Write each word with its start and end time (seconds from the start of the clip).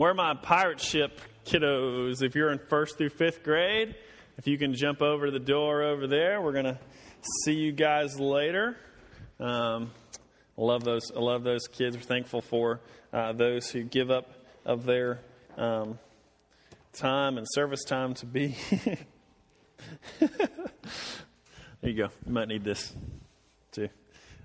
Where 0.00 0.14
my 0.14 0.32
pirate 0.32 0.80
ship 0.80 1.20
kiddos? 1.44 2.22
If 2.22 2.34
you're 2.34 2.50
in 2.50 2.58
first 2.70 2.96
through 2.96 3.10
fifth 3.10 3.42
grade, 3.42 3.94
if 4.38 4.46
you 4.46 4.56
can 4.56 4.72
jump 4.72 5.02
over 5.02 5.30
the 5.30 5.38
door 5.38 5.82
over 5.82 6.06
there, 6.06 6.40
we're 6.40 6.54
going 6.54 6.64
to 6.64 6.78
see 7.44 7.52
you 7.52 7.70
guys 7.70 8.18
later. 8.18 8.78
Um, 9.38 9.90
I 10.56 10.62
love 10.62 10.84
those. 10.84 11.02
I 11.14 11.20
love 11.20 11.44
those 11.44 11.66
kids. 11.70 11.98
We're 11.98 12.02
thankful 12.02 12.40
for 12.40 12.80
uh, 13.12 13.34
those 13.34 13.70
who 13.70 13.82
give 13.82 14.10
up 14.10 14.32
of 14.64 14.86
their 14.86 15.20
um, 15.58 15.98
time 16.94 17.36
and 17.36 17.46
service 17.50 17.84
time 17.84 18.14
to 18.14 18.24
be. 18.24 18.56
there 20.18 20.30
you 21.82 21.92
go. 21.92 22.08
You 22.24 22.32
might 22.32 22.48
need 22.48 22.64
this. 22.64 22.94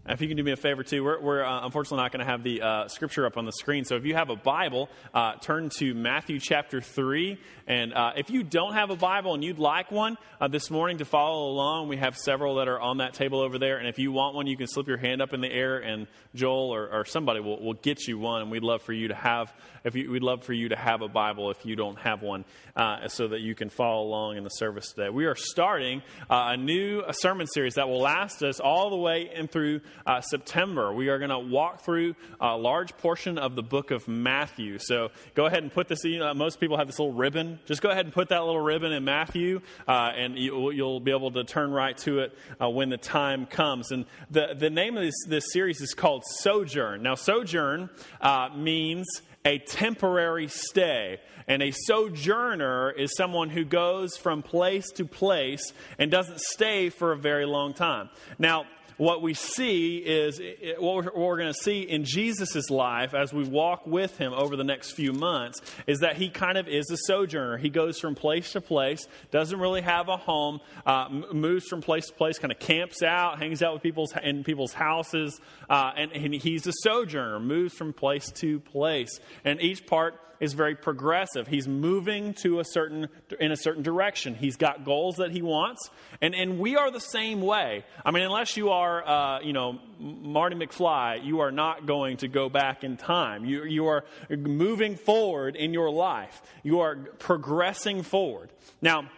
If 0.08 0.22
you 0.22 0.28
can 0.28 0.38
do 0.38 0.44
me 0.44 0.52
a 0.52 0.56
favor 0.56 0.84
too, 0.84 1.04
we're, 1.04 1.20
we're 1.20 1.44
uh, 1.44 1.66
unfortunately 1.66 2.04
not 2.04 2.12
going 2.12 2.24
to 2.24 2.32
have 2.32 2.44
the 2.44 2.62
uh, 2.62 2.88
scripture 2.90 3.26
up 3.26 3.38
on 3.38 3.46
the 3.46 3.52
screen. 3.52 3.86
So 3.86 3.96
if 3.96 4.06
you 4.06 4.14
have 4.14 4.30
a 4.30 4.36
Bible, 4.36 4.88
uh, 5.16 5.34
turn 5.42 5.70
to 5.80 5.96
Matthew 5.96 6.40
chapter 6.40 6.80
3. 6.80 7.40
And 7.66 7.92
uh, 7.92 8.12
if 8.16 8.30
you 8.30 8.44
don't 8.44 8.74
have 8.74 8.92
a 8.92 8.96
Bible 8.96 9.34
and 9.34 9.44
you'd 9.44 9.58
like 9.58 9.90
one 9.90 10.20
uh, 10.40 10.48
this 10.48 10.70
morning 10.70 11.00
to 11.00 11.06
follow 11.06 11.50
along, 11.50 11.88
we 11.88 11.98
have 11.98 12.16
several 12.18 12.58
that 12.58 12.68
are 12.68 12.80
on 12.80 12.98
that 12.98 13.16
table 13.16 13.40
over 13.40 13.58
there. 13.58 13.78
And 13.78 13.88
if 13.88 13.98
you 13.98 14.12
want 14.12 14.36
one, 14.36 14.46
you 14.46 14.56
can 14.56 14.68
slip 14.68 14.88
your 14.88 14.98
hand 14.98 15.24
up 15.24 15.34
in 15.34 15.42
the 15.42 15.52
air 15.52 15.80
and 15.80 16.06
Joel 16.36 16.70
or, 16.70 16.88
or 16.88 17.06
somebody 17.06 17.40
will, 17.40 17.60
will 17.60 17.74
get 17.74 18.08
you 18.08 18.20
one. 18.20 18.44
And 18.44 18.52
we'd 18.52 18.62
love 18.62 18.84
for 18.84 18.94
you 18.94 19.08
to 19.08 19.16
have, 19.16 19.52
if 19.84 19.96
you, 19.96 20.12
we'd 20.12 20.22
love 20.22 20.44
for 20.44 20.54
you 20.54 20.70
to 20.70 20.76
have 20.76 21.02
a 21.02 21.08
Bible 21.08 21.50
if 21.50 21.66
you 21.66 21.76
don't 21.76 21.98
have 21.98 22.22
one 22.22 22.46
uh, 22.76 23.08
so 23.08 23.30
that 23.30 23.42
you 23.42 23.56
can 23.56 23.70
follow 23.70 24.04
along 24.04 24.38
in 24.38 24.44
the 24.44 24.50
service 24.50 24.92
today. 24.92 25.10
We 25.10 25.26
are 25.26 25.36
starting 25.36 26.04
a 26.30 26.58
new 26.58 27.02
sermon 27.10 27.48
series 27.48 27.74
that 27.74 27.90
will 27.90 28.02
last 28.02 28.44
us 28.44 28.60
all 28.60 28.92
the 28.92 28.98
way 28.98 29.32
in 29.34 29.48
through 29.48 29.82
uh, 30.06 30.22
September. 30.22 30.94
We 30.94 31.10
are 31.10 31.18
going 31.18 31.30
to 31.30 31.40
walk 31.40 31.82
through 31.82 32.16
a 32.40 32.58
large 32.58 32.96
portion 32.98 33.38
of 33.38 33.56
the 33.56 33.64
book 33.64 33.92
of 33.92 34.08
Matthew. 34.08 34.78
So 34.80 35.12
go 35.34 35.46
ahead 35.46 35.64
and 35.64 35.72
put 35.72 35.88
this, 35.88 36.04
you 36.04 36.20
know, 36.20 36.34
most 36.34 36.60
people 36.60 36.78
have 36.78 36.88
this 36.88 37.00
little 37.00 37.14
ribbon. 37.14 37.60
Just 37.66 37.82
go 37.82 37.90
ahead 37.90 38.06
and 38.06 38.14
put 38.14 38.30
that 38.30 38.44
little 38.44 38.62
ribbon 38.62 38.92
in 38.92 39.04
Matthew, 39.04 39.62
uh, 39.88 40.12
and 40.16 40.38
you, 40.38 40.56
will 40.56 41.00
be 41.00 41.12
able 41.12 41.32
to 41.32 41.44
turn 41.44 41.72
right 41.72 41.98
to 42.00 42.20
it 42.20 42.38
uh, 42.62 42.70
when 42.70 42.90
the 42.90 42.98
time 42.98 43.46
comes. 43.46 43.92
And 43.92 44.06
the, 44.30 44.56
the 44.58 44.70
name 44.70 44.98
of 44.98 45.04
this, 45.04 45.16
this 45.28 45.52
series 45.52 45.82
is 45.82 45.94
called 45.94 46.24
Sojourn. 46.40 47.02
Now, 47.04 47.16
Sojourn 47.16 47.90
uh, 48.22 48.50
means 48.56 49.06
a 49.46 49.60
temporary 49.60 50.48
stay. 50.48 51.20
And 51.48 51.62
a 51.62 51.72
sojourner 51.72 52.92
is 52.92 53.16
someone 53.16 53.52
who 53.52 53.64
goes 53.64 54.18
from 54.18 54.42
place 54.42 54.90
to 54.96 55.06
place 55.06 55.74
and 56.00 56.10
doesn't 56.10 56.40
stay 56.40 56.90
for 56.90 57.12
a 57.12 57.18
very 57.18 57.46
long 57.46 57.74
time. 57.74 58.10
Now, 58.40 58.66
what 58.98 59.22
we 59.22 59.34
see 59.34 59.98
is 59.98 60.40
what 60.80 61.06
we're, 61.06 61.12
we're 61.16 61.38
going 61.38 61.54
to 61.54 61.60
see 61.62 61.82
in 61.82 62.06
Jesus' 62.06 62.70
life 62.70 63.14
as 63.14 63.34
we 63.34 63.44
walk 63.44 63.86
with 63.86 64.18
him 64.18 64.34
over 64.34 64.56
the 64.56 64.64
next 64.64 64.92
few 64.92 65.14
months 65.14 65.60
is 65.88 66.00
that 66.00 66.18
he 66.18 66.30
kind 66.30 66.58
of 66.58 66.68
is 66.68 66.90
a 66.90 66.98
sojourner. 67.06 67.58
He 67.58 67.70
goes 67.70 68.00
from 68.00 68.16
place 68.16 68.52
to 68.54 68.62
place, 68.62 69.08
doesn't 69.32 69.60
really 69.60 69.82
have 69.82 70.08
a 70.08 70.18
home, 70.18 70.62
uh, 70.86 71.10
moves 71.34 71.66
from 71.68 71.82
place 71.82 72.08
to 72.08 72.14
place, 72.14 72.40
kind 72.40 72.52
of 72.52 72.60
camps 72.60 73.04
out, 73.04 73.40
hangs 73.40 73.62
out 73.62 73.74
with 73.74 73.84
people's 73.84 74.14
in 74.24 74.44
people's 74.44 74.74
houses, 74.74 75.40
uh, 75.70 75.92
and, 75.96 76.12
and 76.12 76.34
he's 76.34 76.66
a 76.68 76.74
sojourner, 76.84 77.40
moves 77.40 77.74
from 77.74 77.94
place 77.94 78.32
to 78.32 78.60
place. 78.60 79.20
And 79.44 79.62
each 79.62 79.86
part 79.86 80.20
is 80.40 80.54
very 80.54 80.76
progressive. 80.76 81.48
He's 81.48 81.68
moving 81.68 82.34
to 82.36 82.60
a 82.60 82.64
certain 82.66 83.08
in 83.40 83.52
a 83.52 83.58
certain 83.58 83.84
direction. 83.84 84.36
He's 84.36 84.58
got 84.58 84.86
goals 84.86 85.18
that 85.18 85.32
he 85.32 85.42
wants, 85.42 85.90
and 86.22 86.36
and 86.36 86.60
we 86.60 86.76
are 86.76 86.92
the 86.92 87.00
same 87.00 87.42
way. 87.42 87.84
I 88.04 88.12
mean, 88.12 88.24
unless 88.24 88.58
you 88.58 88.70
are, 88.70 89.08
uh, 89.08 89.42
you 89.42 89.54
know, 89.54 89.80
Marty 90.00 90.56
McFly, 90.56 91.24
you 91.24 91.40
are 91.40 91.52
not 91.52 91.86
going 91.86 92.18
to 92.18 92.28
go 92.28 92.50
back 92.50 92.84
in 92.84 92.98
time. 92.98 93.46
You 93.46 93.64
you 93.64 93.88
are 93.88 94.06
moving 94.30 94.96
forward 94.96 95.56
in 95.56 95.74
your 95.74 95.90
life. 95.90 96.42
You 96.64 96.80
are 96.80 96.96
progressing 96.96 98.04
forward. 98.04 98.50
Now 98.82 99.10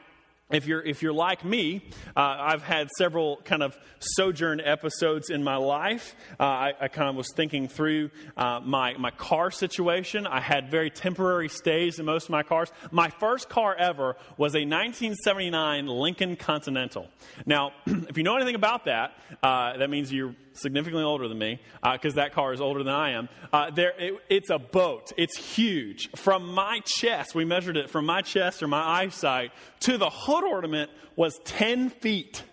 if 0.49 0.65
you're 0.65 0.81
if 0.81 1.01
you're 1.01 1.13
like 1.13 1.43
me, 1.43 1.83
uh, 2.15 2.21
I've 2.39 2.63
had 2.63 2.87
several 2.97 3.37
kind 3.43 3.61
of 3.61 3.77
sojourn 3.99 4.61
episodes 4.61 5.29
in 5.29 5.43
my 5.43 5.57
life. 5.57 6.15
Uh, 6.39 6.43
I, 6.43 6.73
I, 6.79 6.87
kind 6.87 7.09
of 7.09 7.15
was 7.15 7.27
thinking 7.35 7.67
through 7.67 8.11
uh, 8.37 8.61
my 8.63 8.93
my 8.93 9.11
car 9.11 9.51
situation. 9.51 10.25
I 10.25 10.39
had 10.39 10.71
very 10.71 10.89
temporary 10.89 11.49
stays 11.49 11.99
in 11.99 12.05
most 12.05 12.25
of 12.25 12.29
my 12.29 12.43
cars. 12.43 12.71
My 12.91 13.09
first 13.09 13.49
car 13.49 13.75
ever 13.75 14.15
was 14.37 14.55
a 14.55 14.63
1979 14.63 15.87
Lincoln 15.87 16.37
Continental. 16.37 17.07
Now, 17.45 17.73
if 17.85 18.17
you 18.17 18.23
know 18.23 18.37
anything 18.37 18.55
about 18.55 18.85
that, 18.85 19.15
uh, 19.43 19.77
that 19.77 19.89
means 19.89 20.13
you're 20.13 20.35
significantly 20.57 21.03
older 21.03 21.27
than 21.27 21.37
me, 21.37 21.59
because 21.81 22.13
uh, 22.13 22.21
that 22.21 22.33
car 22.33 22.53
is 22.53 22.61
older 22.61 22.83
than 22.83 22.93
I 22.93 23.11
am. 23.11 23.29
Uh, 23.51 23.71
there, 23.71 23.93
it, 23.97 24.13
it's 24.29 24.49
a 24.49 24.59
boat. 24.59 25.11
It's 25.17 25.37
huge. 25.37 26.09
From 26.15 26.53
my 26.53 26.81
chest, 26.85 27.35
we 27.35 27.45
measured 27.45 27.77
it 27.77 27.89
from 27.89 28.05
my 28.05 28.21
chest 28.21 28.63
or 28.63 28.67
my 28.67 28.81
eyesight 28.81 29.51
to 29.81 29.97
the 29.97 30.09
hood 30.09 30.43
ornament 30.43 30.91
was 31.15 31.39
10 31.45 31.89
feet. 31.89 32.43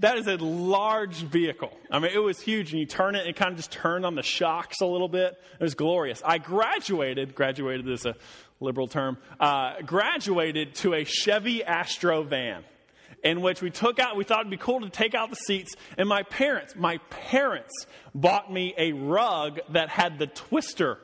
That 0.00 0.16
is 0.16 0.26
a 0.26 0.36
large 0.36 1.16
vehicle. 1.16 1.76
I 1.90 1.98
mean, 1.98 2.12
it 2.14 2.18
was 2.18 2.40
huge, 2.40 2.72
and 2.72 2.80
you 2.80 2.86
turn 2.86 3.14
it, 3.14 3.26
it 3.26 3.36
kind 3.36 3.50
of 3.50 3.58
just 3.58 3.70
turned 3.70 4.06
on 4.06 4.14
the 4.14 4.22
shocks 4.22 4.80
a 4.80 4.86
little 4.86 5.08
bit. 5.08 5.38
It 5.58 5.62
was 5.62 5.74
glorious. 5.74 6.22
I 6.24 6.38
graduated, 6.38 7.34
graduated 7.34 7.86
is 7.86 8.06
a 8.06 8.16
liberal 8.60 8.88
term, 8.88 9.18
uh, 9.38 9.82
graduated 9.82 10.74
to 10.76 10.94
a 10.94 11.04
Chevy 11.04 11.62
Astro 11.62 12.22
van 12.22 12.64
in 13.22 13.40
which 13.40 13.62
we 13.62 13.70
took 13.70 13.98
out, 13.98 14.16
we 14.16 14.24
thought 14.24 14.40
it'd 14.40 14.50
be 14.50 14.56
cool 14.56 14.80
to 14.80 14.90
take 14.90 15.14
out 15.14 15.30
the 15.30 15.36
seats. 15.36 15.74
And 15.98 16.08
my 16.08 16.22
parents, 16.22 16.74
my 16.76 16.98
parents 17.10 17.72
bought 18.14 18.52
me 18.52 18.74
a 18.76 18.92
rug 18.92 19.60
that 19.70 19.88
had 19.88 20.18
the 20.18 20.26
Twister 20.26 20.98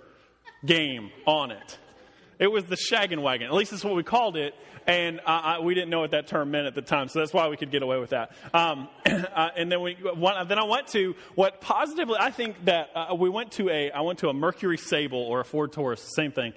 game 0.65 1.11
on 1.27 1.51
it. 1.51 1.79
It 2.39 2.49
was 2.49 2.65
the 2.65 2.77
shaggin' 2.77 3.23
wagon. 3.23 3.47
At 3.47 3.55
least 3.55 3.71
that's 3.71 3.85
what 3.85 3.95
we 3.95 4.03
called 4.03 4.37
it. 4.37 4.55
And 4.87 5.21
uh, 5.21 5.23
I, 5.27 5.59
we 5.61 5.75
didn't 5.75 5.91
know 5.91 6.01
what 6.01 6.13
that 6.13 6.29
term 6.29 6.53
meant 6.53 6.67
at 6.67 6.75
the 6.75 6.83
time, 6.83 7.09
so 7.09 7.19
that's 7.19 7.33
why 7.33 7.49
we 7.49 7.57
could 7.57 7.73
get 7.73 7.83
away 7.83 7.99
with 7.99 8.11
that. 8.11 8.31
Um, 8.55 8.89
uh, 9.07 9.49
and 9.57 9.71
then 9.71 9.81
we 9.81 9.97
went, 10.17 10.49
then 10.49 10.61
I 10.61 10.63
went 10.63 10.87
to 10.89 11.17
what 11.35 11.61
positively 11.61 12.17
I 12.21 12.31
think 12.31 12.67
that 12.67 12.91
uh, 12.95 13.15
we 13.15 13.29
went 13.29 13.53
to 13.53 13.69
a 13.69 13.91
I 13.91 14.03
went 14.03 14.21
to 14.21 14.29
a 14.29 14.33
Mercury 14.33 14.79
Sable 14.79 15.19
or 15.19 15.41
a 15.41 15.45
Ford 15.45 15.73
Taurus, 15.73 16.01
same 16.15 16.31
thing. 16.31 16.53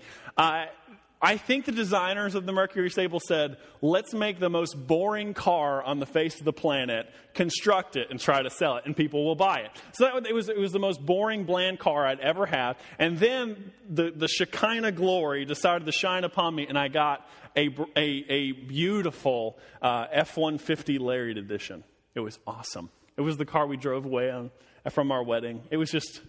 I 1.22 1.36
think 1.36 1.66
the 1.66 1.74
designers 1.74 2.34
of 2.34 2.46
the 2.46 2.54
Mercury 2.54 2.90
Stable 2.90 3.20
said, 3.20 3.58
let's 3.82 4.14
make 4.14 4.40
the 4.40 4.50
most 4.50 4.76
boring 4.88 5.34
car 5.34 5.84
on 5.84 6.00
the 6.00 6.06
face 6.06 6.40
of 6.40 6.46
the 6.46 6.54
planet, 6.54 7.08
construct 7.34 7.98
it, 7.98 8.08
and 8.10 8.20
try 8.20 8.42
to 8.42 8.50
sell 8.50 8.78
it, 8.78 8.86
and 8.86 8.96
people 8.96 9.26
will 9.26 9.36
buy 9.36 9.60
it. 9.60 9.72
So 9.92 10.06
that, 10.06 10.26
it, 10.26 10.34
was, 10.34 10.48
it 10.48 10.58
was 10.58 10.72
the 10.72 10.80
most 10.80 11.06
boring, 11.06 11.44
bland 11.44 11.78
car 11.78 12.08
I'd 12.08 12.22
ever 12.22 12.46
had. 12.46 12.78
And 12.98 13.18
then 13.18 13.74
the, 13.90 14.12
the 14.16 14.30
Shekinah 14.30 14.94
glory 14.94 15.44
decided 15.44 15.86
to 15.88 15.92
shine 15.92 16.24
upon 16.24 16.56
me, 16.56 16.66
and 16.68 16.78
I 16.78 16.88
got 16.88 17.28
a, 17.54 17.68
a, 17.98 18.26
a 18.30 18.52
beautiful 18.54 19.58
uh, 19.82 20.06
F 20.12 20.38
150 20.38 21.00
Lariat 21.00 21.38
edition. 21.38 21.84
It 22.16 22.22
was 22.22 22.40
awesome. 22.48 22.90
It 23.18 23.22
was 23.22 23.36
the 23.36 23.46
car 23.46 23.68
we 23.68 23.76
drove 23.76 24.06
away 24.06 24.32
on, 24.32 24.52
from 24.90 25.12
our 25.12 25.24
wedding. 25.24 25.64
It 25.70 25.76
was 25.76 25.92
just 25.92 26.22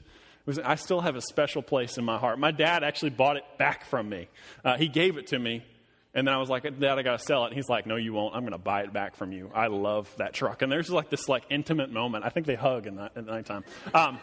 was, 0.46 0.58
I 0.58 0.74
still 0.74 1.00
have 1.00 1.16
a 1.16 1.20
special 1.20 1.62
place 1.62 1.98
in 1.98 2.04
my 2.04 2.18
heart. 2.18 2.38
My 2.38 2.50
dad 2.50 2.82
actually 2.82 3.10
bought 3.10 3.36
it 3.36 3.44
back 3.58 3.84
from 3.84 4.08
me. 4.08 4.28
Uh, 4.64 4.76
he 4.76 4.88
gave 4.88 5.16
it 5.16 5.28
to 5.28 5.38
me, 5.38 5.64
and 6.14 6.26
then 6.26 6.34
I 6.34 6.38
was 6.38 6.48
like, 6.48 6.64
Dad, 6.64 6.98
I 6.98 7.02
got 7.02 7.18
to 7.18 7.24
sell 7.24 7.44
it. 7.44 7.48
And 7.48 7.54
he's 7.54 7.68
like, 7.68 7.86
No, 7.86 7.96
you 7.96 8.12
won't. 8.12 8.34
I'm 8.34 8.42
going 8.42 8.52
to 8.52 8.58
buy 8.58 8.82
it 8.82 8.92
back 8.92 9.14
from 9.14 9.32
you. 9.32 9.50
I 9.54 9.68
love 9.68 10.12
that 10.18 10.32
truck. 10.32 10.62
And 10.62 10.70
there's 10.70 10.90
like 10.90 11.08
this 11.08 11.28
like 11.28 11.44
intimate 11.50 11.92
moment. 11.92 12.24
I 12.24 12.30
think 12.30 12.46
they 12.46 12.56
hug 12.56 12.86
in 12.86 12.96
the, 12.96 13.10
the 13.14 13.22
nighttime. 13.22 13.64
Um, 13.94 14.18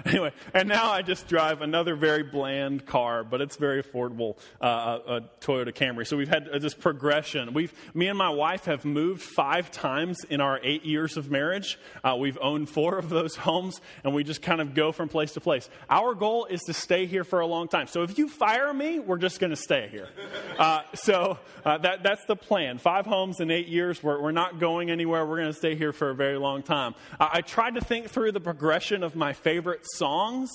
anyway, 0.06 0.32
and 0.54 0.68
now 0.68 0.90
I 0.90 1.02
just 1.02 1.28
drive 1.28 1.62
another 1.62 1.96
very 1.96 2.22
bland 2.22 2.86
car, 2.86 3.24
but 3.24 3.40
it's 3.40 3.56
very 3.56 3.82
affordable, 3.82 4.36
uh, 4.60 4.98
a, 5.06 5.12
a, 5.16 5.20
Toyota 5.40 5.72
Camry. 5.72 6.06
So 6.06 6.16
we've 6.16 6.28
had 6.28 6.48
this 6.60 6.74
progression. 6.74 7.52
We've, 7.52 7.72
me 7.94 8.08
and 8.08 8.18
my 8.18 8.30
wife 8.30 8.66
have 8.66 8.84
moved 8.84 9.22
five 9.22 9.70
times 9.70 10.18
in 10.28 10.40
our 10.40 10.60
eight 10.62 10.84
years 10.84 11.16
of 11.16 11.30
marriage. 11.30 11.78
Uh, 12.04 12.16
we've 12.18 12.38
owned 12.40 12.68
four 12.68 12.98
of 12.98 13.08
those 13.08 13.36
homes, 13.48 13.80
and 14.04 14.14
we 14.14 14.24
just 14.24 14.42
kind 14.42 14.60
of 14.60 14.74
go 14.74 14.92
from 14.92 15.08
place 15.08 15.32
to 15.32 15.40
place. 15.40 15.68
Our 15.88 16.14
goal 16.14 16.46
is 16.46 16.60
to 16.62 16.74
stay 16.74 17.06
here 17.06 17.24
for 17.24 17.40
a 17.40 17.46
long 17.46 17.68
time. 17.68 17.86
So 17.86 18.02
if 18.02 18.18
you 18.18 18.28
fire 18.28 18.72
me, 18.72 18.98
we're 18.98 19.18
just 19.18 19.40
going 19.40 19.50
to 19.50 19.56
stay 19.56 19.88
here. 19.90 20.08
Uh, 20.58 20.82
so 20.92 21.38
uh, 21.64 21.78
that, 21.78 22.02
that's 22.02 22.24
the 22.24 22.34
plan. 22.34 22.78
Five 22.78 23.06
homes 23.06 23.38
in 23.38 23.48
eight 23.48 23.68
years. 23.68 24.02
We're, 24.02 24.20
we're 24.20 24.32
not 24.32 24.58
going 24.58 24.90
anywhere. 24.90 25.24
We're 25.24 25.36
going 25.36 25.52
to 25.52 25.56
stay 25.56 25.76
here 25.76 25.92
for 25.92 26.10
a 26.10 26.16
very 26.16 26.36
long 26.36 26.64
time. 26.64 26.96
I 27.20 27.42
tried 27.42 27.76
to 27.76 27.80
think 27.80 28.08
through 28.08 28.32
the 28.32 28.40
progression 28.40 29.04
of 29.04 29.14
my 29.14 29.34
favorite 29.34 29.82
songs 29.94 30.50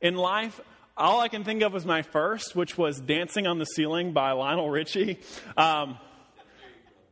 in 0.00 0.16
life, 0.16 0.60
all 0.96 1.20
I 1.20 1.28
can 1.28 1.44
think 1.44 1.62
of 1.62 1.72
was 1.72 1.86
my 1.86 2.02
first, 2.02 2.54
which 2.54 2.76
was 2.76 3.00
Dancing 3.00 3.46
on 3.46 3.58
the 3.58 3.64
Ceiling 3.64 4.12
by 4.12 4.32
Lionel 4.32 4.70
Richie. 4.70 5.18
Um, 5.56 5.98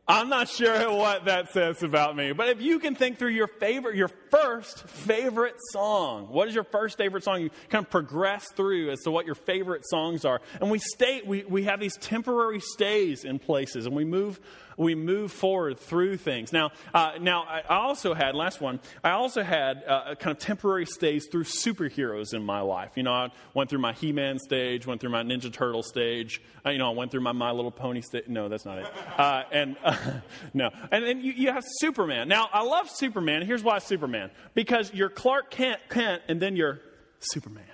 I'm 0.07 0.27
not 0.27 0.49
sure 0.49 0.91
what 0.91 1.25
that 1.25 1.51
says 1.51 1.83
about 1.83 2.15
me, 2.15 2.31
but 2.31 2.49
if 2.49 2.63
you 2.63 2.79
can 2.79 2.95
think 2.95 3.19
through 3.19 3.29
your 3.29 3.45
favorite, 3.45 3.95
your 3.95 4.07
first 4.31 4.87
favorite 4.87 5.53
song? 5.71 6.29
What 6.29 6.47
is 6.47 6.55
your 6.55 6.63
first 6.63 6.97
favorite 6.97 7.23
song? 7.23 7.43
You 7.43 7.51
kind 7.69 7.85
of 7.85 7.91
progress 7.91 8.47
through 8.55 8.89
as 8.89 9.01
to 9.01 9.11
what 9.11 9.27
your 9.27 9.35
favorite 9.35 9.87
songs 9.87 10.25
are. 10.25 10.41
And 10.59 10.71
we 10.71 10.79
stay, 10.79 11.21
we, 11.23 11.43
we 11.43 11.65
have 11.65 11.79
these 11.79 11.95
temporary 11.97 12.59
stays 12.59 13.23
in 13.23 13.37
places 13.37 13.85
and 13.85 13.95
we 13.95 14.03
move 14.03 14.39
we 14.79 14.95
move 14.95 15.31
forward 15.31 15.77
through 15.77 16.15
things. 16.15 16.53
Now, 16.53 16.71
uh, 16.93 17.11
now 17.19 17.43
I 17.43 17.61
also 17.67 18.13
had 18.13 18.33
last 18.33 18.61
one. 18.61 18.79
I 19.03 19.11
also 19.11 19.43
had 19.43 19.83
uh, 19.85 20.15
kind 20.15 20.35
of 20.35 20.39
temporary 20.41 20.85
stays 20.85 21.27
through 21.27 21.43
superheroes 21.43 22.33
in 22.33 22.43
my 22.43 22.61
life. 22.61 22.91
You 22.95 23.03
know, 23.03 23.11
I 23.11 23.29
went 23.53 23.69
through 23.69 23.79
my 23.79 23.91
He-Man 23.91 24.39
stage, 24.39 24.87
went 24.87 25.01
through 25.01 25.09
my 25.09 25.21
Ninja 25.21 25.51
Turtle 25.51 25.83
stage. 25.83 26.41
Uh, 26.65 26.69
you 26.69 26.77
know, 26.77 26.89
I 26.89 26.95
went 26.95 27.11
through 27.11 27.21
my 27.21 27.33
My 27.33 27.51
Little 27.51 27.71
Pony 27.71 27.99
stage. 27.99 28.29
No, 28.29 28.47
that's 28.47 28.65
not 28.65 28.77
it. 28.77 28.87
Uh, 29.17 29.43
and 29.51 29.75
no, 30.53 30.69
and 30.91 31.05
then 31.05 31.19
you, 31.21 31.33
you 31.33 31.51
have 31.51 31.65
Superman. 31.79 32.29
Now, 32.29 32.47
I 32.53 32.63
love 32.63 32.89
Superman. 32.89 33.45
Here's 33.45 33.63
why 33.63 33.79
Superman: 33.79 34.31
because 34.53 34.93
you're 34.93 35.09
Clark 35.09 35.51
Kent, 35.51 35.81
Kent, 35.89 36.21
and 36.29 36.41
then 36.41 36.55
you're 36.55 36.79
Superman. 37.19 37.65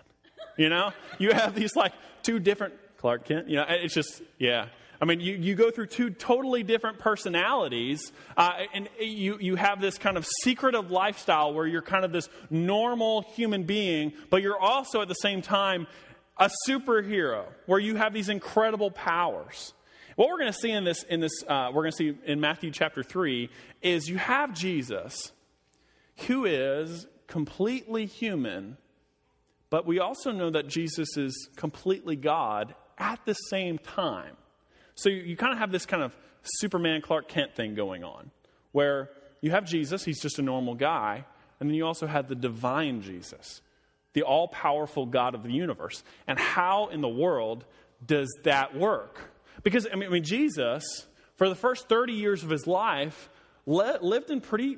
You 0.57 0.69
know, 0.69 0.91
you 1.19 1.33
have 1.33 1.53
these 1.53 1.75
like 1.75 1.93
two 2.23 2.39
different 2.39 2.73
Clark 2.97 3.25
Kent. 3.25 3.47
You 3.47 3.57
know, 3.57 3.65
it's 3.69 3.93
just 3.93 4.23
yeah. 4.39 4.69
I 5.01 5.05
mean, 5.05 5.19
you, 5.19 5.33
you 5.33 5.55
go 5.55 5.71
through 5.71 5.87
two 5.87 6.09
totally 6.09 6.63
different 6.63 6.99
personalities, 6.99 8.11
uh, 8.37 8.51
and 8.73 8.89
you, 8.99 9.37
you 9.39 9.55
have 9.55 9.81
this 9.81 9.97
kind 9.97 10.17
of 10.17 10.25
secretive 10.43 10.91
lifestyle 10.91 11.53
where 11.53 11.67
you're 11.67 11.81
kind 11.81 12.05
of 12.05 12.11
this 12.11 12.29
normal 12.49 13.21
human 13.35 13.63
being, 13.63 14.13
but 14.29 14.41
you're 14.41 14.59
also 14.59 15.01
at 15.01 15.07
the 15.07 15.15
same 15.15 15.41
time 15.41 15.87
a 16.37 16.49
superhero 16.67 17.45
where 17.65 17.79
you 17.79 17.95
have 17.95 18.13
these 18.13 18.29
incredible 18.29 18.91
powers. 18.91 19.73
What 20.15 20.29
we're 20.29 20.39
going 20.39 20.51
to 20.51 20.57
see 20.57 20.71
in 20.71 20.85
this, 20.85 21.03
in 21.03 21.19
this 21.19 21.43
uh, 21.47 21.69
we're 21.73 21.83
going 21.83 21.91
to 21.91 21.97
see 21.97 22.17
in 22.25 22.39
Matthew 22.39 22.71
chapter 22.71 23.03
3, 23.03 23.49
is 23.81 24.09
you 24.09 24.17
have 24.17 24.53
Jesus, 24.53 25.31
who 26.27 26.45
is 26.45 27.07
completely 27.27 28.05
human, 28.05 28.77
but 29.69 29.85
we 29.85 29.99
also 29.99 30.31
know 30.31 30.49
that 30.51 30.67
Jesus 30.67 31.17
is 31.17 31.49
completely 31.57 32.15
God 32.15 32.75
at 32.97 33.19
the 33.25 33.33
same 33.33 33.77
time. 33.77 34.37
So 34.95 35.09
you, 35.09 35.21
you 35.21 35.37
kind 35.37 35.53
of 35.53 35.59
have 35.59 35.71
this 35.71 35.85
kind 35.85 36.01
of 36.01 36.15
Superman 36.43 37.01
Clark 37.01 37.27
Kent 37.27 37.55
thing 37.55 37.75
going 37.75 38.03
on, 38.03 38.31
where 38.71 39.09
you 39.41 39.51
have 39.51 39.65
Jesus, 39.65 40.03
he's 40.03 40.21
just 40.21 40.39
a 40.39 40.41
normal 40.41 40.75
guy, 40.75 41.25
and 41.59 41.69
then 41.69 41.75
you 41.75 41.85
also 41.85 42.07
have 42.07 42.27
the 42.27 42.35
divine 42.35 43.01
Jesus, 43.01 43.61
the 44.13 44.23
all 44.23 44.47
powerful 44.47 45.05
God 45.05 45.35
of 45.35 45.43
the 45.43 45.51
universe. 45.51 46.03
And 46.27 46.39
how 46.39 46.87
in 46.87 47.01
the 47.01 47.09
world 47.09 47.65
does 48.05 48.29
that 48.43 48.75
work? 48.75 49.19
Because, 49.63 49.87
I 49.91 49.95
mean, 49.95 50.09
I 50.09 50.11
mean 50.13 50.23
Jesus, 50.23 51.05
for 51.35 51.49
the 51.49 51.55
first 51.55 51.89
30 51.89 52.13
years 52.13 52.43
of 52.43 52.49
his 52.49 52.67
life, 52.67 53.29
le- 53.65 53.99
lived 54.01 54.29
in 54.29 54.41
pretty 54.41 54.77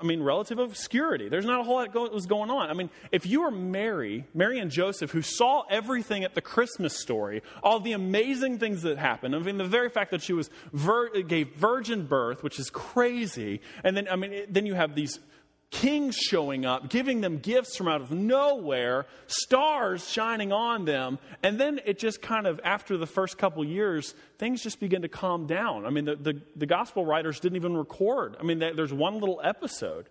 I 0.00 0.04
mean, 0.04 0.22
relative 0.22 0.58
obscurity. 0.58 1.28
There's 1.28 1.44
not 1.44 1.60
a 1.60 1.64
whole 1.64 1.76
lot 1.76 1.92
that 1.92 2.12
was 2.12 2.26
going 2.26 2.50
on. 2.50 2.70
I 2.70 2.74
mean, 2.74 2.90
if 3.12 3.26
you 3.26 3.42
were 3.42 3.50
Mary, 3.50 4.26
Mary 4.34 4.58
and 4.58 4.70
Joseph, 4.70 5.10
who 5.10 5.22
saw 5.22 5.62
everything 5.70 6.24
at 6.24 6.34
the 6.34 6.40
Christmas 6.40 6.98
story, 6.98 7.42
all 7.62 7.80
the 7.80 7.92
amazing 7.92 8.58
things 8.58 8.82
that 8.82 8.98
happened, 8.98 9.34
I 9.34 9.38
mean, 9.38 9.58
the 9.58 9.64
very 9.64 9.88
fact 9.88 10.10
that 10.10 10.22
she 10.22 10.32
was 10.32 10.50
vir- 10.72 11.22
gave 11.22 11.54
virgin 11.54 12.06
birth, 12.06 12.42
which 12.42 12.58
is 12.58 12.70
crazy, 12.70 13.60
and 13.82 13.96
then, 13.96 14.08
I 14.08 14.16
mean, 14.16 14.46
then 14.48 14.66
you 14.66 14.74
have 14.74 14.94
these 14.94 15.18
kings 15.70 16.16
showing 16.16 16.64
up, 16.64 16.88
giving 16.88 17.20
them 17.20 17.38
gifts 17.38 17.76
from 17.76 17.88
out 17.88 18.00
of 18.00 18.10
nowhere, 18.10 19.06
stars 19.26 20.08
shining 20.08 20.52
on 20.52 20.84
them. 20.84 21.18
And 21.42 21.60
then 21.60 21.80
it 21.84 21.98
just 21.98 22.22
kind 22.22 22.46
of, 22.46 22.60
after 22.64 22.96
the 22.96 23.06
first 23.06 23.38
couple 23.38 23.64
years, 23.64 24.14
things 24.38 24.62
just 24.62 24.80
begin 24.80 25.02
to 25.02 25.08
calm 25.08 25.46
down. 25.46 25.84
I 25.84 25.90
mean, 25.90 26.06
the, 26.06 26.16
the, 26.16 26.42
the 26.56 26.66
gospel 26.66 27.04
writers 27.04 27.40
didn't 27.40 27.56
even 27.56 27.76
record. 27.76 28.36
I 28.40 28.44
mean, 28.44 28.58
there's 28.58 28.92
one 28.92 29.20
little 29.20 29.40
episode 29.44 30.08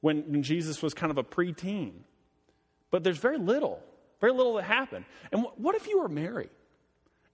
when, 0.00 0.22
when 0.30 0.42
Jesus 0.42 0.80
was 0.80 0.94
kind 0.94 1.10
of 1.10 1.18
a 1.18 1.24
preteen. 1.24 1.92
But 2.90 3.02
there's 3.02 3.18
very 3.18 3.38
little, 3.38 3.82
very 4.20 4.32
little 4.32 4.54
that 4.54 4.64
happened. 4.64 5.04
And 5.32 5.44
what 5.56 5.74
if 5.74 5.88
you 5.88 6.00
were 6.00 6.08
Mary? 6.08 6.48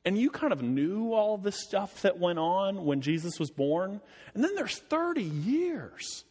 And 0.06 0.16
you 0.16 0.30
kind 0.30 0.54
of 0.54 0.62
knew 0.62 1.12
all 1.12 1.36
the 1.36 1.52
stuff 1.52 2.02
that 2.02 2.18
went 2.18 2.38
on 2.38 2.86
when 2.86 3.02
Jesus 3.02 3.38
was 3.38 3.50
born. 3.50 4.00
And 4.34 4.42
then 4.42 4.54
there's 4.54 4.78
30 4.78 5.22
years 5.22 6.24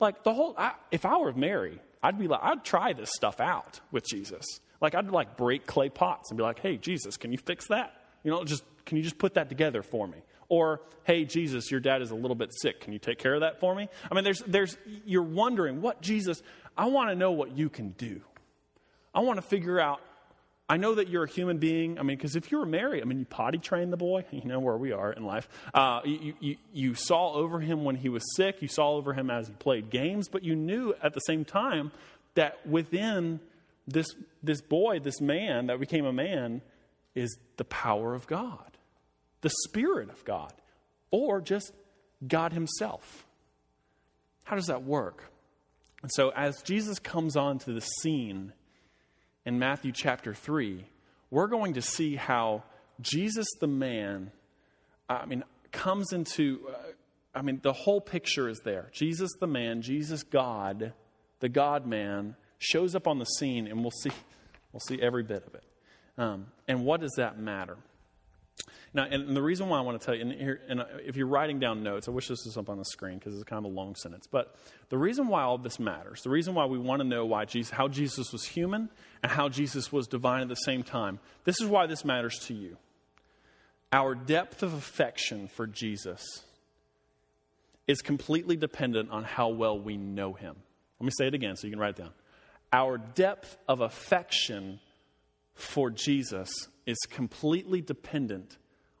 like 0.00 0.24
the 0.24 0.34
whole, 0.34 0.54
I, 0.56 0.72
if 0.90 1.04
I 1.04 1.16
were 1.18 1.32
Mary, 1.32 1.80
I'd 2.02 2.18
be 2.18 2.28
like, 2.28 2.40
I'd 2.42 2.64
try 2.64 2.92
this 2.92 3.10
stuff 3.14 3.40
out 3.40 3.80
with 3.90 4.06
Jesus. 4.06 4.44
Like 4.80 4.94
I'd 4.94 5.10
like 5.10 5.36
break 5.36 5.66
clay 5.66 5.88
pots 5.88 6.30
and 6.30 6.36
be 6.36 6.42
like, 6.42 6.60
hey, 6.60 6.76
Jesus, 6.76 7.16
can 7.16 7.32
you 7.32 7.38
fix 7.38 7.68
that? 7.68 7.94
You 8.22 8.30
know, 8.30 8.44
just, 8.44 8.64
can 8.84 8.96
you 8.96 9.02
just 9.02 9.18
put 9.18 9.34
that 9.34 9.48
together 9.48 9.82
for 9.82 10.06
me? 10.06 10.18
Or, 10.48 10.82
hey, 11.04 11.24
Jesus, 11.24 11.70
your 11.70 11.80
dad 11.80 12.02
is 12.02 12.10
a 12.10 12.14
little 12.14 12.34
bit 12.34 12.50
sick. 12.52 12.80
Can 12.80 12.92
you 12.92 12.98
take 12.98 13.18
care 13.18 13.34
of 13.34 13.40
that 13.40 13.60
for 13.60 13.74
me? 13.74 13.88
I 14.10 14.14
mean, 14.14 14.24
there's, 14.24 14.40
there's, 14.46 14.76
you're 15.06 15.22
wondering, 15.22 15.80
what, 15.80 16.02
Jesus, 16.02 16.42
I 16.76 16.86
want 16.86 17.10
to 17.10 17.14
know 17.14 17.32
what 17.32 17.56
you 17.56 17.70
can 17.70 17.90
do. 17.90 18.20
I 19.14 19.20
want 19.20 19.38
to 19.38 19.42
figure 19.42 19.80
out 19.80 20.00
I 20.68 20.78
know 20.78 20.94
that 20.94 21.08
you're 21.08 21.24
a 21.24 21.30
human 21.30 21.58
being. 21.58 21.98
I 21.98 22.02
mean, 22.02 22.16
because 22.16 22.36
if 22.36 22.50
you 22.50 22.58
were 22.58 22.66
Mary, 22.66 23.02
I 23.02 23.04
mean, 23.04 23.18
you 23.18 23.26
potty 23.26 23.58
trained 23.58 23.92
the 23.92 23.98
boy. 23.98 24.24
You 24.32 24.44
know 24.44 24.60
where 24.60 24.76
we 24.76 24.92
are 24.92 25.12
in 25.12 25.24
life. 25.24 25.48
Uh, 25.72 26.00
you, 26.04 26.34
you, 26.40 26.56
you 26.72 26.94
saw 26.94 27.32
over 27.34 27.60
him 27.60 27.84
when 27.84 27.96
he 27.96 28.08
was 28.08 28.22
sick. 28.36 28.62
You 28.62 28.68
saw 28.68 28.92
over 28.92 29.12
him 29.12 29.30
as 29.30 29.48
he 29.48 29.54
played 29.54 29.90
games. 29.90 30.28
But 30.28 30.42
you 30.42 30.56
knew 30.56 30.94
at 31.02 31.14
the 31.14 31.20
same 31.20 31.44
time 31.44 31.92
that 32.34 32.66
within 32.66 33.40
this, 33.86 34.06
this 34.42 34.60
boy, 34.60 35.00
this 35.00 35.20
man 35.20 35.66
that 35.66 35.78
became 35.78 36.06
a 36.06 36.12
man, 36.12 36.62
is 37.14 37.38
the 37.56 37.64
power 37.64 38.14
of 38.14 38.26
God, 38.26 38.78
the 39.40 39.50
Spirit 39.64 40.10
of 40.10 40.24
God, 40.24 40.52
or 41.10 41.40
just 41.40 41.72
God 42.26 42.52
Himself. 42.52 43.24
How 44.44 44.56
does 44.56 44.66
that 44.66 44.82
work? 44.82 45.30
And 46.02 46.10
so, 46.12 46.30
as 46.30 46.60
Jesus 46.62 46.98
comes 46.98 47.36
onto 47.36 47.72
the 47.72 47.80
scene, 47.80 48.52
in 49.44 49.58
Matthew 49.58 49.92
chapter 49.92 50.34
3, 50.34 50.84
we're 51.30 51.46
going 51.46 51.74
to 51.74 51.82
see 51.82 52.16
how 52.16 52.62
Jesus 53.00 53.46
the 53.60 53.66
man, 53.66 54.30
I 55.08 55.26
mean, 55.26 55.44
comes 55.72 56.12
into, 56.12 56.60
uh, 56.68 56.76
I 57.34 57.42
mean, 57.42 57.60
the 57.62 57.72
whole 57.72 58.00
picture 58.00 58.48
is 58.48 58.60
there. 58.64 58.90
Jesus 58.92 59.30
the 59.40 59.46
man, 59.46 59.82
Jesus 59.82 60.22
God, 60.22 60.92
the 61.40 61.48
God 61.48 61.86
man, 61.86 62.36
shows 62.58 62.94
up 62.94 63.06
on 63.06 63.18
the 63.18 63.24
scene, 63.24 63.66
and 63.66 63.80
we'll 63.80 63.90
see, 63.90 64.12
we'll 64.72 64.80
see 64.80 65.00
every 65.02 65.22
bit 65.22 65.44
of 65.46 65.54
it. 65.54 65.64
Um, 66.16 66.46
and 66.68 66.84
what 66.84 67.00
does 67.00 67.14
that 67.16 67.38
matter? 67.38 67.76
Now, 68.94 69.06
and 69.10 69.36
the 69.36 69.42
reason 69.42 69.68
why 69.68 69.78
I 69.78 69.80
want 69.80 70.00
to 70.00 70.06
tell 70.06 70.14
you, 70.14 70.22
and, 70.22 70.32
here, 70.32 70.60
and 70.68 70.80
uh, 70.80 70.84
if 71.04 71.16
you're 71.16 71.26
writing 71.26 71.58
down 71.58 71.82
notes, 71.82 72.06
I 72.06 72.12
wish 72.12 72.28
this 72.28 72.44
was 72.44 72.56
up 72.56 72.68
on 72.68 72.78
the 72.78 72.84
screen 72.84 73.18
because 73.18 73.34
it's 73.34 73.42
kind 73.42 73.58
of 73.58 73.70
a 73.70 73.74
long 73.74 73.96
sentence. 73.96 74.28
But 74.30 74.54
the 74.88 74.96
reason 74.96 75.26
why 75.26 75.42
all 75.42 75.58
this 75.58 75.80
matters, 75.80 76.22
the 76.22 76.30
reason 76.30 76.54
why 76.54 76.66
we 76.66 76.78
want 76.78 77.02
to 77.02 77.08
know 77.08 77.26
why 77.26 77.44
Jesus, 77.44 77.72
how 77.72 77.88
Jesus 77.88 78.32
was 78.32 78.44
human 78.44 78.88
and 79.22 79.32
how 79.32 79.48
Jesus 79.48 79.90
was 79.90 80.06
divine 80.06 80.42
at 80.42 80.48
the 80.48 80.54
same 80.54 80.84
time, 80.84 81.18
this 81.42 81.60
is 81.60 81.66
why 81.66 81.86
this 81.86 82.04
matters 82.04 82.38
to 82.46 82.54
you. 82.54 82.76
Our 83.92 84.14
depth 84.14 84.62
of 84.62 84.74
affection 84.74 85.48
for 85.48 85.66
Jesus 85.66 86.44
is 87.88 88.00
completely 88.00 88.56
dependent 88.56 89.10
on 89.10 89.24
how 89.24 89.48
well 89.48 89.78
we 89.78 89.96
know 89.96 90.34
him. 90.34 90.54
Let 91.00 91.04
me 91.04 91.12
say 91.18 91.26
it 91.26 91.34
again 91.34 91.56
so 91.56 91.66
you 91.66 91.72
can 91.72 91.80
write 91.80 91.98
it 91.98 92.02
down. 92.02 92.12
Our 92.72 92.98
depth 92.98 93.56
of 93.68 93.80
affection 93.80 94.78
for 95.54 95.90
Jesus 95.90 96.50
is 96.86 96.98
completely 97.10 97.80
dependent 97.80 98.56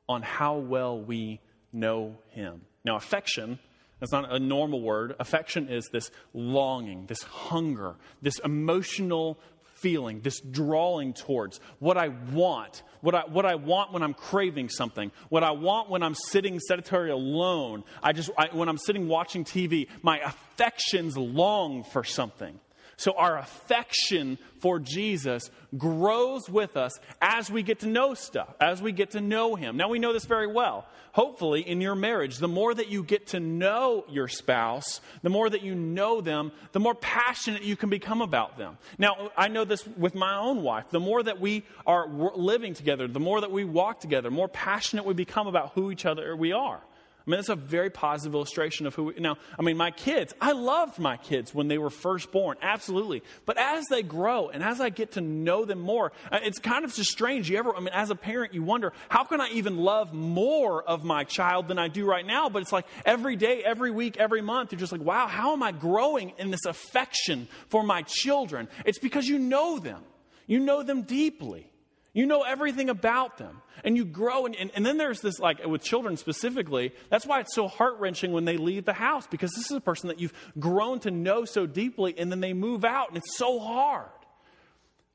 on 0.08 0.22
how 0.22 0.56
well 0.56 0.98
we 0.98 1.40
know 1.72 2.16
him. 2.30 2.62
Now, 2.84 2.96
affection, 2.96 3.58
that's 4.00 4.12
not 4.12 4.32
a 4.32 4.38
normal 4.38 4.80
word. 4.80 5.14
Affection 5.18 5.68
is 5.68 5.88
this 5.92 6.10
longing, 6.32 7.06
this 7.06 7.22
hunger, 7.22 7.96
this 8.22 8.38
emotional 8.40 9.38
feeling, 9.74 10.20
this 10.20 10.40
drawing 10.40 11.12
towards 11.12 11.60
what 11.78 11.98
I 11.98 12.08
want, 12.08 12.82
what 13.00 13.14
I, 13.14 13.22
what 13.26 13.44
I 13.44 13.56
want 13.56 13.92
when 13.92 14.02
I'm 14.02 14.14
craving 14.14 14.68
something, 14.68 15.10
what 15.28 15.42
I 15.44 15.50
want 15.50 15.90
when 15.90 16.02
I'm 16.02 16.14
sitting 16.14 16.58
sedentary 16.60 17.10
alone. 17.10 17.84
I 18.02 18.12
just, 18.12 18.30
I, 18.38 18.48
when 18.52 18.68
I'm 18.68 18.78
sitting 18.78 19.08
watching 19.08 19.44
TV, 19.44 19.88
my 20.02 20.20
affections 20.20 21.16
long 21.16 21.84
for 21.84 22.04
something. 22.04 22.58
So 22.96 23.14
our 23.16 23.38
affection 23.38 24.38
for 24.60 24.78
Jesus 24.78 25.50
grows 25.76 26.48
with 26.48 26.76
us 26.76 26.92
as 27.20 27.50
we 27.50 27.62
get 27.62 27.80
to 27.80 27.88
know 27.88 28.14
stuff, 28.14 28.54
as 28.60 28.80
we 28.80 28.92
get 28.92 29.10
to 29.12 29.20
know 29.20 29.54
Him. 29.54 29.76
Now 29.76 29.88
we 29.88 29.98
know 29.98 30.12
this 30.12 30.24
very 30.24 30.46
well. 30.46 30.86
Hopefully, 31.12 31.60
in 31.60 31.80
your 31.80 31.94
marriage, 31.94 32.38
the 32.38 32.48
more 32.48 32.74
that 32.74 32.88
you 32.88 33.04
get 33.04 33.28
to 33.28 33.40
know 33.40 34.04
your 34.08 34.26
spouse, 34.26 35.00
the 35.22 35.30
more 35.30 35.48
that 35.48 35.62
you 35.62 35.74
know 35.74 36.20
them, 36.20 36.50
the 36.72 36.80
more 36.80 36.94
passionate 36.94 37.62
you 37.62 37.76
can 37.76 37.88
become 37.88 38.20
about 38.20 38.58
them. 38.58 38.78
Now, 38.98 39.30
I 39.36 39.46
know 39.46 39.64
this 39.64 39.86
with 39.86 40.16
my 40.16 40.36
own 40.36 40.62
wife. 40.62 40.90
The 40.90 40.98
more 40.98 41.22
that 41.22 41.40
we 41.40 41.64
are 41.86 42.08
living 42.08 42.74
together, 42.74 43.06
the 43.06 43.20
more 43.20 43.40
that 43.42 43.52
we 43.52 43.64
walk 43.64 44.00
together, 44.00 44.28
the 44.28 44.34
more 44.34 44.48
passionate 44.48 45.04
we 45.04 45.14
become 45.14 45.46
about 45.46 45.72
who 45.74 45.92
each 45.92 46.04
other 46.04 46.34
we 46.34 46.52
are. 46.52 46.80
I 47.26 47.30
mean, 47.30 47.38
that's 47.38 47.48
a 47.48 47.56
very 47.56 47.88
positive 47.88 48.34
illustration 48.34 48.86
of 48.86 48.94
who 48.94 49.04
we, 49.04 49.14
now, 49.14 49.38
I 49.58 49.62
mean, 49.62 49.78
my 49.78 49.90
kids, 49.90 50.34
I 50.42 50.52
loved 50.52 50.98
my 50.98 51.16
kids 51.16 51.54
when 51.54 51.68
they 51.68 51.78
were 51.78 51.88
first 51.88 52.30
born, 52.30 52.58
absolutely. 52.60 53.22
But 53.46 53.56
as 53.56 53.86
they 53.88 54.02
grow 54.02 54.50
and 54.50 54.62
as 54.62 54.78
I 54.78 54.90
get 54.90 55.12
to 55.12 55.22
know 55.22 55.64
them 55.64 55.80
more, 55.80 56.12
uh, 56.30 56.40
it's 56.42 56.58
kind 56.58 56.84
of 56.84 56.92
just 56.92 57.10
strange. 57.10 57.48
You 57.48 57.56
ever, 57.56 57.74
I 57.74 57.80
mean, 57.80 57.94
as 57.94 58.10
a 58.10 58.14
parent, 58.14 58.52
you 58.52 58.62
wonder, 58.62 58.92
how 59.08 59.24
can 59.24 59.40
I 59.40 59.48
even 59.52 59.78
love 59.78 60.12
more 60.12 60.82
of 60.82 61.02
my 61.02 61.24
child 61.24 61.68
than 61.68 61.78
I 61.78 61.88
do 61.88 62.04
right 62.04 62.26
now? 62.26 62.50
But 62.50 62.60
it's 62.60 62.72
like 62.72 62.86
every 63.06 63.36
day, 63.36 63.62
every 63.64 63.90
week, 63.90 64.18
every 64.18 64.42
month, 64.42 64.72
you're 64.72 64.78
just 64.78 64.92
like, 64.92 65.00
wow, 65.00 65.26
how 65.26 65.54
am 65.54 65.62
I 65.62 65.72
growing 65.72 66.34
in 66.36 66.50
this 66.50 66.66
affection 66.66 67.48
for 67.68 67.82
my 67.82 68.02
children? 68.02 68.68
It's 68.84 68.98
because 68.98 69.26
you 69.26 69.38
know 69.38 69.78
them. 69.78 70.02
You 70.46 70.60
know 70.60 70.82
them 70.82 71.02
deeply. 71.02 71.70
You 72.14 72.26
know 72.26 72.42
everything 72.42 72.88
about 72.88 73.36
them. 73.38 73.60
And 73.82 73.96
you 73.96 74.04
grow. 74.04 74.46
And, 74.46 74.54
and, 74.54 74.70
and, 74.74 74.86
then 74.86 74.96
there's 74.96 75.20
this, 75.20 75.40
like 75.40 75.66
with 75.66 75.82
children 75.82 76.16
specifically, 76.16 76.92
that's 77.10 77.26
why 77.26 77.40
it's 77.40 77.54
so 77.54 77.68
heart 77.68 77.98
wrenching 77.98 78.32
when 78.32 78.44
they 78.44 78.56
leave 78.56 78.84
the 78.84 78.94
house, 78.94 79.26
because 79.26 79.50
this 79.52 79.70
is 79.70 79.76
a 79.76 79.80
person 79.80 80.08
that 80.08 80.20
you've 80.20 80.32
grown 80.58 81.00
to 81.00 81.10
know 81.10 81.44
so 81.44 81.66
deeply, 81.66 82.14
and 82.16 82.30
then 82.30 82.40
they 82.40 82.52
move 82.52 82.84
out, 82.84 83.08
and 83.08 83.18
it's 83.18 83.36
so 83.36 83.58
hard. 83.58 84.08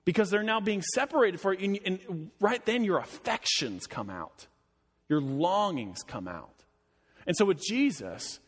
Because 0.03 0.29
they're 0.29 0.43
now 0.43 0.59
being 0.59 0.81
separated 0.81 1.39
for 1.39 1.53
you. 1.53 1.79
And, 1.85 2.01
and 2.03 2.31
right 2.39 2.63
then, 2.65 2.83
your 2.83 2.99
affections 2.99 3.87
come 3.87 4.09
out, 4.09 4.47
your 5.07 5.21
longings 5.21 6.03
come 6.05 6.27
out. 6.27 6.65
And 7.25 7.35
so 7.35 7.45
with 7.45 7.61
Jesus, 7.61 8.39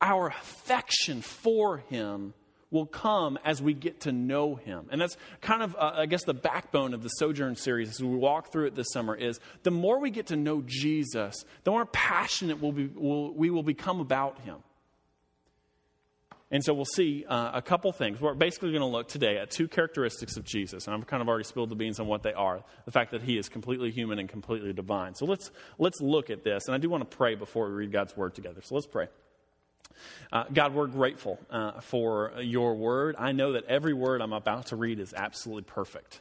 our 0.00 0.28
affection 0.28 1.22
for 1.22 1.78
him 1.78 2.34
will 2.70 2.86
come 2.86 3.38
as 3.44 3.62
we 3.62 3.74
get 3.74 4.00
to 4.00 4.12
know 4.12 4.56
him. 4.56 4.88
And 4.90 5.00
that's 5.00 5.16
kind 5.40 5.62
of, 5.62 5.76
uh, 5.76 5.92
I 5.96 6.06
guess, 6.06 6.24
the 6.24 6.34
backbone 6.34 6.94
of 6.94 7.02
the 7.02 7.08
Sojourn 7.08 7.56
series 7.56 7.90
as 7.90 8.02
we 8.02 8.16
walk 8.16 8.52
through 8.52 8.66
it 8.66 8.74
this 8.74 8.88
summer 8.92 9.14
is 9.14 9.38
the 9.62 9.70
more 9.70 10.00
we 10.00 10.10
get 10.10 10.26
to 10.28 10.36
know 10.36 10.62
Jesus, 10.66 11.44
the 11.64 11.70
more 11.70 11.86
passionate 11.86 12.60
we'll 12.60 12.72
be, 12.72 12.90
we'll, 12.94 13.32
we 13.32 13.50
will 13.50 13.62
become 13.62 14.00
about 14.00 14.40
him. 14.40 14.56
And 16.50 16.64
so 16.64 16.74
we'll 16.74 16.84
see 16.84 17.24
uh, 17.28 17.50
a 17.54 17.62
couple 17.62 17.90
things. 17.90 18.20
We're 18.20 18.34
basically 18.34 18.70
going 18.70 18.82
to 18.82 18.86
look 18.86 19.08
today 19.08 19.36
at 19.36 19.50
two 19.50 19.66
characteristics 19.66 20.36
of 20.36 20.44
Jesus, 20.44 20.86
and 20.86 20.94
I've 20.94 21.06
kind 21.06 21.20
of 21.20 21.28
already 21.28 21.42
spilled 21.42 21.70
the 21.70 21.74
beans 21.74 21.98
on 21.98 22.06
what 22.06 22.22
they 22.22 22.32
are. 22.32 22.62
The 22.84 22.92
fact 22.92 23.10
that 23.10 23.22
he 23.22 23.36
is 23.36 23.48
completely 23.48 23.90
human 23.90 24.20
and 24.20 24.28
completely 24.28 24.72
divine. 24.72 25.16
So 25.16 25.26
let's 25.26 25.50
let's 25.78 26.00
look 26.00 26.30
at 26.30 26.44
this, 26.44 26.66
and 26.68 26.74
I 26.74 26.78
do 26.78 26.88
want 26.88 27.08
to 27.08 27.16
pray 27.16 27.34
before 27.34 27.68
we 27.68 27.74
read 27.74 27.90
God's 27.90 28.16
word 28.16 28.36
together. 28.36 28.60
So 28.62 28.76
let's 28.76 28.86
pray. 28.86 29.08
Uh, 30.32 30.44
God, 30.52 30.74
we're 30.74 30.86
grateful 30.86 31.38
uh, 31.50 31.80
for 31.80 32.32
your 32.40 32.74
word. 32.74 33.16
I 33.18 33.32
know 33.32 33.52
that 33.52 33.64
every 33.64 33.94
word 33.94 34.20
I'm 34.20 34.32
about 34.32 34.66
to 34.66 34.76
read 34.76 34.98
is 34.98 35.14
absolutely 35.14 35.64
perfect. 35.64 36.20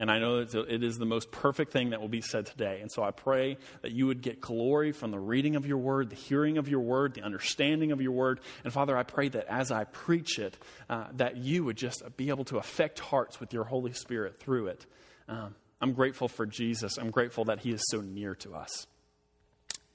And 0.00 0.10
I 0.10 0.20
know 0.20 0.44
that 0.44 0.72
it 0.72 0.84
is 0.84 0.96
the 0.96 1.04
most 1.04 1.32
perfect 1.32 1.72
thing 1.72 1.90
that 1.90 2.00
will 2.00 2.08
be 2.08 2.20
said 2.20 2.46
today. 2.46 2.78
And 2.80 2.90
so 2.90 3.02
I 3.02 3.10
pray 3.10 3.58
that 3.82 3.90
you 3.90 4.06
would 4.06 4.22
get 4.22 4.40
glory 4.40 4.92
from 4.92 5.10
the 5.10 5.18
reading 5.18 5.56
of 5.56 5.66
your 5.66 5.78
word, 5.78 6.10
the 6.10 6.16
hearing 6.16 6.56
of 6.56 6.68
your 6.68 6.80
word, 6.80 7.14
the 7.14 7.22
understanding 7.22 7.90
of 7.90 8.00
your 8.00 8.12
word. 8.12 8.40
And 8.62 8.72
Father, 8.72 8.96
I 8.96 9.02
pray 9.02 9.28
that 9.30 9.46
as 9.48 9.72
I 9.72 9.84
preach 9.84 10.38
it, 10.38 10.56
uh, 10.88 11.06
that 11.14 11.38
you 11.38 11.64
would 11.64 11.76
just 11.76 12.04
be 12.16 12.28
able 12.28 12.44
to 12.44 12.58
affect 12.58 13.00
hearts 13.00 13.40
with 13.40 13.52
your 13.52 13.64
Holy 13.64 13.92
Spirit 13.92 14.38
through 14.38 14.68
it. 14.68 14.86
Um, 15.28 15.56
I'm 15.80 15.92
grateful 15.94 16.28
for 16.28 16.46
Jesus. 16.46 16.96
I'm 16.96 17.10
grateful 17.10 17.46
that 17.46 17.60
he 17.60 17.72
is 17.72 17.82
so 17.90 18.00
near 18.00 18.36
to 18.36 18.54
us. 18.54 18.86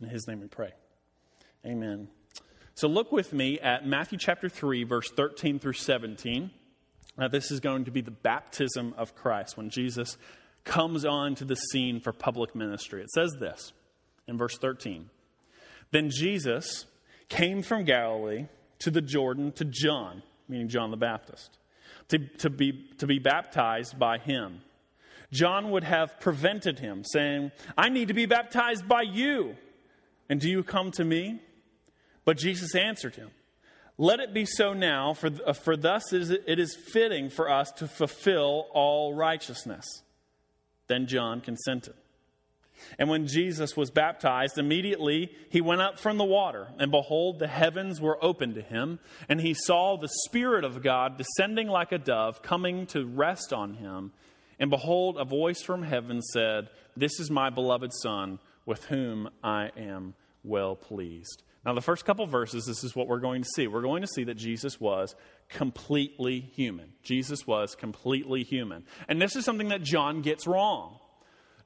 In 0.02 0.10
his 0.10 0.28
name 0.28 0.42
we 0.42 0.48
pray. 0.48 0.74
Amen. 1.66 2.10
So 2.76 2.88
look 2.88 3.12
with 3.12 3.34
me 3.34 3.60
at 3.60 3.86
Matthew 3.86 4.18
chapter 4.18 4.50
3, 4.50 4.84
verse 4.84 5.12
13 5.12 5.60
through 5.60 5.74
17. 5.74 6.50
Now, 7.18 7.28
this 7.28 7.52
is 7.52 7.60
going 7.60 7.86
to 7.86 7.92
be 7.92 8.02
the 8.02 8.12
baptism 8.12 8.96
of 8.98 9.16
Christ 9.16 9.56
when 9.56 9.70
Jesus 9.70 10.18
comes 10.64 11.06
onto 11.06 11.46
the 11.46 11.56
scene 11.56 12.00
for 12.00 12.12
public 12.12 12.56
ministry. 12.56 13.04
It 13.04 13.12
says 13.12 13.36
this 13.40 13.74
in 14.28 14.38
verse 14.38 14.58
13 14.58 15.10
Then 15.92 16.10
Jesus 16.10 16.86
came 17.30 17.62
from 17.62 17.84
Galilee 17.84 18.48
to 18.80 18.90
the 18.90 19.02
Jordan 19.02 19.52
to 19.54 19.66
John, 19.66 20.24
meaning 20.48 20.68
John 20.68 20.90
the 20.90 20.98
Baptist, 20.98 21.60
to, 22.08 22.18
to, 22.18 22.50
be, 22.50 22.90
to 22.98 23.06
be 23.06 23.20
baptized 23.20 24.00
by 24.00 24.18
him. 24.18 24.62
John 25.32 25.70
would 25.72 25.84
have 25.84 26.20
prevented 26.20 26.80
him, 26.80 27.04
saying, 27.04 27.52
I 27.78 27.90
need 27.90 28.08
to 28.08 28.14
be 28.14 28.26
baptized 28.26 28.88
by 28.88 29.04
you, 29.04 29.56
and 30.28 30.40
do 30.40 30.50
you 30.50 30.64
come 30.64 30.90
to 30.92 31.06
me? 31.06 31.40
But 32.26 32.38
Jesus 32.38 32.76
answered 32.76 33.16
him, 33.16 33.32
Let 33.98 34.20
it 34.20 34.34
be 34.34 34.46
so 34.46 34.74
now, 34.74 35.14
for, 35.14 35.30
uh, 35.46 35.54
for 35.54 35.76
thus 35.76 36.14
is 36.14 36.30
it, 36.30 36.44
it 36.48 36.60
is 36.60 36.76
fitting 36.76 37.30
for 37.30 37.50
us 37.50 37.72
to 37.74 37.88
fulfill 37.88 38.68
all 38.74 39.14
righteousness. 39.14 39.86
Then 40.88 41.08
John 41.08 41.42
consented. 41.42 41.96
And 43.00 43.10
when 43.10 43.28
Jesus 43.28 43.78
was 43.78 43.92
baptized, 43.92 44.58
immediately 44.58 45.32
he 45.50 45.62
went 45.62 45.82
up 45.82 46.00
from 46.00 46.18
the 46.18 46.26
water, 46.26 46.68
and 46.78 46.92
behold, 46.92 47.40
the 47.40 47.48
heavens 47.48 48.02
were 48.02 48.24
opened 48.24 48.56
to 48.56 48.62
him, 48.62 49.00
and 49.30 49.40
he 49.40 49.54
saw 49.54 49.96
the 49.96 50.10
Spirit 50.26 50.64
of 50.64 50.84
God 50.84 51.18
descending 51.18 51.68
like 51.68 51.92
a 51.92 51.98
dove, 51.98 52.42
coming 52.42 52.86
to 52.88 53.06
rest 53.06 53.54
on 53.54 53.76
him. 53.76 54.12
And 54.60 54.70
behold, 54.70 55.18
a 55.18 55.26
voice 55.26 55.62
from 55.62 55.84
heaven 55.84 56.22
said, 56.22 56.70
This 56.96 57.20
is 57.20 57.32
my 57.32 57.50
beloved 57.50 57.92
Son, 58.02 58.40
with 58.66 58.86
whom 58.86 59.30
I 59.44 59.72
am 59.78 60.14
well 60.44 60.76
pleased. 60.76 61.44
Now, 61.66 61.74
the 61.74 61.82
first 61.82 62.04
couple 62.04 62.26
verses, 62.28 62.66
this 62.66 62.84
is 62.84 62.94
what 62.96 63.08
we're 63.08 63.20
going 63.20 63.42
to 63.42 63.50
see. 63.56 63.68
We're 63.68 63.82
going 63.82 64.02
to 64.02 64.08
see 64.08 64.26
that 64.26 64.36
Jesus 64.36 64.82
was 64.82 65.16
completely 65.48 66.42
human. 66.42 66.92
Jesus 67.04 67.48
was 67.48 67.76
completely 67.76 68.44
human. 68.44 68.84
And 69.08 69.22
this 69.22 69.38
is 69.38 69.46
something 69.46 69.70
that 69.70 69.82
John 69.82 70.22
gets 70.22 70.46
wrong. 70.46 71.00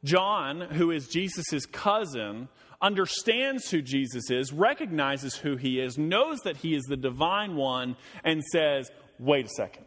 John, 0.03 0.61
who 0.61 0.91
is 0.91 1.07
Jesus' 1.07 1.65
cousin, 1.65 2.47
understands 2.79 3.71
who 3.71 3.81
Jesus 3.81 4.29
is, 4.29 4.53
recognizes 4.53 5.35
who 5.35 5.55
he 5.55 5.79
is, 5.79 5.97
knows 5.97 6.39
that 6.41 6.57
he 6.57 6.75
is 6.75 6.83
the 6.83 6.97
divine 6.97 7.55
one, 7.55 7.97
and 8.23 8.43
says, 8.43 8.91
wait 9.17 9.47
a 9.47 9.49
second. 9.49 9.85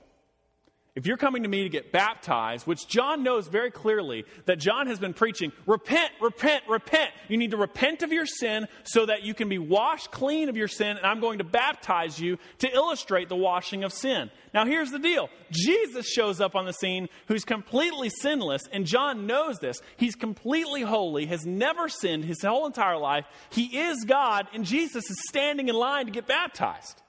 If 1.01 1.07
you're 1.07 1.17
coming 1.17 1.45
to 1.45 1.49
me 1.49 1.63
to 1.63 1.71
get 1.71 1.93
baptized, 1.93 2.67
which 2.67 2.87
John 2.87 3.23
knows 3.23 3.49
very 3.49 3.71
clearly 3.71 4.27
that 4.45 4.59
John 4.59 4.87
has 4.87 4.99
been 4.99 5.15
preaching, 5.15 5.51
repent, 5.65 6.11
repent, 6.21 6.65
repent. 6.69 7.11
You 7.27 7.39
need 7.39 7.53
to 7.53 7.57
repent 7.57 8.03
of 8.03 8.13
your 8.13 8.27
sin 8.27 8.69
so 8.85 9.07
that 9.07 9.23
you 9.23 9.33
can 9.33 9.49
be 9.49 9.57
washed 9.57 10.11
clean 10.11 10.51
of 10.51 10.59
your 10.59 10.69
sin, 10.69 10.99
and 10.99 11.07
I'm 11.07 11.21
going 11.21 11.39
to 11.39 11.45
baptize 11.45 12.21
you 12.21 12.37
to 12.59 12.71
illustrate 12.71 13.31
the 13.31 13.37
washing 13.37 13.83
of 13.83 13.95
sin. 13.95 14.31
Now, 14.53 14.67
here's 14.67 14.91
the 14.91 14.99
deal 14.99 15.31
Jesus 15.51 16.07
shows 16.07 16.39
up 16.39 16.55
on 16.55 16.67
the 16.67 16.75
scene 16.75 17.09
who's 17.29 17.47
completely 17.47 18.11
sinless, 18.11 18.61
and 18.71 18.85
John 18.85 19.27
knows 19.27 19.59
this. 19.59 19.81
He's 19.97 20.15
completely 20.15 20.83
holy, 20.83 21.25
has 21.25 21.47
never 21.47 21.89
sinned 21.89 22.27
his 22.27 22.43
whole 22.43 22.67
entire 22.67 22.99
life. 22.99 23.25
He 23.49 23.79
is 23.79 24.05
God, 24.05 24.49
and 24.53 24.67
Jesus 24.67 25.09
is 25.09 25.17
standing 25.31 25.71
in 25.71 25.77
line 25.77 26.05
to 26.05 26.13
get 26.13 26.27
baptized. 26.27 27.01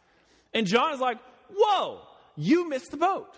And 0.53 0.65
John 0.65 0.93
is 0.93 1.01
like, 1.01 1.17
Whoa, 1.53 2.03
you 2.37 2.69
missed 2.69 2.91
the 2.91 2.95
boat. 2.95 3.37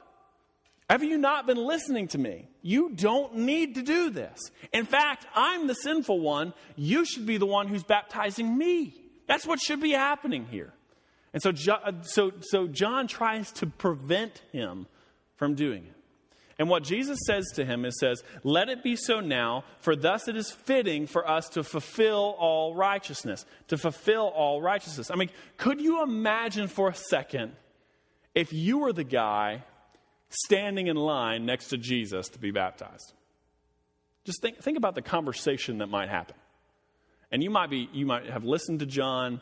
Have 0.94 1.04
you 1.04 1.18
not 1.18 1.48
been 1.48 1.58
listening 1.58 2.08
to 2.10 2.20
me? 2.20 2.48
You 2.62 2.92
don't 2.92 3.36
need 3.38 3.74
to 3.74 3.82
do 3.82 4.12
this. 4.12 4.40
In 4.72 4.86
fact, 4.86 5.26
I'm 5.34 5.66
the 5.66 5.74
sinful 5.74 6.20
one. 6.20 6.54
You 6.76 7.04
should 7.04 7.26
be 7.26 7.38
the 7.38 7.48
one 7.48 7.68
who's 7.68 7.82
baptizing 7.82 8.56
me. 8.56 8.94
That's 9.26 9.48
what 9.48 9.60
should 9.60 9.82
be 9.82 9.94
happening 9.94 10.46
here. 10.46 10.72
And 11.34 11.42
so, 11.42 11.50
uh, 11.50 11.94
so, 12.04 12.32
so 12.42 12.68
John 12.68 13.08
tries 13.08 13.52
to 13.54 13.66
prevent 13.66 14.44
him 14.52 14.86
from 15.36 15.56
doing 15.56 15.84
it. 15.86 15.96
And 16.60 16.70
what 16.70 16.84
Jesus 16.84 17.18
says 17.26 17.46
to 17.56 17.66
him 17.66 17.86
is 17.86 17.98
says, 18.00 18.22
"Let 18.44 18.70
it 18.70 18.84
be 18.84 18.96
so 18.96 19.20
now, 19.20 19.64
for 19.80 19.96
thus 19.96 20.28
it 20.28 20.36
is 20.36 20.52
fitting 20.52 21.08
for 21.08 21.28
us 21.28 21.50
to 21.50 21.64
fulfill 21.64 22.36
all 22.38 22.76
righteousness, 22.76 23.48
to 23.70 23.80
fulfill 23.80 24.28
all 24.28 24.62
righteousness." 24.62 25.10
I 25.10 25.16
mean, 25.16 25.32
could 25.58 25.82
you 25.82 26.04
imagine 26.04 26.68
for 26.68 26.88
a 26.88 26.94
second 26.94 27.56
if 28.36 28.54
you 28.54 28.78
were 28.78 28.94
the 28.94 29.04
guy 29.04 29.64
standing 30.34 30.88
in 30.88 30.96
line 30.96 31.46
next 31.46 31.70
to 31.70 31.78
Jesus 31.78 32.30
to 32.30 32.40
be 32.40 32.52
baptized. 32.52 33.14
Just 34.26 34.42
think, 34.42 34.60
think 34.60 34.78
about 34.78 34.96
the 34.96 35.02
conversation 35.02 35.80
that 35.80 35.88
might 35.88 36.10
happen. 36.10 36.36
And 37.32 37.44
you 37.44 37.50
might, 37.50 37.70
be, 37.70 37.90
you 37.94 38.06
might 38.06 38.30
have 38.30 38.44
listened 38.44 38.80
to 38.80 38.86
John, 38.86 39.42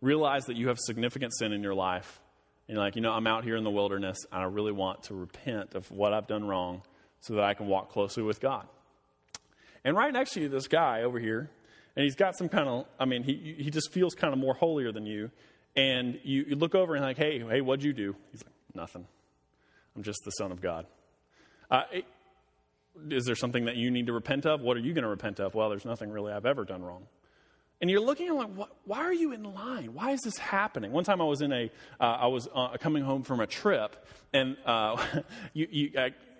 realize 0.00 0.44
that 0.46 0.56
you 0.56 0.68
have 0.68 0.78
significant 0.78 1.32
sin 1.34 1.52
in 1.52 1.62
your 1.62 1.74
life, 1.74 2.20
and 2.68 2.76
you're 2.76 2.84
like, 2.84 2.96
you 2.96 3.02
know, 3.02 3.12
I'm 3.12 3.26
out 3.26 3.44
here 3.44 3.56
in 3.56 3.64
the 3.64 3.70
wilderness, 3.70 4.18
and 4.30 4.40
I 4.40 4.44
really 4.44 4.72
want 4.72 5.04
to 5.04 5.14
repent 5.14 5.74
of 5.74 5.90
what 5.90 6.12
I've 6.12 6.26
done 6.26 6.46
wrong 6.46 6.82
so 7.20 7.34
that 7.34 7.44
I 7.44 7.54
can 7.54 7.66
walk 7.66 7.90
closely 7.90 8.22
with 8.22 8.40
God. 8.40 8.66
And 9.84 9.96
right 9.96 10.12
next 10.12 10.34
to 10.34 10.40
you, 10.40 10.48
this 10.48 10.68
guy 10.68 11.02
over 11.02 11.18
here, 11.18 11.50
and 11.96 12.04
he's 12.04 12.14
got 12.14 12.36
some 12.36 12.48
kind 12.48 12.68
of, 12.68 12.86
I 12.98 13.04
mean, 13.04 13.24
he, 13.24 13.56
he 13.58 13.70
just 13.70 13.92
feels 13.92 14.14
kind 14.14 14.32
of 14.32 14.38
more 14.38 14.54
holier 14.54 14.92
than 14.92 15.06
you. 15.06 15.30
And 15.76 16.18
you, 16.22 16.44
you 16.48 16.56
look 16.56 16.74
over 16.74 16.94
and 16.94 17.04
like, 17.04 17.16
hey, 17.16 17.40
hey, 17.40 17.60
what'd 17.60 17.84
you 17.84 17.92
do? 17.92 18.14
He's 18.32 18.42
like, 18.42 18.52
nothing. 18.74 19.06
I'm 19.96 20.02
just 20.02 20.20
the 20.24 20.30
Son 20.32 20.52
of 20.52 20.60
God. 20.60 20.86
Uh, 21.70 21.82
is 23.08 23.24
there 23.24 23.36
something 23.36 23.66
that 23.66 23.76
you 23.76 23.90
need 23.90 24.06
to 24.06 24.12
repent 24.12 24.46
of? 24.46 24.60
What 24.60 24.76
are 24.76 24.80
you 24.80 24.92
going 24.92 25.04
to 25.04 25.08
repent 25.10 25.40
of? 25.40 25.54
Well, 25.54 25.68
there's 25.68 25.84
nothing 25.84 26.10
really 26.10 26.32
I've 26.32 26.46
ever 26.46 26.64
done 26.64 26.82
wrong. 26.82 27.06
And 27.80 27.88
you're 27.90 28.00
looking 28.00 28.28
at 28.28 28.34
like, 28.34 28.68
why 28.84 28.98
are 28.98 29.12
you 29.12 29.32
in 29.32 29.42
line? 29.42 29.94
Why 29.94 30.10
is 30.10 30.20
this 30.20 30.36
happening? 30.36 30.92
One 30.92 31.04
time 31.04 31.22
I 31.22 31.24
was 31.24 31.40
in 31.40 31.50
a, 31.50 31.70
uh, 31.98 32.04
I 32.04 32.26
was 32.26 32.46
uh, 32.54 32.76
coming 32.78 33.04
home 33.04 33.22
from 33.22 33.40
a 33.40 33.46
trip, 33.46 33.96
and 34.34 34.56
uh, 34.66 35.02
you, 35.54 35.66
you, 35.70 35.90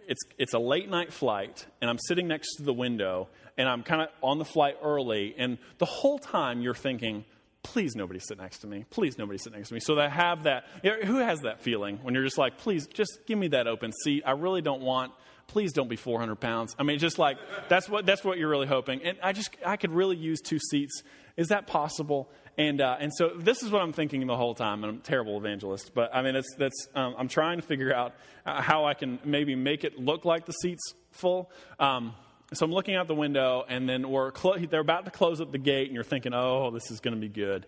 it's, 0.07 0.21
it's 0.39 0.53
a 0.53 0.59
late 0.59 0.91
night 0.91 1.13
flight, 1.13 1.65
and 1.81 1.89
I'm 1.89 1.99
sitting 1.99 2.29
next 2.29 2.57
to 2.57 2.63
the 2.63 2.75
window, 2.75 3.29
and 3.57 3.69
I'm 3.69 3.83
kind 3.83 4.03
of 4.03 4.09
on 4.23 4.39
the 4.39 4.45
flight 4.45 4.77
early, 4.83 5.35
and 5.39 5.57
the 5.79 5.87
whole 5.87 6.19
time 6.19 6.61
you're 6.61 6.75
thinking, 6.75 7.25
please 7.63 7.95
nobody 7.95 8.21
sit 8.21 8.39
next 8.39 8.59
to 8.59 8.67
me. 8.67 8.85
Please 8.91 9.19
nobody 9.19 9.39
sit 9.39 9.53
next 9.53 9.69
to 9.69 9.75
me. 9.75 9.81
So 9.81 9.97
that 9.97 10.13
have 10.13 10.45
that, 10.45 10.65
who 10.83 11.17
has 11.17 11.41
that 11.41 11.61
feeling 11.61 11.99
when 12.03 12.15
you're 12.15 12.25
just 12.25 12.39
like, 12.39 12.59
please 12.59 12.87
just 12.87 13.21
give 13.27 13.39
me 13.39 13.49
that 13.49 13.67
open 13.67 13.93
seat. 14.05 14.23
I 14.27 14.33
really 14.33 14.63
don't 14.63 14.83
want, 14.83 15.13
please 15.47 15.73
don't 15.73 15.89
be 15.89 15.97
400 15.97 16.37
pounds. 16.37 16.75
I 16.79 16.85
mean, 16.85 16.99
just 16.99 17.19
like, 17.19 17.39
that's 17.69 17.89
what, 17.89 18.07
that's 18.07 18.25
what 18.25 18.39
you're 18.39 18.49
really 18.49 18.67
hoping. 18.67 19.03
And 19.03 19.19
I 19.23 19.33
just, 19.33 19.51
I 19.65 19.77
could 19.77 19.93
really 19.93 20.17
use 20.17 20.41
two 20.41 20.59
seats. 20.59 21.03
Is 21.37 21.49
that 21.49 21.67
possible? 21.67 22.31
And, 22.57 22.81
uh, 22.81 22.97
and 22.99 23.13
so 23.15 23.31
this 23.37 23.63
is 23.63 23.71
what 23.71 23.83
I'm 23.83 23.93
thinking 23.93 24.27
the 24.27 24.37
whole 24.37 24.55
time. 24.55 24.85
And 24.85 24.93
I'm 24.93 24.99
a 24.99 25.03
terrible 25.03 25.37
evangelist, 25.37 25.93
but 25.95 26.15
I 26.15 26.23
mean, 26.23 26.37
it's 26.37 26.55
that's, 26.57 26.89
um, 26.95 27.15
I'm 27.19 27.29
trying 27.29 27.61
to 27.61 27.67
figure 27.67 27.95
out 27.95 28.15
uh, 28.47 28.61
how 28.61 28.85
I 28.85 28.95
can 28.95 29.19
maybe 29.25 29.55
make 29.55 29.85
it 29.85 29.99
look 29.99 30.25
like 30.25 30.47
the 30.47 30.53
seat's 30.53 30.95
full. 31.11 31.51
Um, 31.79 32.15
so 32.53 32.65
I'm 32.65 32.73
looking 32.73 32.97
out 32.97 33.07
the 33.07 33.15
window, 33.15 33.65
and 33.69 33.89
then 33.89 34.11
we're 34.11 34.33
clo- 34.33 34.59
they're 34.59 34.81
about 34.81 35.05
to 35.05 35.11
close 35.11 35.41
up 35.41 35.53
the 35.53 35.59
gate, 35.59 35.87
and 35.87 35.95
you're 35.95 36.05
thinking, 36.05 36.33
oh, 36.35 36.71
this 36.71 36.91
is 36.91 37.01
going 37.01 37.15
to 37.15 37.21
be 37.21 37.29
good. 37.29 37.67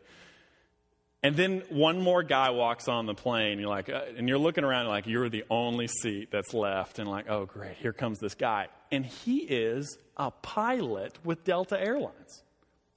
And 1.23 1.37
then 1.37 1.63
one 1.69 2.01
more 2.01 2.25
guy 2.25 2.51
walks 2.51 2.89
on 2.89 3.07
the 3.07 3.15
plane. 3.15 3.53
And 3.53 3.61
You're 3.61 3.71
like, 3.71 3.89
uh, 3.89 4.03
and 4.17 4.29
you're 4.29 4.39
looking 4.39 4.65
around 4.65 4.89
like 4.89 5.07
you're 5.07 5.29
the 5.29 5.45
only 5.49 5.87
seat 5.87 6.31
that's 6.33 6.53
left, 6.53 6.99
and 6.99 7.09
like, 7.09 7.31
oh 7.31 7.47
great, 7.47 7.77
here 7.77 7.93
comes 7.93 8.19
this 8.19 8.35
guy, 8.35 8.69
and 8.91 9.07
he 9.07 9.39
is 9.39 9.99
a 10.17 10.31
pilot 10.31 11.19
with 11.25 11.45
Delta 11.45 11.81
Airlines, 11.81 12.43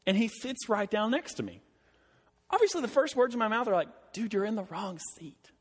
and 0.07 0.17
he 0.17 0.27
sits 0.27 0.67
right 0.67 0.89
down 0.89 1.11
next 1.11 1.35
to 1.35 1.43
me. 1.43 1.61
Obviously, 2.49 2.81
the 2.81 2.87
first 2.87 3.15
words 3.15 3.33
in 3.33 3.39
my 3.39 3.47
mouth 3.47 3.67
are 3.67 3.73
like, 3.73 3.89
dude, 4.13 4.33
you're 4.33 4.45
in 4.45 4.55
the 4.55 4.63
wrong 4.65 4.99
seat. 5.19 5.51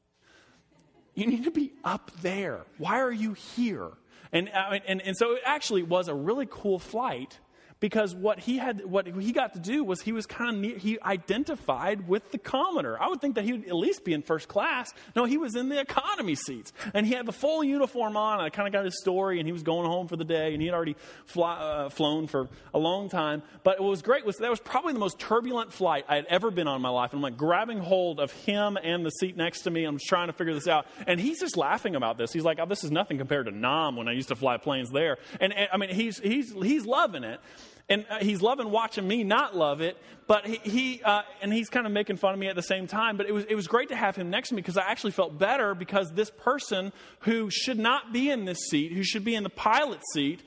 You 1.15 1.27
need 1.27 1.45
to 1.45 1.51
be 1.51 1.73
up 1.85 2.11
there. 2.23 2.63
Why 2.79 3.01
are 3.01 3.13
you 3.13 3.35
here? 3.35 3.91
And, 4.35 4.51
uh, 4.53 4.81
and, 4.87 5.01
and 5.01 5.17
so 5.17 5.35
it 5.35 5.43
actually 5.47 5.85
was 5.85 6.09
a 6.09 6.15
really 6.15 6.47
cool 6.51 6.81
flight 6.81 7.39
because 7.81 8.15
what 8.15 8.41
he 8.41 8.59
had 8.59 8.85
what 8.85 9.07
he 9.07 9.33
got 9.33 9.53
to 9.55 9.59
do 9.59 9.85
was 9.85 10.01
he 10.01 10.13
was 10.13 10.27
kind 10.27 10.55
of 10.55 10.61
near, 10.61 10.79
he 10.79 10.99
identified 11.01 12.09
with 12.09 12.31
the 12.31 12.39
commoner. 12.39 12.97
I 13.01 13.09
would 13.09 13.21
think 13.21 13.35
that 13.35 13.45
he 13.45 13.53
would 13.53 13.67
at 13.67 13.75
least 13.75 14.05
be 14.05 14.13
in 14.13 14.23
first 14.23 14.49
class. 14.49 14.93
No 15.15 15.25
he 15.25 15.37
was 15.37 15.55
in 15.55 15.69
the 15.69 15.81
economy 15.81 16.35
seats. 16.35 16.73
And 16.95 17.07
he 17.07 17.13
had 17.15 17.27
the 17.27 17.33
full 17.33 17.63
uniform 17.65 18.17
on. 18.17 18.41
I 18.41 18.49
kind 18.49 18.67
of 18.67 18.73
got 18.73 18.85
his 18.85 18.99
story 19.01 19.39
and 19.39 19.47
he 19.47 19.53
was 19.53 19.63
going 19.63 19.87
home 19.87 20.09
for 20.09 20.17
the 20.17 20.25
day 20.25 20.53
and 20.53 20.63
he 20.63 20.67
had 20.67 20.75
already 20.75 20.97
fly, 21.27 21.57
uh, 21.57 21.89
flown 21.91 22.27
for 22.27 22.49
a 22.73 22.79
long 22.79 23.09
time. 23.09 23.43
But 23.65 23.81
what 23.81 23.91
was 23.91 24.03
great 24.03 24.25
was 24.25 24.37
that 24.37 24.51
was 24.51 24.61
probably 24.61 24.93
the 24.93 24.99
most 24.99 25.19
turbulent 25.19 25.73
flight 25.73 26.05
i 26.09 26.17
had 26.17 26.27
ever 26.27 26.51
been 26.51 26.69
on 26.69 26.77
in 26.77 26.83
my 26.83 26.89
life. 26.89 27.13
And 27.13 27.19
i'm 27.19 27.23
like 27.23 27.37
grabbing 27.37 27.79
hold 27.79 28.21
of 28.21 28.33
him 28.33 28.79
and 28.83 29.05
the 29.05 29.11
seat 29.11 29.37
next 29.37 29.63
to 29.63 29.71
me. 29.71 29.85
I'm 29.85 29.99
trying 29.99 30.29
to 30.29 30.33
figure 30.33 30.55
this 30.55 30.69
out. 30.69 30.87
And 31.07 31.21
he's 31.21 31.41
just 31.41 31.57
laughing 31.57 31.97
about 31.97 32.19
this. 32.19 32.33
He's 32.33 32.45
like 32.45 32.59
oh, 32.61 32.67
this 32.67 32.85
is 32.85 32.91
nothing 32.91 33.19
compared 33.19 33.47
to 33.47 33.53
nam 33.53 33.97
when 33.97 34.09
i 34.09 34.13
used 34.13 34.29
to 34.29 34.37
fly 34.37 34.57
planes 34.57 34.91
there. 34.91 35.19
And, 35.39 35.53
and 35.53 35.69
i 35.73 35.77
mean 35.77 35.91
he's 35.91 36.19
he's 36.19 36.53
he's 36.53 36.87
loving 36.87 37.25
it 37.25 37.41
and 37.89 38.07
uh, 38.09 38.19
he's 38.21 38.41
loving 38.41 38.71
watching 38.71 39.07
me 39.07 39.25
not 39.25 39.57
love 39.57 39.81
it 39.81 39.97
but 40.27 40.47
he, 40.47 40.57
he 40.63 41.03
uh, 41.03 41.23
and 41.43 41.53
he's 41.53 41.69
kind 41.69 41.87
of 41.87 41.93
making 41.93 42.17
fun 42.17 42.33
of 42.33 42.41
me 42.41 42.49
at 42.49 42.57
the 42.57 42.63
same 42.63 42.87
time 42.87 43.17
but 43.17 43.27
it 43.27 43.33
was, 43.33 43.45
it 43.45 43.55
was 43.55 43.67
great 43.67 43.89
to 43.89 43.97
have 43.97 44.17
him 44.17 44.31
next 44.31 44.49
to 44.49 44.55
me 44.55 44.63
because 44.63 44.77
i 44.77 44.83
actually 44.83 45.13
felt 45.13 45.39
better 45.39 45.75
because 45.75 46.11
this 46.13 46.31
person 46.31 46.93
who 47.21 47.51
should 47.51 47.79
not 47.79 48.13
be 48.13 48.31
in 48.31 48.45
this 48.45 48.59
seat 48.71 48.93
who 48.93 49.03
should 49.03 49.25
be 49.25 49.35
in 49.35 49.43
the 49.43 49.51
pilot 49.51 50.01
seat 50.13 50.43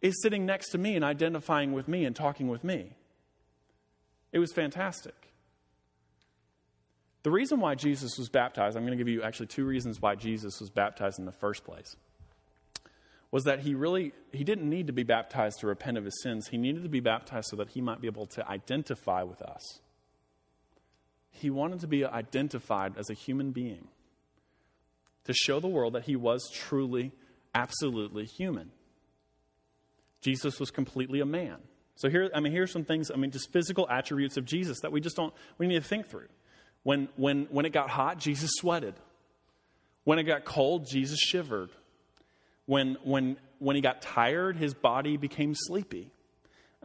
is 0.00 0.20
sitting 0.22 0.46
next 0.46 0.70
to 0.70 0.78
me 0.78 0.96
and 0.96 1.04
identifying 1.04 1.72
with 1.72 1.88
me 1.88 2.04
and 2.04 2.16
talking 2.16 2.48
with 2.48 2.64
me. 2.64 2.92
It 4.32 4.38
was 4.38 4.52
fantastic. 4.52 5.14
The 7.22 7.30
reason 7.30 7.60
why 7.60 7.74
jesus 7.74 8.16
was 8.16 8.30
baptized 8.30 8.78
i'm 8.78 8.86
going 8.86 8.96
to 8.96 9.04
give 9.04 9.12
you 9.12 9.22
actually 9.22 9.48
two 9.48 9.66
reasons 9.66 10.00
why 10.00 10.14
jesus 10.14 10.58
was 10.58 10.70
baptized 10.70 11.18
in 11.18 11.26
the 11.26 11.32
first 11.32 11.64
place 11.64 11.94
was 13.30 13.44
that 13.44 13.60
he 13.60 13.74
really 13.74 14.12
he 14.32 14.44
didn't 14.44 14.68
need 14.68 14.88
to 14.88 14.92
be 14.92 15.02
baptized 15.02 15.60
to 15.60 15.66
repent 15.66 15.96
of 15.96 16.04
his 16.04 16.20
sins. 16.22 16.48
He 16.48 16.58
needed 16.58 16.82
to 16.82 16.88
be 16.88 17.00
baptized 17.00 17.48
so 17.50 17.56
that 17.56 17.70
he 17.70 17.80
might 17.80 18.00
be 18.00 18.08
able 18.08 18.26
to 18.26 18.48
identify 18.48 19.22
with 19.22 19.40
us. 19.42 19.80
He 21.30 21.48
wanted 21.48 21.80
to 21.80 21.86
be 21.86 22.04
identified 22.04 22.98
as 22.98 23.08
a 23.08 23.14
human 23.14 23.52
being 23.52 23.88
to 25.24 25.32
show 25.32 25.60
the 25.60 25.68
world 25.68 25.92
that 25.94 26.04
he 26.04 26.16
was 26.16 26.50
truly 26.52 27.12
absolutely 27.54 28.24
human. 28.24 28.70
Jesus 30.20 30.58
was 30.58 30.70
completely 30.70 31.20
a 31.20 31.26
man. 31.26 31.56
So 31.94 32.08
here 32.08 32.30
I 32.34 32.40
mean 32.40 32.52
here's 32.52 32.72
some 32.72 32.84
things 32.84 33.10
I 33.12 33.16
mean 33.16 33.30
just 33.30 33.52
physical 33.52 33.88
attributes 33.88 34.36
of 34.36 34.44
Jesus 34.44 34.80
that 34.80 34.90
we 34.90 35.00
just 35.00 35.16
don't 35.16 35.32
we 35.56 35.68
need 35.68 35.82
to 35.82 35.88
think 35.88 36.08
through. 36.08 36.28
When 36.82 37.08
when 37.16 37.46
when 37.50 37.64
it 37.64 37.72
got 37.72 37.90
hot, 37.90 38.18
Jesus 38.18 38.50
sweated. 38.54 38.94
When 40.02 40.18
it 40.18 40.24
got 40.24 40.44
cold, 40.44 40.88
Jesus 40.88 41.20
shivered. 41.20 41.70
When, 42.70 42.98
when, 43.02 43.36
when 43.58 43.74
he 43.74 43.82
got 43.82 44.00
tired, 44.00 44.56
his 44.56 44.74
body 44.74 45.16
became 45.16 45.56
sleepy. 45.56 46.12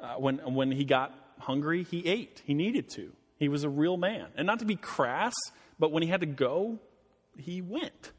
Uh, 0.02 0.16
when, 0.16 0.40
when 0.56 0.72
he 0.72 0.84
got 0.84 1.14
hungry, 1.38 1.84
he 1.84 2.08
ate. 2.08 2.42
He 2.44 2.56
needed 2.56 2.90
to. 2.96 3.12
He 3.38 3.50
was 3.50 3.64
a 3.64 3.70
real 3.70 3.96
man. 3.96 4.30
And 4.36 4.48
not 4.48 4.58
to 4.60 4.66
be 4.66 4.78
crass, 4.78 5.36
but 5.78 5.92
when 5.92 6.02
he 6.02 6.10
had 6.10 6.22
to 6.22 6.26
go, 6.26 6.80
he 7.38 7.62
went. 7.62 8.14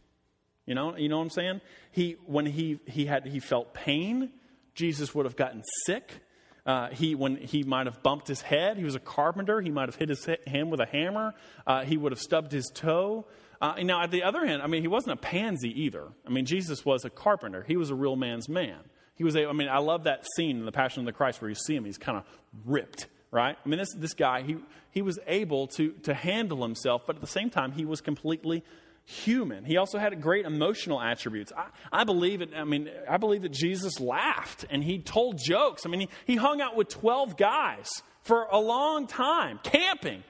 You 0.65 0.77
know, 0.77 0.97
you 0.97 1.09
know 1.09 1.17
what 1.17 1.25
I'm 1.25 1.31
saying? 1.31 1.61
He, 1.91 2.13
when 2.27 2.47
he, 2.47 2.79
he, 2.87 3.05
had, 3.05 3.27
he 3.27 3.41
felt 3.41 3.75
pain, 3.75 4.31
Jesus 4.77 5.13
would 5.13 5.27
have 5.27 5.35
gotten 5.35 5.65
sick. 5.87 6.21
Uh, 6.65 6.91
he, 6.91 7.17
when 7.17 7.35
he 7.35 7.65
might 7.65 7.87
have 7.87 8.01
bumped 8.01 8.29
his 8.29 8.43
head, 8.43 8.77
he 8.77 8.85
was 8.85 8.95
a 8.95 9.01
carpenter. 9.01 9.61
He 9.61 9.71
might 9.71 9.89
have 9.89 9.97
hit 9.97 10.09
his 10.09 10.25
hand 10.47 10.71
with 10.71 10.79
a 10.79 10.87
hammer. 10.87 11.35
Uh, 11.67 11.83
he 11.83 11.97
would 11.97 12.13
have 12.13 12.21
stubbed 12.21 12.53
his 12.53 12.71
toe. 12.73 13.27
Uh, 13.61 13.75
now, 13.83 14.03
at 14.03 14.11
the 14.11 14.23
other 14.23 14.45
hand, 14.45 14.63
I 14.63 14.67
mean, 14.67 14.83
he 14.83 14.89
wasn't 14.89 15.15
a 15.15 15.23
pansy 15.23 15.71
either. 15.85 16.09
I 16.27 16.31
mean, 16.31 16.45
Jesus 16.45 16.85
was 16.85 17.05
a 17.05 17.11
carpenter. 17.11 17.65
He 17.67 17.77
was 17.77 17.91
a 17.91 17.95
real 17.95 18.17
man's 18.17 18.49
man. 18.49 18.79
He 19.15 19.25
was 19.25 19.35
a, 19.35 19.49
I 19.49 19.53
mean, 19.53 19.69
I 19.69 19.79
love 19.79 20.05
that 20.05 20.25
scene 20.37 20.59
in 20.59 20.67
the 20.67 20.73
Passion 20.73 21.01
of 21.01 21.07
the 21.07 21.13
Christ 21.13 21.41
where 21.41 21.49
you 21.49 21.55
see 21.55 21.75
him. 21.75 21.85
He's 21.85 21.99
kind 21.99 22.19
of 22.19 22.25
ripped, 22.67 23.07
right? 23.31 23.57
I 23.65 23.69
mean, 23.69 23.79
this, 23.79 23.95
this 23.95 24.13
guy, 24.13 24.43
he, 24.43 24.57
he 24.91 25.01
was 25.01 25.19
able 25.27 25.69
to, 25.69 25.93
to 26.03 26.13
handle 26.13 26.63
himself, 26.63 27.03
but 27.07 27.17
at 27.17 27.23
the 27.23 27.29
same 27.29 27.49
time, 27.49 27.73
he 27.73 27.87
was 27.87 28.03
completely 28.03 28.63
human. 29.07 29.65
He 29.65 29.79
also 29.79 29.99
had 29.99 30.21
great 30.21 30.45
emotional 30.45 31.01
attributes. 31.01 31.53
I, 31.57 31.69
I 32.01 32.05
believe 32.05 32.43
it, 32.43 32.51
I 32.55 32.65
mean, 32.65 32.91
I 33.09 33.17
believe 33.17 33.43
that 33.43 33.53
Jesus 33.53 34.01
laughed 34.01 34.67
and 34.69 34.85
he 34.85 34.99
told 34.99 35.39
jokes. 35.39 35.87
I 35.87 35.89
mean, 35.89 36.01
he, 36.01 36.09
he 36.27 36.37
hung 36.37 36.61
out 36.61 36.77
with 36.77 36.89
12 36.89 37.37
guys 37.37 37.89
for 38.21 38.47
a 38.51 38.59
long 38.59 39.07
time, 39.07 39.61
camping 39.63 40.25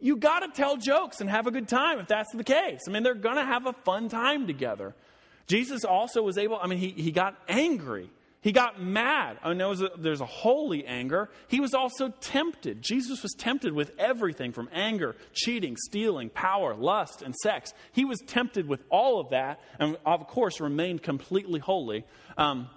you 0.00 0.16
got 0.16 0.40
to 0.40 0.48
tell 0.48 0.76
jokes 0.76 1.20
and 1.20 1.28
have 1.28 1.46
a 1.46 1.50
good 1.50 1.68
time 1.68 1.98
if 1.98 2.06
that's 2.06 2.32
the 2.34 2.44
case. 2.44 2.82
I 2.86 2.90
mean, 2.90 3.02
they're 3.02 3.14
going 3.14 3.36
to 3.36 3.44
have 3.44 3.66
a 3.66 3.72
fun 3.72 4.08
time 4.08 4.46
together. 4.46 4.94
Jesus 5.46 5.84
also 5.84 6.22
was 6.22 6.38
able, 6.38 6.58
I 6.60 6.66
mean, 6.66 6.78
he, 6.78 6.90
he 6.90 7.10
got 7.10 7.36
angry. 7.48 8.10
He 8.40 8.52
got 8.52 8.80
mad. 8.80 9.38
I 9.42 9.52
mean, 9.52 9.66
was 9.68 9.82
a, 9.82 9.90
there's 9.98 10.20
a 10.20 10.26
holy 10.26 10.86
anger. 10.86 11.28
He 11.48 11.58
was 11.58 11.74
also 11.74 12.10
tempted. 12.20 12.82
Jesus 12.82 13.22
was 13.22 13.32
tempted 13.36 13.72
with 13.72 13.90
everything 13.98 14.52
from 14.52 14.68
anger, 14.72 15.16
cheating, 15.32 15.76
stealing, 15.76 16.30
power, 16.30 16.74
lust, 16.74 17.20
and 17.22 17.34
sex. 17.34 17.72
He 17.92 18.04
was 18.04 18.18
tempted 18.26 18.68
with 18.68 18.84
all 18.90 19.20
of 19.20 19.30
that, 19.30 19.60
and 19.80 19.96
of 20.06 20.28
course, 20.28 20.60
remained 20.60 21.02
completely 21.02 21.58
holy. 21.58 22.04
Um, 22.36 22.68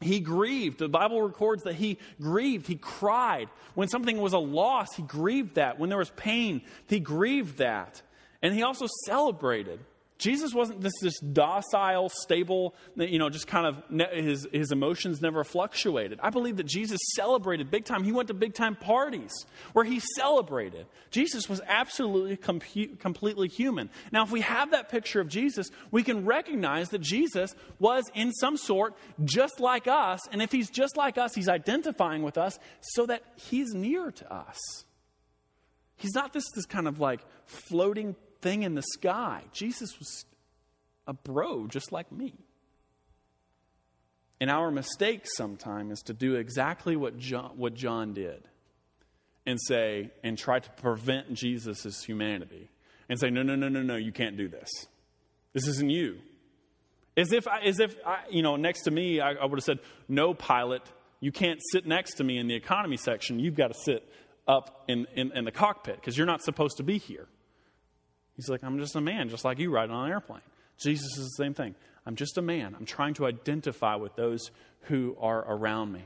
he 0.00 0.20
grieved. 0.20 0.78
The 0.78 0.88
Bible 0.88 1.22
records 1.22 1.64
that 1.64 1.74
he 1.74 1.98
grieved. 2.20 2.66
He 2.66 2.76
cried. 2.76 3.48
When 3.74 3.88
something 3.88 4.18
was 4.18 4.32
a 4.32 4.38
loss, 4.38 4.94
he 4.94 5.02
grieved 5.02 5.56
that. 5.56 5.78
When 5.78 5.88
there 5.88 5.98
was 5.98 6.10
pain, 6.10 6.62
he 6.86 7.00
grieved 7.00 7.58
that. 7.58 8.02
And 8.42 8.54
he 8.54 8.62
also 8.62 8.86
celebrated. 9.04 9.80
Jesus 10.20 10.54
wasn't 10.54 10.82
this, 10.82 10.92
this 11.00 11.18
docile, 11.18 12.10
stable, 12.10 12.74
you 12.94 13.18
know, 13.18 13.30
just 13.30 13.46
kind 13.46 13.66
of 13.66 13.82
ne- 13.90 14.22
his, 14.22 14.46
his 14.52 14.70
emotions 14.70 15.20
never 15.20 15.42
fluctuated. 15.42 16.20
I 16.22 16.30
believe 16.30 16.58
that 16.58 16.66
Jesus 16.66 17.00
celebrated 17.16 17.70
big 17.70 17.86
time. 17.86 18.04
He 18.04 18.12
went 18.12 18.28
to 18.28 18.34
big 18.34 18.54
time 18.54 18.76
parties 18.76 19.32
where 19.72 19.84
he 19.84 20.00
celebrated. 20.16 20.86
Jesus 21.10 21.48
was 21.48 21.62
absolutely 21.66 22.36
com- 22.36 22.60
completely 22.98 23.48
human. 23.48 23.88
Now, 24.12 24.22
if 24.22 24.30
we 24.30 24.42
have 24.42 24.72
that 24.72 24.90
picture 24.90 25.20
of 25.20 25.28
Jesus, 25.28 25.70
we 25.90 26.02
can 26.02 26.26
recognize 26.26 26.90
that 26.90 27.00
Jesus 27.00 27.54
was 27.78 28.04
in 28.14 28.32
some 28.32 28.56
sort 28.56 28.94
just 29.24 29.58
like 29.58 29.88
us. 29.88 30.20
And 30.30 30.42
if 30.42 30.52
he's 30.52 30.68
just 30.70 30.96
like 30.96 31.16
us, 31.16 31.34
he's 31.34 31.48
identifying 31.48 32.22
with 32.22 32.36
us 32.36 32.58
so 32.80 33.06
that 33.06 33.22
he's 33.36 33.72
near 33.72 34.10
to 34.10 34.32
us. 34.32 34.58
He's 35.96 36.14
not 36.14 36.32
this, 36.32 36.44
this 36.54 36.66
kind 36.66 36.86
of 36.86 37.00
like 37.00 37.20
floating 37.46 38.16
thing 38.40 38.62
in 38.62 38.74
the 38.74 38.82
sky. 38.82 39.42
Jesus 39.52 39.98
was 39.98 40.24
a 41.06 41.12
bro 41.12 41.66
just 41.66 41.92
like 41.92 42.10
me. 42.10 42.34
And 44.40 44.50
our 44.50 44.70
mistake 44.70 45.26
sometimes 45.36 45.92
is 45.92 46.02
to 46.04 46.14
do 46.14 46.36
exactly 46.36 46.96
what 46.96 47.18
John, 47.18 47.52
what 47.56 47.74
John 47.74 48.14
did 48.14 48.42
and 49.46 49.58
say, 49.60 50.10
and 50.22 50.38
try 50.38 50.58
to 50.58 50.70
prevent 50.70 51.34
Jesus' 51.34 52.02
humanity 52.04 52.70
and 53.08 53.18
say, 53.18 53.28
no, 53.28 53.42
no, 53.42 53.54
no, 53.54 53.68
no, 53.68 53.82
no, 53.82 53.96
you 53.96 54.12
can't 54.12 54.36
do 54.36 54.48
this. 54.48 54.68
This 55.52 55.66
isn't 55.66 55.90
you. 55.90 56.18
As 57.16 57.32
if, 57.32 57.48
I, 57.48 57.60
as 57.60 57.80
if 57.80 57.96
I, 58.06 58.20
you 58.30 58.42
know, 58.42 58.56
next 58.56 58.82
to 58.82 58.90
me, 58.90 59.20
I, 59.20 59.32
I 59.32 59.44
would 59.44 59.58
have 59.58 59.64
said, 59.64 59.80
no, 60.08 60.32
pilot, 60.32 60.82
you 61.18 61.32
can't 61.32 61.60
sit 61.72 61.86
next 61.86 62.14
to 62.14 62.24
me 62.24 62.38
in 62.38 62.48
the 62.48 62.54
economy 62.54 62.96
section. 62.96 63.40
You've 63.40 63.56
got 63.56 63.68
to 63.68 63.78
sit 63.84 64.08
up 64.46 64.84
in, 64.88 65.06
in, 65.16 65.32
in 65.36 65.44
the 65.44 65.52
cockpit 65.52 65.96
because 65.96 66.16
you're 66.16 66.26
not 66.26 66.42
supposed 66.42 66.78
to 66.78 66.82
be 66.82 66.98
here. 66.98 67.26
He's 68.40 68.48
like, 68.48 68.64
I'm 68.64 68.78
just 68.78 68.96
a 68.96 69.02
man, 69.02 69.28
just 69.28 69.44
like 69.44 69.58
you 69.58 69.70
riding 69.70 69.94
on 69.94 70.06
an 70.06 70.12
airplane. 70.12 70.40
Jesus 70.78 71.18
is 71.18 71.28
the 71.36 71.42
same 71.42 71.52
thing. 71.52 71.74
I'm 72.06 72.16
just 72.16 72.38
a 72.38 72.42
man. 72.42 72.74
I'm 72.74 72.86
trying 72.86 73.12
to 73.14 73.26
identify 73.26 73.96
with 73.96 74.16
those 74.16 74.50
who 74.84 75.14
are 75.20 75.44
around 75.46 75.92
me. 75.92 76.04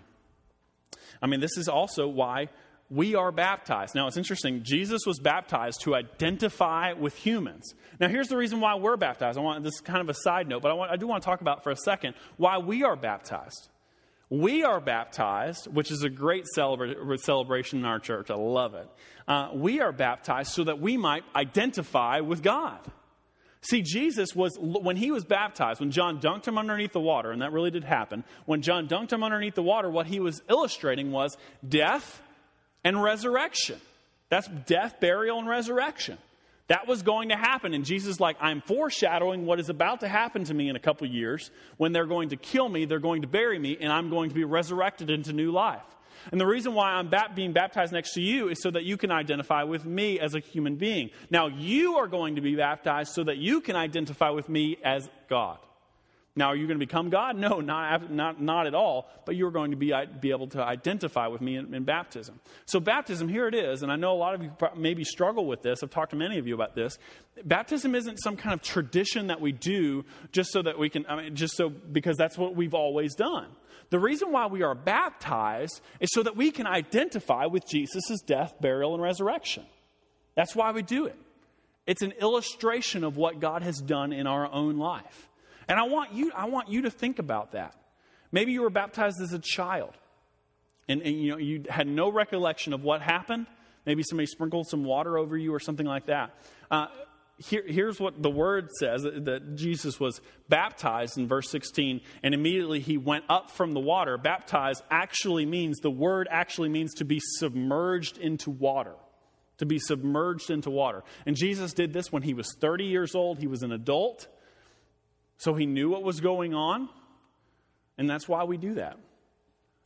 I 1.22 1.28
mean, 1.28 1.38
this 1.38 1.56
is 1.56 1.68
also 1.68 2.08
why 2.08 2.48
we 2.90 3.14
are 3.14 3.30
baptized. 3.30 3.94
Now, 3.94 4.08
it's 4.08 4.16
interesting. 4.16 4.64
Jesus 4.64 5.02
was 5.06 5.20
baptized 5.20 5.82
to 5.82 5.94
identify 5.94 6.92
with 6.92 7.14
humans. 7.14 7.72
Now, 8.00 8.08
here's 8.08 8.26
the 8.26 8.36
reason 8.36 8.60
why 8.60 8.74
we're 8.74 8.96
baptized. 8.96 9.38
I 9.38 9.40
want 9.40 9.62
this 9.62 9.74
is 9.74 9.80
kind 9.80 10.00
of 10.00 10.08
a 10.08 10.14
side 10.14 10.48
note, 10.48 10.62
but 10.62 10.72
I, 10.72 10.74
want, 10.74 10.90
I 10.90 10.96
do 10.96 11.06
want 11.06 11.22
to 11.22 11.24
talk 11.24 11.40
about 11.40 11.62
for 11.62 11.70
a 11.70 11.76
second 11.76 12.14
why 12.36 12.58
we 12.58 12.82
are 12.82 12.96
baptized. 12.96 13.68
We 14.30 14.64
are 14.64 14.80
baptized, 14.80 15.66
which 15.66 15.90
is 15.90 16.02
a 16.02 16.08
great 16.08 16.46
celebra- 16.56 17.20
celebration 17.20 17.80
in 17.80 17.84
our 17.84 17.98
church. 17.98 18.30
I 18.30 18.34
love 18.34 18.74
it. 18.74 18.88
Uh, 19.28 19.50
we 19.54 19.80
are 19.80 19.92
baptized 19.92 20.52
so 20.52 20.64
that 20.64 20.80
we 20.80 20.96
might 20.96 21.24
identify 21.37 22.20
with 22.20 22.42
God. 22.42 22.80
See, 23.62 23.80
Jesus 23.80 24.34
was, 24.34 24.58
when 24.60 24.96
he 24.96 25.10
was 25.10 25.24
baptized, 25.24 25.80
when 25.80 25.90
John 25.90 26.20
dunked 26.20 26.46
him 26.46 26.58
underneath 26.58 26.92
the 26.92 27.00
water, 27.00 27.30
and 27.30 27.40
that 27.40 27.52
really 27.52 27.70
did 27.70 27.84
happen, 27.84 28.24
when 28.44 28.60
John 28.60 28.88
dunked 28.88 29.12
him 29.12 29.22
underneath 29.22 29.54
the 29.54 29.62
water, 29.62 29.88
what 29.88 30.06
he 30.06 30.20
was 30.20 30.42
illustrating 30.50 31.12
was 31.12 31.38
death 31.66 32.20
and 32.84 33.02
resurrection. 33.02 33.80
That's 34.28 34.48
death, 34.48 35.00
burial, 35.00 35.38
and 35.38 35.48
resurrection. 35.48 36.18
That 36.68 36.88
was 36.88 37.03
going 37.03 37.29
to 37.29 37.37
happen. 37.37 37.74
And 37.74 37.85
Jesus 37.85 38.20
like, 38.20 38.37
I'm 38.40 38.62
foreshadowing 38.62 39.44
what 39.44 39.61
is 39.61 39.68
about 39.68 40.00
to 40.00 40.09
happen 40.09 40.44
to 40.44 40.55
me 40.55 40.68
in 40.68 40.77
a 40.77 40.81
couple 40.81 41.07
years. 41.07 41.50
When 41.77 41.92
they're 41.92 42.07
going 42.07 42.31
to 42.31 42.37
kill 42.37 42.68
me, 42.68 42.87
they're 42.87 42.98
going 42.98 43.22
to 43.22 43.29
bury 43.29 43.59
me, 43.59 43.77
and 43.79 43.92
I'm 43.92 44.09
going 44.09 44.31
to 44.31 44.35
be 44.35 44.44
resurrected 44.44 45.11
into 45.11 45.33
new 45.33 45.50
life. 45.53 45.83
And 46.33 46.40
the 46.40 46.46
reason 46.46 46.72
why 46.72 46.92
I'm 46.92 47.11
being 47.35 47.53
baptized 47.53 47.92
next 47.92 48.14
to 48.14 48.22
you 48.22 48.48
is 48.48 48.62
so 48.62 48.70
that 48.70 48.85
you 48.85 48.96
can 48.96 49.11
identify 49.11 49.64
with 49.64 49.85
me 49.85 50.18
as 50.18 50.35
a 50.35 50.40
human 50.40 50.77
being. 50.77 51.11
Now, 51.29 51.48
you 51.48 51.96
are 51.96 52.07
going 52.07 52.37
to 52.37 52.40
be 52.40 52.57
baptized 52.57 53.12
so 53.12 53.24
that 53.24 53.37
you 53.37 53.61
can 53.61 53.77
identify 53.77 54.31
with 54.31 54.48
me 54.48 54.79
as 54.83 55.11
God. 55.29 55.59
Now, 56.36 56.48
are 56.48 56.56
you 56.56 56.66
going 56.66 56.80
to 56.80 56.84
become 56.84 57.10
God? 57.10 57.36
No, 57.36 57.60
not, 57.60 58.10
not, 58.10 58.42
not 58.42 58.66
at 58.66 58.74
all. 58.74 59.08
But 59.24 59.36
you're 59.36 59.52
going 59.52 59.70
to 59.70 59.76
be, 59.76 59.92
be 60.20 60.30
able 60.30 60.48
to 60.48 60.62
identify 60.62 61.28
with 61.28 61.40
me 61.40 61.56
in, 61.56 61.72
in, 61.72 61.84
baptism. 61.84 62.40
So, 62.66 62.80
baptism, 62.80 63.28
here 63.28 63.46
it 63.46 63.54
is. 63.54 63.82
And 63.84 63.92
I 63.92 63.96
know 63.96 64.12
a 64.12 64.18
lot 64.18 64.34
of 64.34 64.42
you 64.42 64.50
maybe 64.76 65.04
struggle 65.04 65.46
with 65.46 65.62
this. 65.62 65.82
I've 65.82 65.90
talked 65.90 66.10
to 66.10 66.16
many 66.16 66.38
of 66.38 66.48
you 66.48 66.54
about 66.54 66.74
this. 66.74 66.98
Baptism 67.44 67.94
isn't 67.94 68.16
some 68.16 68.36
kind 68.36 68.52
of 68.52 68.62
tradition 68.62 69.28
that 69.28 69.40
we 69.40 69.52
do 69.52 70.04
just 70.32 70.50
so 70.50 70.60
that 70.62 70.76
we 70.76 70.88
can, 70.88 71.06
I 71.08 71.22
mean, 71.22 71.36
just 71.36 71.56
so 71.56 71.68
because 71.68 72.16
that's 72.16 72.36
what 72.36 72.56
we've 72.56 72.74
always 72.74 73.14
done. 73.14 73.46
The 73.90 74.00
reason 74.00 74.32
why 74.32 74.46
we 74.46 74.62
are 74.62 74.74
baptized 74.74 75.80
is 76.00 76.10
so 76.12 76.24
that 76.24 76.36
we 76.36 76.50
can 76.50 76.66
identify 76.66 77.46
with 77.46 77.64
Jesus' 77.68 78.20
death, 78.26 78.54
burial, 78.60 78.94
and 78.94 79.02
resurrection. 79.02 79.64
That's 80.34 80.56
why 80.56 80.72
we 80.72 80.82
do 80.82 81.06
it. 81.06 81.16
It's 81.86 82.02
an 82.02 82.12
illustration 82.20 83.04
of 83.04 83.16
what 83.16 83.38
God 83.38 83.62
has 83.62 83.78
done 83.78 84.12
in 84.12 84.26
our 84.26 84.50
own 84.50 84.78
life. 84.78 85.28
And 85.68 85.79
I 85.79 85.85
want 85.85 86.12
you, 86.12 86.33
I 86.35 86.46
want 86.46 86.68
you 86.68 86.83
to 86.83 86.90
think 86.90 87.18
about 87.18 87.53
that. 87.53 87.74
Maybe 88.33 88.53
you 88.53 88.62
were 88.62 88.70
baptized 88.70 89.20
as 89.20 89.33
a 89.33 89.38
child 89.38 89.94
and, 90.88 91.03
and 91.03 91.20
you, 91.20 91.31
know, 91.31 91.38
you 91.38 91.64
had 91.68 91.87
no 91.87 92.11
recollection 92.11 92.72
of 92.72 92.83
what 92.83 93.00
happened. 93.00 93.46
Maybe 93.87 94.03
somebody 94.03 94.27
sprinkled 94.27 94.68
some 94.68 94.85
water 94.85 95.18
over 95.18 95.37
you 95.37 95.55
or 95.55 95.61
something 95.61 95.87
like 95.87 96.07
that. 96.07 96.35
Uh, 96.70 96.87
here, 97.38 97.64
here's 97.66 97.98
what 97.98 98.22
the 98.22 98.31
word 98.31 98.68
says 98.79 99.03
that, 99.03 99.57
Jesus 99.57 99.98
was 99.98 100.20
baptized 100.48 101.18
in 101.18 101.27
verse 101.27 101.50
16, 101.50 102.00
and 102.22 102.35
immediately 102.35 102.81
he 102.81 102.96
went 102.96 103.24
up 103.29 103.50
from 103.50 103.72
the 103.72 103.81
water. 103.81 104.16
Baptized 104.16 104.83
actually 104.90 105.44
means, 105.44 105.79
the 105.81 105.90
word 105.90 106.29
actually 106.31 106.68
means 106.68 106.94
to 106.94 107.05
be 107.05 107.20
submerged 107.20 108.18
into 108.18 108.50
water. 108.50 108.94
To 109.59 109.66
be 109.66 109.79
submerged 109.79 110.50
into 110.50 110.70
water. 110.70 111.03
And 111.27 111.37
Jesus 111.37 111.72
did 111.72 111.92
this 111.92 112.12
when 112.12 112.22
he 112.22 112.35
was 112.35 112.55
30 112.61 112.85
years 112.85 113.14
old. 113.14 113.38
He 113.38 113.46
was 113.46 113.62
an 113.62 113.72
adult. 113.72 114.27
So 115.38 115.54
he 115.54 115.66
knew 115.66 115.90
what 115.90 116.02
was 116.02 116.20
going 116.20 116.54
on, 116.54 116.88
and 117.98 118.08
that's 118.08 118.28
why 118.28 118.44
we 118.44 118.56
do 118.56 118.74
that. 118.74 118.98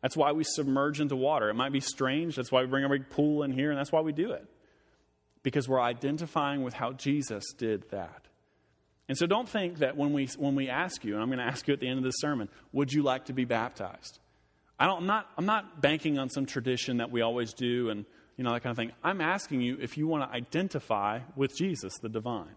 That's 0.02 0.16
why 0.16 0.32
we 0.32 0.44
submerge 0.44 1.00
into 1.00 1.16
water. 1.16 1.48
It 1.50 1.54
might 1.54 1.72
be 1.72 1.80
strange. 1.80 2.36
That's 2.36 2.52
why 2.52 2.60
we 2.60 2.68
bring 2.68 2.84
a 2.84 2.88
big 2.88 3.10
pool 3.10 3.42
in 3.42 3.52
here, 3.52 3.70
and 3.70 3.78
that's 3.78 3.90
why 3.90 4.00
we 4.00 4.12
do 4.12 4.32
it. 4.32 4.46
Because 5.42 5.68
we're 5.68 5.80
identifying 5.80 6.62
with 6.62 6.74
how 6.74 6.92
Jesus 6.92 7.44
did 7.56 7.90
that. 7.90 8.22
And 9.08 9.16
so 9.16 9.26
don't 9.26 9.48
think 9.48 9.78
that 9.78 9.96
when 9.96 10.12
we, 10.12 10.26
when 10.36 10.54
we 10.54 10.68
ask 10.68 11.04
you, 11.04 11.14
and 11.14 11.22
I'm 11.22 11.28
going 11.28 11.38
to 11.38 11.44
ask 11.44 11.66
you 11.66 11.74
at 11.74 11.80
the 11.80 11.88
end 11.88 11.98
of 11.98 12.04
this 12.04 12.16
sermon, 12.18 12.48
would 12.72 12.92
you 12.92 13.02
like 13.02 13.24
to 13.26 13.32
be 13.32 13.44
baptized? 13.44 14.18
I 14.78 14.86
don't, 14.86 14.98
I'm, 14.98 15.06
not, 15.06 15.26
I'm 15.36 15.46
not 15.46 15.80
banking 15.80 16.18
on 16.18 16.28
some 16.28 16.46
tradition 16.46 16.98
that 16.98 17.10
we 17.10 17.22
always 17.22 17.52
do 17.54 17.88
and 17.88 18.04
you 18.38 18.44
know, 18.44 18.52
that 18.52 18.62
kind 18.62 18.70
of 18.70 18.76
thing. 18.76 18.92
I'm 19.02 19.20
asking 19.20 19.62
you 19.62 19.76
if 19.80 19.98
you 19.98 20.06
want 20.06 20.30
to 20.30 20.34
identify 20.34 21.20
with 21.34 21.56
Jesus, 21.56 21.92
the 22.00 22.08
divine. 22.08 22.54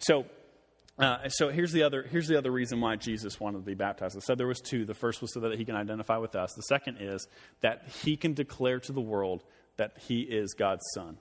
So, 0.00 0.24
uh, 0.98 1.28
so 1.28 1.50
here's 1.50 1.72
the 1.72 1.82
other 1.82 2.02
here's 2.02 2.26
the 2.26 2.36
other 2.36 2.50
reason 2.50 2.80
why 2.80 2.96
Jesus 2.96 3.38
wanted 3.38 3.58
to 3.58 3.64
be 3.64 3.74
baptized. 3.74 4.16
I 4.16 4.20
said 4.20 4.38
there 4.38 4.46
was 4.46 4.60
two. 4.60 4.84
The 4.84 4.94
first 4.94 5.22
was 5.22 5.32
so 5.32 5.40
that 5.40 5.56
he 5.58 5.64
can 5.64 5.76
identify 5.76 6.16
with 6.16 6.34
us. 6.34 6.52
The 6.54 6.62
second 6.62 6.98
is 7.00 7.26
that 7.60 7.84
he 8.02 8.16
can 8.16 8.34
declare 8.34 8.80
to 8.80 8.92
the 8.92 9.00
world 9.00 9.42
that 9.76 9.92
he 9.98 10.20
is 10.20 10.54
God's 10.54 10.84
son. 10.94 11.16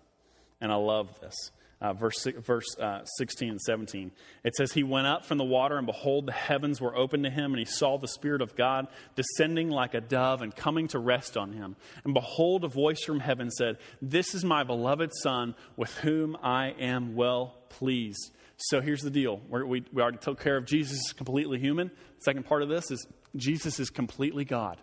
And 0.59 0.71
I 0.71 0.75
love 0.75 1.19
this. 1.21 1.51
Uh, 1.81 1.93
verse 1.93 2.27
verse 2.45 2.77
uh, 2.77 3.05
16 3.05 3.51
and 3.51 3.61
17. 3.61 4.11
It 4.43 4.53
says, 4.53 4.73
He 4.73 4.83
went 4.83 5.07
up 5.07 5.25
from 5.25 5.37
the 5.37 5.45
water, 5.45 5.77
and 5.77 5.87
behold, 5.87 6.25
the 6.25 6.33
heavens 6.33 6.81
were 6.81 6.93
opened 6.93 7.23
to 7.23 7.29
him, 7.29 7.53
and 7.53 7.59
he 7.59 7.63
saw 7.63 7.97
the 7.97 8.07
Spirit 8.07 8.41
of 8.41 8.57
God 8.57 8.87
descending 9.15 9.69
like 9.69 9.93
a 9.93 10.01
dove 10.01 10.41
and 10.41 10.53
coming 10.53 10.89
to 10.89 10.99
rest 10.99 11.37
on 11.37 11.53
him. 11.53 11.77
And 12.03 12.13
behold, 12.13 12.65
a 12.65 12.67
voice 12.67 13.01
from 13.05 13.21
heaven 13.21 13.49
said, 13.49 13.77
This 14.01 14.35
is 14.35 14.43
my 14.43 14.65
beloved 14.65 15.11
Son, 15.23 15.55
with 15.77 15.95
whom 15.99 16.35
I 16.43 16.71
am 16.71 17.15
well 17.15 17.55
pleased. 17.69 18.33
So 18.61 18.81
here's 18.81 19.01
the 19.01 19.09
deal. 19.09 19.41
We're, 19.47 19.65
we 19.65 19.83
we 19.93 20.01
already 20.01 20.17
took 20.17 20.41
care 20.41 20.57
of 20.57 20.65
Jesus 20.65 20.99
is 20.99 21.13
completely 21.13 21.59
human. 21.59 21.91
second 22.19 22.43
part 22.45 22.61
of 22.61 22.69
this 22.69 22.91
is 22.91 23.07
Jesus 23.35 23.79
is 23.79 23.89
completely 23.89 24.43
God. 24.45 24.77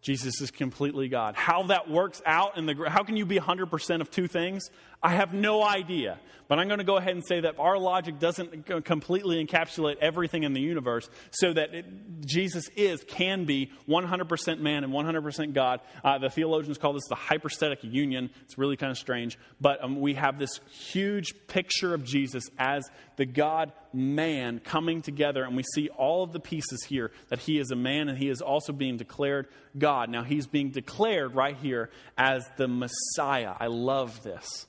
Jesus 0.00 0.40
is 0.40 0.50
completely 0.50 1.08
God. 1.08 1.36
How 1.36 1.62
that 1.64 1.88
works 1.88 2.20
out 2.26 2.58
in 2.58 2.66
the 2.66 2.74
how 2.88 3.04
can 3.04 3.16
you 3.16 3.24
be 3.24 3.38
100% 3.38 4.00
of 4.00 4.10
two 4.10 4.26
things? 4.26 4.68
I 5.02 5.10
have 5.10 5.34
no 5.34 5.62
idea. 5.62 6.18
But 6.52 6.58
I'm 6.58 6.68
going 6.68 6.78
to 6.78 6.84
go 6.84 6.98
ahead 6.98 7.14
and 7.14 7.26
say 7.26 7.40
that 7.40 7.58
our 7.58 7.78
logic 7.78 8.18
doesn't 8.18 8.84
completely 8.84 9.42
encapsulate 9.42 9.96
everything 10.02 10.42
in 10.42 10.52
the 10.52 10.60
universe 10.60 11.08
so 11.30 11.50
that 11.52 11.74
it, 11.74 11.86
Jesus 12.26 12.68
is, 12.76 13.02
can 13.04 13.46
be 13.46 13.72
100% 13.88 14.60
man 14.60 14.84
and 14.84 14.92
100% 14.92 15.54
God. 15.54 15.80
Uh, 16.04 16.18
the 16.18 16.28
theologians 16.28 16.76
call 16.76 16.92
this 16.92 17.06
the 17.08 17.14
hypostatic 17.14 17.78
union. 17.82 18.28
It's 18.44 18.58
really 18.58 18.76
kind 18.76 18.90
of 18.90 18.98
strange. 18.98 19.38
But 19.62 19.82
um, 19.82 19.98
we 19.98 20.12
have 20.14 20.38
this 20.38 20.60
huge 20.70 21.32
picture 21.46 21.94
of 21.94 22.04
Jesus 22.04 22.44
as 22.58 22.84
the 23.16 23.24
God 23.24 23.72
man 23.94 24.58
coming 24.58 25.00
together, 25.00 25.44
and 25.44 25.56
we 25.56 25.64
see 25.74 25.88
all 25.88 26.22
of 26.22 26.32
the 26.32 26.40
pieces 26.40 26.84
here 26.84 27.12
that 27.30 27.38
he 27.38 27.58
is 27.58 27.70
a 27.70 27.76
man 27.76 28.10
and 28.10 28.18
he 28.18 28.28
is 28.28 28.42
also 28.42 28.74
being 28.74 28.98
declared 28.98 29.48
God. 29.78 30.10
Now, 30.10 30.22
he's 30.22 30.46
being 30.46 30.70
declared 30.70 31.34
right 31.34 31.56
here 31.56 31.88
as 32.18 32.44
the 32.58 32.68
Messiah. 32.68 33.54
I 33.58 33.68
love 33.68 34.22
this. 34.22 34.66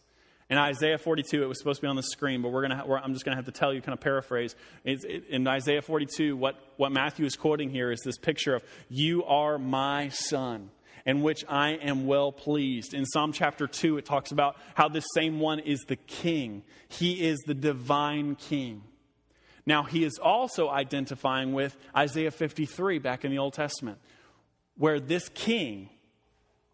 In 0.50 0.58
Isaiah 0.58 0.98
42, 0.98 1.42
it 1.42 1.48
was 1.48 1.58
supposed 1.58 1.78
to 1.78 1.82
be 1.84 1.88
on 1.88 1.96
the 1.96 2.04
screen, 2.04 2.42
but 2.42 2.52
we're 2.52 2.62
gonna, 2.64 2.84
we're, 2.86 2.98
I'm 2.98 3.14
just 3.14 3.26
going 3.26 3.34
to 3.34 3.38
have 3.38 3.46
to 3.46 3.58
tell 3.58 3.74
you, 3.74 3.82
kind 3.82 3.94
of 3.94 4.02
paraphrase. 4.02 4.56
It, 4.84 5.28
in 5.30 5.48
Isaiah 5.48 5.82
42, 5.82 6.36
what, 6.36 6.56
what 6.78 6.92
Matthew 6.92 7.26
is 7.26 7.36
quoting 7.36 7.70
here 7.70 7.92
is 7.92 8.02
this 8.04 8.18
picture 8.18 8.56
of, 8.56 8.64
You 8.90 9.24
are 9.24 9.58
my 9.58 10.10
son, 10.10 10.70
in 11.06 11.22
which 11.22 11.46
I 11.48 11.72
am 11.72 12.06
well 12.06 12.32
pleased. 12.32 12.94
In 12.94 13.06
Psalm 13.06 13.32
chapter 13.32 13.68
2, 13.68 13.98
it 13.98 14.06
talks 14.06 14.32
about 14.32 14.58
how 14.76 14.90
this 14.90 15.06
same 15.14 15.40
one 15.40 15.60
is 15.60 15.80
the 15.88 15.96
king, 15.96 16.64
he 16.88 17.26
is 17.26 17.40
the 17.46 17.56
divine 17.56 18.36
king. 18.36 18.84
Now, 19.66 19.84
he 19.84 20.04
is 20.04 20.20
also 20.22 20.70
identifying 20.70 21.54
with 21.54 21.78
Isaiah 21.96 22.32
53 22.32 23.00
back 23.00 23.24
in 23.24 23.32
the 23.32 23.38
Old 23.38 23.54
Testament, 23.54 23.98
where 24.76 25.00
this 25.00 25.30
king, 25.30 25.90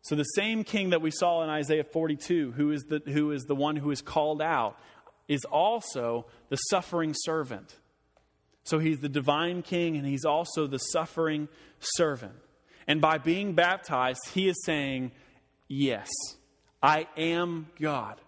so, 0.01 0.15
the 0.15 0.23
same 0.23 0.63
king 0.63 0.91
that 0.91 1.01
we 1.01 1.12
saw 1.12 1.43
in 1.43 1.49
Isaiah 1.49 1.83
42, 1.83 2.53
who 2.53 2.71
is 2.71 2.83
the, 2.83 3.01
who 3.05 3.31
is 3.31 3.43
the 3.43 3.55
one 3.55 3.75
who 3.75 3.91
is 3.91 4.01
called 4.01 4.41
out, 4.41 4.77
is 5.27 5.43
also 5.51 6.25
the 6.49 6.55
suffering 6.55 7.13
servant. 7.13 7.75
So, 8.63 8.79
he's 8.79 8.99
the 8.99 9.09
divine 9.09 9.62
king 9.62 9.97
and 9.97 10.05
he's 10.05 10.25
also 10.25 10.67
the 10.67 10.77
suffering 10.77 11.49
servant. 11.79 12.35
And 12.88 13.01
by 13.01 13.17
being 13.17 13.53
baptized, 13.53 14.21
he 14.33 14.47
is 14.47 14.55
saying, 14.65 15.12
Yes, 15.67 16.09
I 16.81 17.07
am 17.17 17.67
God. 17.79 18.19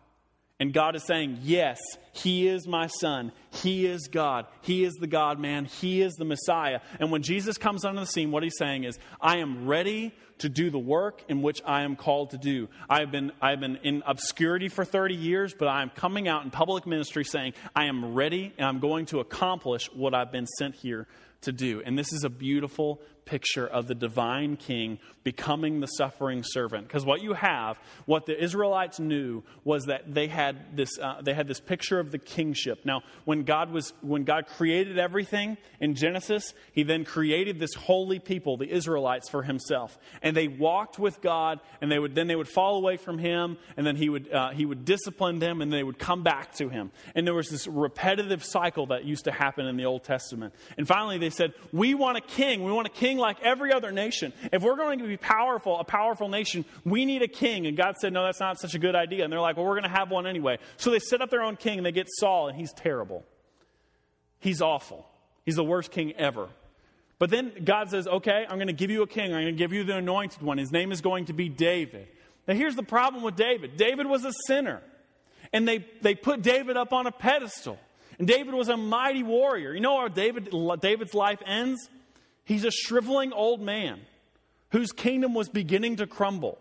And 0.62 0.72
God 0.72 0.96
is 0.96 1.04
saying, 1.04 1.40
Yes, 1.42 1.80
He 2.14 2.48
is 2.48 2.68
my 2.68 2.86
Son. 2.86 3.32
He 3.50 3.88
is 3.88 4.08
God. 4.08 4.46
He 4.62 4.84
is 4.84 4.94
the 4.94 5.08
God 5.08 5.40
man. 5.40 5.66
He 5.66 6.04
is 6.04 6.14
the 6.14 6.24
Messiah. 6.24 6.82
And 7.00 7.10
when 7.12 7.24
Jesus 7.24 7.58
comes 7.58 7.84
onto 7.84 8.00
the 8.00 8.06
scene, 8.06 8.30
what 8.30 8.44
He's 8.44 8.60
saying 8.60 8.84
is, 8.84 9.00
I 9.20 9.38
am 9.38 9.66
ready 9.66 10.14
to 10.38 10.50
do 10.50 10.70
the 10.70 10.78
work 10.78 11.24
in 11.28 11.42
which 11.42 11.64
I 11.66 11.82
am 11.82 11.96
called 11.96 12.30
to 12.32 12.38
do. 12.38 12.70
I've 12.88 13.12
been, 13.12 13.32
I've 13.42 13.60
been 13.60 13.78
in 13.78 14.04
obscurity 14.06 14.68
for 14.70 14.86
30 14.86 15.16
years, 15.16 15.56
but 15.58 15.68
I 15.68 15.82
am 15.82 15.90
coming 15.90 16.28
out 16.28 16.44
in 16.44 16.52
public 16.52 16.86
ministry 16.86 17.26
saying, 17.26 17.54
I 17.76 17.86
am 17.86 18.14
ready 18.14 18.54
and 18.60 18.68
I'm 18.68 18.80
going 18.80 19.08
to 19.08 19.20
accomplish 19.20 19.90
what 19.94 20.14
I've 20.14 20.32
been 20.32 20.48
sent 20.60 20.76
here 20.76 21.08
to 21.42 21.52
do. 21.52 21.82
And 21.84 21.98
this 21.98 22.14
is 22.14 22.24
a 22.24 22.30
beautiful 22.30 23.02
picture 23.32 23.66
of 23.66 23.88
the 23.88 23.96
divine 23.96 24.58
king 24.58 25.00
becoming 25.24 25.80
the 25.80 25.88
suffering 25.88 26.44
servant. 26.44 26.86
Because 26.86 27.06
what 27.06 27.22
you 27.22 27.32
have, 27.32 27.80
what 28.06 28.26
the 28.26 28.38
Israelites 28.38 29.00
knew, 29.00 29.42
was 29.64 29.86
that 29.86 30.14
they 30.14 30.28
had 30.28 30.76
this 30.76 31.00
uh, 31.00 31.22
they 31.22 31.34
had 31.34 31.48
this 31.48 31.62
picture 31.62 31.98
of 31.98 32.12
the 32.12 32.18
kingship. 32.18 32.82
Now, 32.84 33.04
when 33.24 33.44
God 33.44 33.72
was 33.72 33.94
when 34.02 34.26
God 34.26 34.48
created 34.48 35.00
everything 35.00 35.58
in 35.80 35.96
Genesis, 35.96 36.54
He 36.74 36.84
then 36.84 37.06
created 37.06 37.58
this 37.58 37.74
holy 37.74 38.20
people, 38.20 38.58
the 38.58 38.70
Israelites, 38.70 39.30
for 39.30 39.44
Himself, 39.44 39.98
and 40.22 40.36
they 40.36 40.50
walked 40.50 41.00
with 41.00 41.22
God, 41.22 41.62
and 41.80 41.90
they 41.90 42.00
would 42.00 42.14
then 42.14 42.28
they 42.28 42.36
would 42.36 42.50
fall 42.50 42.76
away 42.76 42.98
from 42.98 43.18
Him, 43.18 43.58
and 43.78 43.88
then 43.88 43.96
He 43.96 44.10
would 44.10 44.30
uh, 44.30 44.50
He 44.50 44.66
would 44.66 44.84
discipline 44.84 45.40
them, 45.40 45.62
and 45.62 45.72
they 45.72 45.84
would 45.84 46.00
come 46.00 46.22
back 46.22 46.54
to 46.56 46.68
Him. 46.68 46.92
And 47.16 47.26
there 47.26 47.34
was 47.34 47.48
this 47.48 47.66
repetitive 47.66 48.44
cycle 48.44 48.88
that 48.88 49.06
used 49.06 49.24
to 49.24 49.32
happen 49.32 49.68
in 49.68 49.78
the 49.78 49.86
Old 49.86 50.04
Testament. 50.04 50.54
And 50.78 50.86
finally, 50.86 51.18
they 51.18 51.30
said, 51.30 51.54
"We 51.72 51.94
want 51.94 52.18
a 52.18 52.22
king. 52.22 52.66
We 52.66 52.74
want 52.74 52.88
a 52.88 52.92
king 52.92 53.21
like 53.22 53.42
every 53.42 53.72
other 53.72 53.92
nation. 53.92 54.34
If 54.52 54.62
we're 54.62 54.76
going 54.76 55.00
to 55.00 55.08
be 55.08 55.18
powerful, 55.18 55.80
a 55.80 55.84
powerful 55.84 56.28
nation, 56.28 56.66
we 56.84 57.06
need 57.06 57.22
a 57.22 57.28
king." 57.28 57.68
And 57.68 57.78
God 57.78 57.96
said, 57.98 58.12
"No, 58.12 58.24
that's 58.26 58.40
not 58.40 58.60
such 58.60 58.76
a 58.76 58.80
good 58.80 58.96
idea." 58.96 59.24
And 59.24 59.32
they're 59.32 59.40
like, 59.40 59.56
"Well, 59.56 59.66
we're 59.66 59.80
going 59.80 59.90
to 59.92 59.98
have 59.98 60.12
one 60.12 60.28
anyway." 60.28 60.58
So 60.78 60.92
they 60.92 61.00
set 61.00 61.22
up 61.22 61.30
their 61.30 61.44
own 61.44 61.56
king, 61.56 61.78
and 61.80 61.86
they 61.86 61.92
get 61.92 62.08
Saul, 62.10 62.50
and 62.50 62.58
he's 62.58 62.74
terrible. 62.74 63.24
He's 64.40 64.62
awful. 64.62 65.08
He's 65.46 65.56
the 65.56 65.64
worst 65.64 65.92
king 65.92 66.14
ever. 66.14 66.50
But 67.20 67.30
then 67.30 67.52
God 67.64 67.92
says, 67.92 68.08
okay, 68.08 68.46
I'm 68.50 68.58
going 68.58 68.66
to 68.66 68.74
give 68.74 68.90
you 68.90 69.04
a 69.04 69.08
king. 69.08 69.26
I'm 69.26 69.44
going 69.44 69.46
to 69.46 69.52
give 69.52 69.72
you 69.72 69.84
the 69.84 69.98
anointed 69.98 70.42
one. 70.42 70.58
His 70.58 70.72
name 70.72 70.92
is 70.92 71.02
going 71.02 71.26
to 71.26 71.34
be 71.34 71.50
David. 71.50 72.08
Now, 72.48 72.56
here's 72.56 72.76
the 72.76 72.84
problem 72.84 73.24
with 73.24 73.36
David 73.36 73.78
David 73.78 74.08
was 74.08 74.26
a 74.26 74.34
sinner. 74.48 74.82
And 75.54 75.68
they, 75.68 75.86
they 76.02 76.16
put 76.16 76.42
David 76.42 76.78
up 76.78 76.94
on 76.94 77.06
a 77.06 77.12
pedestal. 77.12 77.78
And 78.18 78.28
David 78.28 78.56
was 78.56 78.70
a 78.70 78.78
mighty 78.78 79.22
warrior. 79.22 79.74
You 79.74 79.82
know 79.82 80.00
how 80.00 80.08
David, 80.08 80.52
David's 80.82 81.14
life 81.14 81.40
ends? 81.46 81.90
He's 82.44 82.66
a 82.66 82.72
shriveling 82.72 83.34
old 83.34 83.62
man 83.62 84.02
whose 84.72 84.92
kingdom 84.92 85.34
was 85.34 85.50
beginning 85.50 85.98
to 85.98 86.08
crumble. 86.08 86.60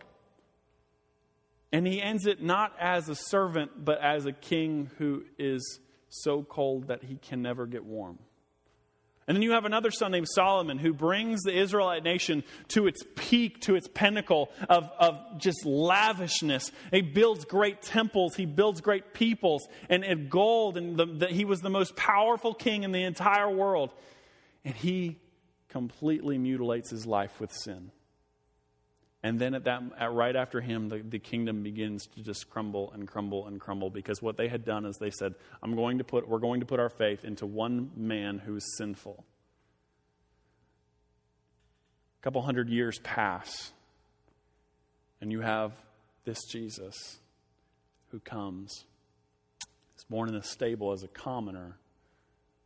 And 1.73 1.87
he 1.87 2.03
ends 2.03 2.27
it 2.27 2.43
not 2.43 2.75
as 2.79 3.09
a 3.09 3.15
servant, 3.15 3.85
but 3.85 4.01
as 4.01 4.27
a 4.27 4.33
king 4.33 4.91
who 4.99 5.25
is 5.39 5.81
so 6.09 6.43
cold 6.43 6.89
that 6.89 7.05
he 7.05 7.17
can 7.17 7.43
never 7.43 7.67
get 7.67 7.85
warm. 7.85 8.19
And 9.29 9.37
then 9.37 9.43
you 9.43 9.53
have 9.53 9.65
another 9.65 9.93
son 9.93 10.11
named 10.11 10.27
Solomon 10.29 10.77
who 10.79 10.93
brings 10.93 11.43
the 11.43 11.57
Israelite 11.57 12.03
nation 12.03 12.43
to 12.69 12.89
its 12.89 13.05
peak, 13.15 13.61
to 13.61 13.77
its 13.77 13.87
pinnacle 13.87 14.51
of, 14.69 14.91
of 14.99 15.39
just 15.39 15.65
lavishness. 15.65 16.73
He 16.91 17.03
builds 17.03 17.45
great 17.45 17.81
temples, 17.81 18.35
he 18.35 18.45
builds 18.45 18.81
great 18.81 19.15
peoples, 19.15 19.69
and, 19.89 20.03
and 20.03 20.29
gold, 20.29 20.77
and 20.77 20.97
the, 20.97 21.29
he 21.29 21.45
was 21.45 21.61
the 21.61 21.71
most 21.71 21.95
powerful 21.95 22.55
king 22.55 22.83
in 22.83 22.91
the 22.91 23.05
entire 23.05 23.49
world. 23.49 23.93
And 24.65 24.75
he 24.75 25.21
completely 25.71 26.37
mutilates 26.37 26.91
his 26.91 27.07
life 27.07 27.41
with 27.41 27.53
sin. 27.53 27.91
And 29.23 29.39
then 29.39 29.55
at 29.55 29.65
that, 29.65 29.83
at 29.99 30.13
right 30.13 30.35
after 30.35 30.61
him, 30.61 30.89
the, 30.89 30.99
the 30.99 31.19
kingdom 31.19 31.63
begins 31.63 32.07
to 32.15 32.23
just 32.23 32.49
crumble 32.49 32.91
and 32.93 33.07
crumble 33.07 33.47
and 33.47 33.61
crumble 33.61 33.91
because 33.91 34.23
what 34.23 34.37
they 34.37 34.49
had 34.49 34.65
done 34.65 34.87
is 34.87 34.97
they 34.97 35.11
said, 35.11 35.35
I'm 35.63 35.77
going 35.77 35.99
to 35.99 36.05
put, 36.05 36.27
we're 36.27 36.39
going 36.39 36.61
to 36.61 36.67
put 36.67 36.81
our 36.81 36.89
faith 36.89 37.25
into 37.25 37.45
one 37.45 37.91
man 37.97 38.39
who's 38.39 38.65
sinful. 38.79 39.25
A 42.19 42.23
couple 42.23 42.43
hundred 42.43 42.69
years 42.71 42.99
pass, 42.99 43.73
and 45.21 45.31
you 45.31 45.41
have 45.41 45.73
this 46.25 46.39
Jesus 46.51 47.19
who 48.11 48.21
comes. 48.21 48.85
is 49.97 50.05
born 50.05 50.29
in 50.31 50.35
a 50.35 50.43
stable 50.43 50.93
as 50.93 51.03
a 51.03 51.09
commoner, 51.09 51.77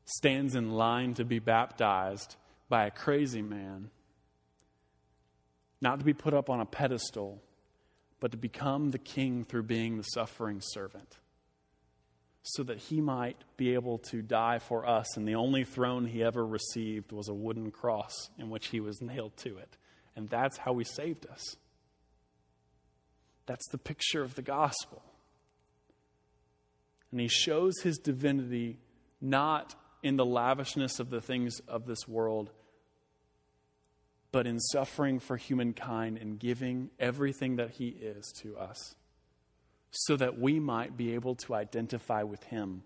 stands 0.04 0.54
in 0.54 0.72
line 0.72 1.14
to 1.14 1.24
be 1.24 1.40
baptized 1.40 2.36
by 2.68 2.86
a 2.86 2.90
crazy 2.90 3.42
man 3.42 3.90
not 5.80 5.98
to 5.98 6.04
be 6.04 6.14
put 6.14 6.32
up 6.32 6.48
on 6.48 6.60
a 6.60 6.66
pedestal, 6.66 7.42
but 8.18 8.30
to 8.30 8.38
become 8.38 8.90
the 8.90 8.98
king 8.98 9.44
through 9.44 9.64
being 9.64 9.98
the 9.98 10.02
suffering 10.02 10.60
servant, 10.62 11.18
so 12.42 12.62
that 12.62 12.78
he 12.78 13.02
might 13.02 13.36
be 13.58 13.74
able 13.74 13.98
to 13.98 14.22
die 14.22 14.58
for 14.58 14.88
us. 14.88 15.16
And 15.16 15.28
the 15.28 15.34
only 15.34 15.64
throne 15.64 16.06
he 16.06 16.22
ever 16.22 16.44
received 16.46 17.12
was 17.12 17.28
a 17.28 17.34
wooden 17.34 17.70
cross 17.70 18.30
in 18.38 18.48
which 18.48 18.68
he 18.68 18.80
was 18.80 19.02
nailed 19.02 19.36
to 19.38 19.58
it. 19.58 19.76
And 20.16 20.28
that's 20.28 20.56
how 20.58 20.78
he 20.78 20.84
saved 20.84 21.26
us. 21.26 21.56
That's 23.46 23.68
the 23.68 23.78
picture 23.78 24.22
of 24.22 24.36
the 24.36 24.42
gospel. 24.42 25.02
And 27.10 27.20
he 27.20 27.28
shows 27.28 27.74
his 27.82 27.98
divinity 27.98 28.78
not 29.20 29.74
in 30.04 30.16
the 30.16 30.24
lavishness 30.24 31.00
of 31.00 31.10
the 31.10 31.20
things 31.20 31.58
of 31.66 31.86
this 31.86 32.06
world 32.06 32.50
but 34.34 34.48
in 34.48 34.58
suffering 34.58 35.20
for 35.20 35.36
humankind 35.36 36.18
and 36.18 36.40
giving 36.40 36.90
everything 36.98 37.54
that 37.54 37.70
He 37.70 37.86
is 37.86 38.32
to 38.42 38.56
us 38.58 38.96
so 39.92 40.16
that 40.16 40.36
we 40.36 40.58
might 40.58 40.96
be 40.96 41.14
able 41.14 41.36
to 41.36 41.54
identify 41.54 42.24
with 42.24 42.42
Him. 42.42 42.82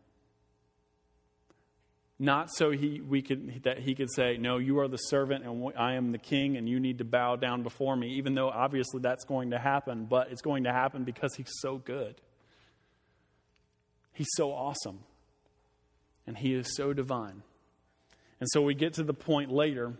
Not 2.19 2.51
so 2.53 2.71
he, 2.71 3.01
we 3.01 3.23
could, 3.23 3.63
that 3.63 3.79
He 3.79 3.95
could 3.95 4.13
say, 4.13 4.37
No, 4.37 4.59
you 4.59 4.79
are 4.81 4.89
the 4.89 4.99
servant 4.99 5.43
and 5.43 5.73
I 5.75 5.95
am 5.95 6.13
the 6.13 6.19
king 6.19 6.59
and 6.59 6.69
you 6.69 6.79
need 6.81 6.99
to 6.99 7.05
bow 7.05 7.37
down 7.37 7.63
before 7.63 7.97
me, 7.97 8.17
even 8.19 8.35
though 8.35 8.51
obviously 8.51 9.01
that's 9.01 9.25
going 9.25 9.53
to 9.53 9.59
happen, 9.59 10.05
but 10.05 10.31
it's 10.31 10.43
going 10.43 10.65
to 10.65 10.71
happen 10.71 11.05
because 11.05 11.35
He's 11.35 11.53
so 11.61 11.79
good. 11.79 12.21
He's 14.13 14.29
so 14.37 14.53
awesome. 14.53 14.99
And 16.29 16.37
He 16.37 16.55
is 16.55 16.77
so 16.77 16.93
divine. 16.93 17.43
And 18.39 18.49
so 18.53 18.63
we 18.63 18.75
get 18.75 18.95
to 18.95 19.03
the 19.03 19.15
point 19.15 19.51
later 19.51 19.95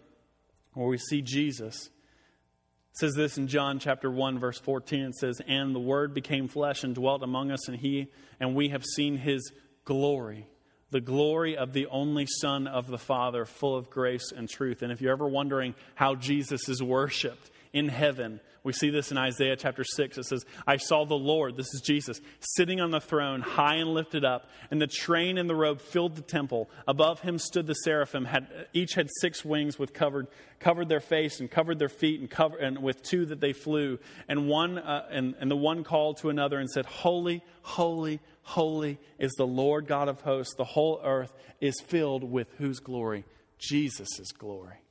where 0.75 0.87
we 0.87 0.99
see 0.99 1.23
Jesus. 1.23 1.87
It 1.87 2.99
says 3.01 3.15
this 3.15 3.39
in 3.39 3.49
John 3.49 3.79
chapter 3.79 4.11
1 4.11 4.39
verse 4.39 4.59
14 4.61 5.01
it 5.01 5.15
says 5.15 5.41
and 5.47 5.75
the 5.75 5.81
word 5.81 6.15
became 6.15 6.49
flesh 6.49 6.85
and 6.85 6.95
dwelt 6.95 7.23
among 7.23 7.51
us 7.51 7.69
and 7.69 7.79
he 7.79 8.09
and 8.41 8.55
we 8.55 8.69
have 8.69 8.85
seen 8.85 9.17
his 9.17 9.53
glory 9.85 10.47
the 10.91 11.01
glory 11.01 11.57
of 11.57 11.73
the 11.73 11.87
only 11.87 12.27
son 12.27 12.67
of 12.67 12.89
the 12.89 12.99
father 12.99 13.45
full 13.45 13.77
of 13.77 13.89
grace 13.89 14.33
and 14.35 14.49
truth 14.49 14.83
and 14.83 14.91
if 14.91 15.01
you're 15.01 15.13
ever 15.13 15.29
wondering 15.29 15.77
how 15.95 16.17
Jesus 16.17 16.69
is 16.69 16.83
worshiped 16.83 17.51
in 17.73 17.89
heaven 17.89 18.41
we 18.69 18.75
see 18.75 18.91
this 18.91 19.11
in 19.11 19.17
Isaiah 19.17 19.57
chapter 19.57 19.83
6. 19.83 20.19
It 20.19 20.25
says, 20.25 20.45
I 20.67 20.77
saw 20.77 21.07
the 21.07 21.15
Lord, 21.15 21.57
this 21.57 21.73
is 21.73 21.81
Jesus, 21.81 22.21
sitting 22.41 22.83
on 22.83 22.91
the 22.91 23.01
throne, 23.01 23.41
high 23.41 23.77
and 23.77 23.95
lifted 23.95 24.27
up, 24.27 24.51
and 24.71 24.79
the 24.79 24.87
train 24.87 25.39
and 25.39 25.49
the 25.49 25.55
robe 25.55 25.81
filled 25.81 26.17
the 26.17 26.23
temple. 26.23 26.69
Above 26.87 27.21
him 27.21 27.39
stood 27.39 27.67
the 27.67 27.73
seraphim, 27.73 28.27
had, 28.27 28.47
each 28.75 28.93
had 28.93 29.09
six 29.21 29.43
wings 29.43 29.79
with 29.79 29.95
covered, 29.95 30.27
covered 30.59 30.91
their 30.91 31.01
face 31.01 31.41
and 31.41 31.51
covered 31.51 31.79
their 31.79 31.89
feet, 31.89 32.21
and, 32.21 32.29
cover, 32.29 32.59
and 32.59 32.83
with 32.83 33.03
two 33.03 33.25
that 33.25 33.41
they 33.41 33.55
flew. 33.55 33.99
And, 34.29 34.49
one, 34.49 34.77
uh, 34.77 35.07
and, 35.11 35.35
and 35.41 35.51
the 35.51 35.57
one 35.57 35.83
called 35.83 36.19
to 36.19 36.29
another 36.29 36.59
and 36.59 36.69
said, 36.69 36.85
Holy, 36.85 37.43
holy, 37.63 38.21
holy 38.43 38.99
is 39.19 39.33
the 39.39 39.47
Lord 39.47 39.87
God 39.87 40.09
of 40.09 40.21
hosts. 40.21 40.55
The 40.57 40.65
whole 40.65 41.01
earth 41.03 41.33
is 41.61 41.81
filled 41.81 42.23
with 42.23 42.49
whose 42.59 42.81
glory? 42.81 43.25
Jesus' 43.59 44.33
glory. 44.37 44.83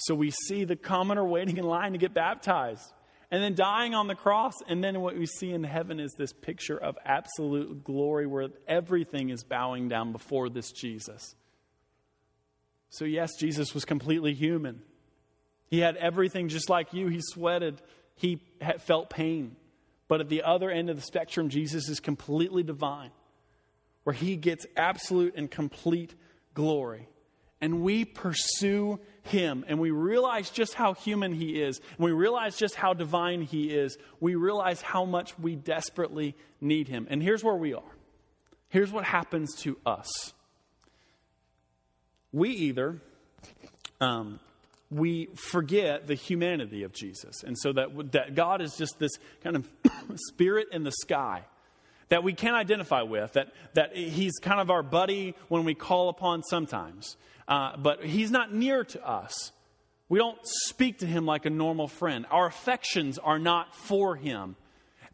So 0.00 0.14
we 0.14 0.30
see 0.30 0.64
the 0.64 0.76
commoner 0.76 1.24
waiting 1.26 1.56
in 1.56 1.64
line 1.64 1.92
to 1.92 1.98
get 1.98 2.14
baptized 2.14 2.92
and 3.30 3.42
then 3.42 3.54
dying 3.54 3.94
on 3.94 4.08
the 4.08 4.14
cross. 4.14 4.54
And 4.68 4.82
then 4.82 5.00
what 5.00 5.16
we 5.16 5.26
see 5.26 5.50
in 5.50 5.64
heaven 5.64 6.00
is 6.00 6.12
this 6.18 6.32
picture 6.32 6.78
of 6.78 6.96
absolute 7.04 7.84
glory 7.84 8.26
where 8.26 8.48
everything 8.66 9.30
is 9.30 9.44
bowing 9.44 9.88
down 9.88 10.12
before 10.12 10.48
this 10.48 10.72
Jesus. 10.72 11.34
So, 12.90 13.04
yes, 13.04 13.30
Jesus 13.38 13.72
was 13.72 13.84
completely 13.84 14.34
human. 14.34 14.82
He 15.68 15.78
had 15.78 15.96
everything 15.96 16.48
just 16.48 16.68
like 16.68 16.92
you. 16.92 17.06
He 17.06 17.20
sweated, 17.22 17.80
he 18.16 18.40
felt 18.80 19.10
pain. 19.10 19.54
But 20.08 20.20
at 20.20 20.28
the 20.28 20.42
other 20.42 20.70
end 20.70 20.90
of 20.90 20.96
the 20.96 21.02
spectrum, 21.02 21.50
Jesus 21.50 21.88
is 21.88 22.00
completely 22.00 22.64
divine, 22.64 23.12
where 24.02 24.12
he 24.12 24.34
gets 24.34 24.66
absolute 24.76 25.34
and 25.36 25.48
complete 25.48 26.16
glory 26.52 27.08
and 27.60 27.82
we 27.82 28.04
pursue 28.04 28.98
him 29.22 29.64
and 29.68 29.78
we 29.78 29.90
realize 29.90 30.50
just 30.50 30.74
how 30.74 30.94
human 30.94 31.32
he 31.32 31.60
is, 31.60 31.80
and 31.96 32.04
we 32.04 32.12
realize 32.12 32.56
just 32.56 32.74
how 32.74 32.94
divine 32.94 33.42
he 33.42 33.70
is, 33.70 33.98
we 34.20 34.34
realize 34.34 34.80
how 34.80 35.04
much 35.04 35.38
we 35.38 35.56
desperately 35.56 36.34
need 36.60 36.88
him. 36.88 37.06
And 37.10 37.22
here's 37.22 37.44
where 37.44 37.56
we 37.56 37.74
are. 37.74 37.82
Here's 38.68 38.92
what 38.92 39.04
happens 39.04 39.54
to 39.62 39.78
us. 39.84 40.32
We 42.32 42.50
either 42.50 43.00
um, 44.00 44.38
we 44.90 45.26
forget 45.34 46.06
the 46.06 46.14
humanity 46.14 46.84
of 46.84 46.92
Jesus, 46.92 47.42
and 47.42 47.56
so 47.58 47.72
that 47.72 48.12
that 48.12 48.34
God 48.34 48.60
is 48.60 48.76
just 48.76 48.98
this 48.98 49.12
kind 49.42 49.56
of 49.56 49.68
spirit 50.28 50.68
in 50.72 50.84
the 50.84 50.92
sky 50.92 51.44
that 52.10 52.22
we 52.22 52.32
can 52.32 52.54
identify 52.54 53.02
with, 53.02 53.32
that, 53.32 53.48
that 53.74 53.96
he's 53.96 54.38
kind 54.40 54.60
of 54.60 54.70
our 54.70 54.82
buddy 54.82 55.34
when 55.48 55.64
we 55.64 55.74
call 55.74 56.08
upon 56.08 56.42
sometimes 56.42 57.16
uh, 57.50 57.76
but 57.76 58.04
he's 58.04 58.30
not 58.30 58.54
near 58.54 58.84
to 58.84 59.06
us. 59.06 59.50
We 60.08 60.18
don't 60.18 60.38
speak 60.42 61.00
to 61.00 61.06
him 61.06 61.26
like 61.26 61.46
a 61.46 61.50
normal 61.50 61.88
friend. 61.88 62.24
Our 62.30 62.46
affections 62.46 63.18
are 63.18 63.38
not 63.38 63.74
for 63.74 64.16
him. 64.16 64.56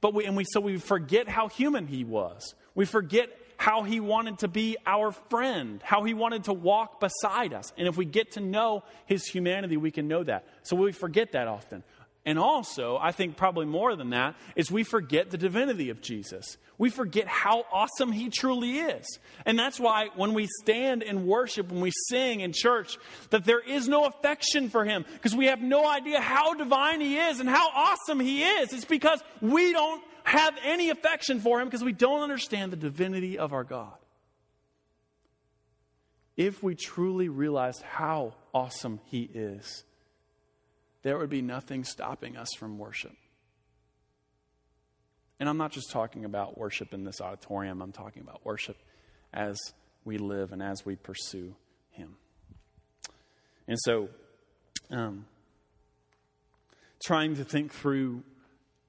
But 0.02 0.12
we, 0.12 0.26
and 0.26 0.37
we, 0.37 0.44
so 0.44 0.61
we 0.61 0.76
forget 0.76 1.28
how 1.28 1.48
human 1.48 1.87
he 1.87 2.04
was. 2.04 2.54
We 2.74 2.85
forget 2.85 3.30
how 3.56 3.85
he 3.85 4.00
wanted 4.00 4.40
to 4.40 4.48
be 4.48 4.76
our 4.87 5.12
friend, 5.12 5.80
how 5.82 6.04
he 6.04 6.12
wanted 6.12 6.44
to 6.44 6.52
walk 6.52 7.00
beside 7.00 7.54
us. 7.54 7.72
And 7.78 7.88
if 7.88 7.96
we 7.96 8.04
get 8.04 8.32
to 8.32 8.40
know 8.40 8.85
his 9.06 9.24
humanity, 9.26 9.78
we 9.78 9.90
can 9.90 10.09
know 10.09 10.22
that. 10.22 10.46
So 10.62 10.76
we 10.76 10.92
forget 10.92 11.32
that 11.32 11.48
often. 11.48 11.82
And 12.26 12.40
also, 12.40 12.98
I 13.00 13.12
think 13.12 13.36
probably 13.36 13.66
more 13.66 13.94
than 13.94 14.10
that, 14.10 14.34
is 14.56 14.68
we 14.68 14.82
forget 14.82 15.30
the 15.30 15.38
divinity 15.38 15.90
of 15.90 16.00
Jesus. 16.00 16.58
We 16.76 16.90
forget 16.90 17.28
how 17.28 17.64
awesome 17.72 18.10
he 18.10 18.30
truly 18.30 18.80
is. 18.80 19.06
And 19.46 19.56
that's 19.56 19.78
why 19.78 20.08
when 20.16 20.34
we 20.34 20.48
stand 20.60 21.04
in 21.04 21.24
worship, 21.24 21.70
when 21.70 21.80
we 21.80 21.92
sing 22.08 22.40
in 22.40 22.52
church, 22.52 22.98
that 23.30 23.44
there 23.44 23.60
is 23.60 23.86
no 23.86 24.06
affection 24.06 24.70
for 24.70 24.84
him 24.84 25.04
because 25.14 25.36
we 25.36 25.46
have 25.46 25.62
no 25.62 25.88
idea 25.88 26.20
how 26.20 26.54
divine 26.54 27.00
he 27.00 27.16
is 27.16 27.38
and 27.38 27.48
how 27.48 27.68
awesome 27.72 28.18
he 28.18 28.42
is. 28.42 28.72
It's 28.72 28.84
because 28.84 29.22
we 29.40 29.72
don't 29.72 30.02
have 30.24 30.58
any 30.64 30.90
affection 30.90 31.38
for 31.38 31.60
him 31.60 31.68
because 31.68 31.84
we 31.84 31.92
don't 31.92 32.22
understand 32.22 32.72
the 32.72 32.76
divinity 32.76 33.38
of 33.38 33.52
our 33.52 33.62
God. 33.62 33.94
If 36.36 36.60
we 36.60 36.74
truly 36.74 37.28
realized 37.28 37.82
how 37.82 38.34
awesome 38.52 38.98
he 39.04 39.22
is, 39.22 39.84
there 41.07 41.16
would 41.16 41.31
be 41.31 41.40
nothing 41.40 41.85
stopping 41.85 42.37
us 42.37 42.49
from 42.59 42.79
worship. 42.79 43.12
And 45.38 45.49
I'm 45.49 45.57
not 45.57 45.71
just 45.71 45.92
talking 45.92 46.25
about 46.25 46.59
worship 46.59 46.92
in 46.92 47.05
this 47.05 47.21
auditorium, 47.21 47.81
I'm 47.81 47.92
talking 47.92 48.23
about 48.23 48.45
worship 48.45 48.77
as 49.33 49.57
we 50.05 50.19
live 50.19 50.51
and 50.51 50.61
as 50.61 50.85
we 50.85 50.97
pursue 50.97 51.55
Him. 51.90 52.16
And 53.69 53.79
so, 53.79 54.09
um, 54.90 55.27
trying 57.05 57.37
to 57.37 57.45
think 57.45 57.73
through 57.73 58.25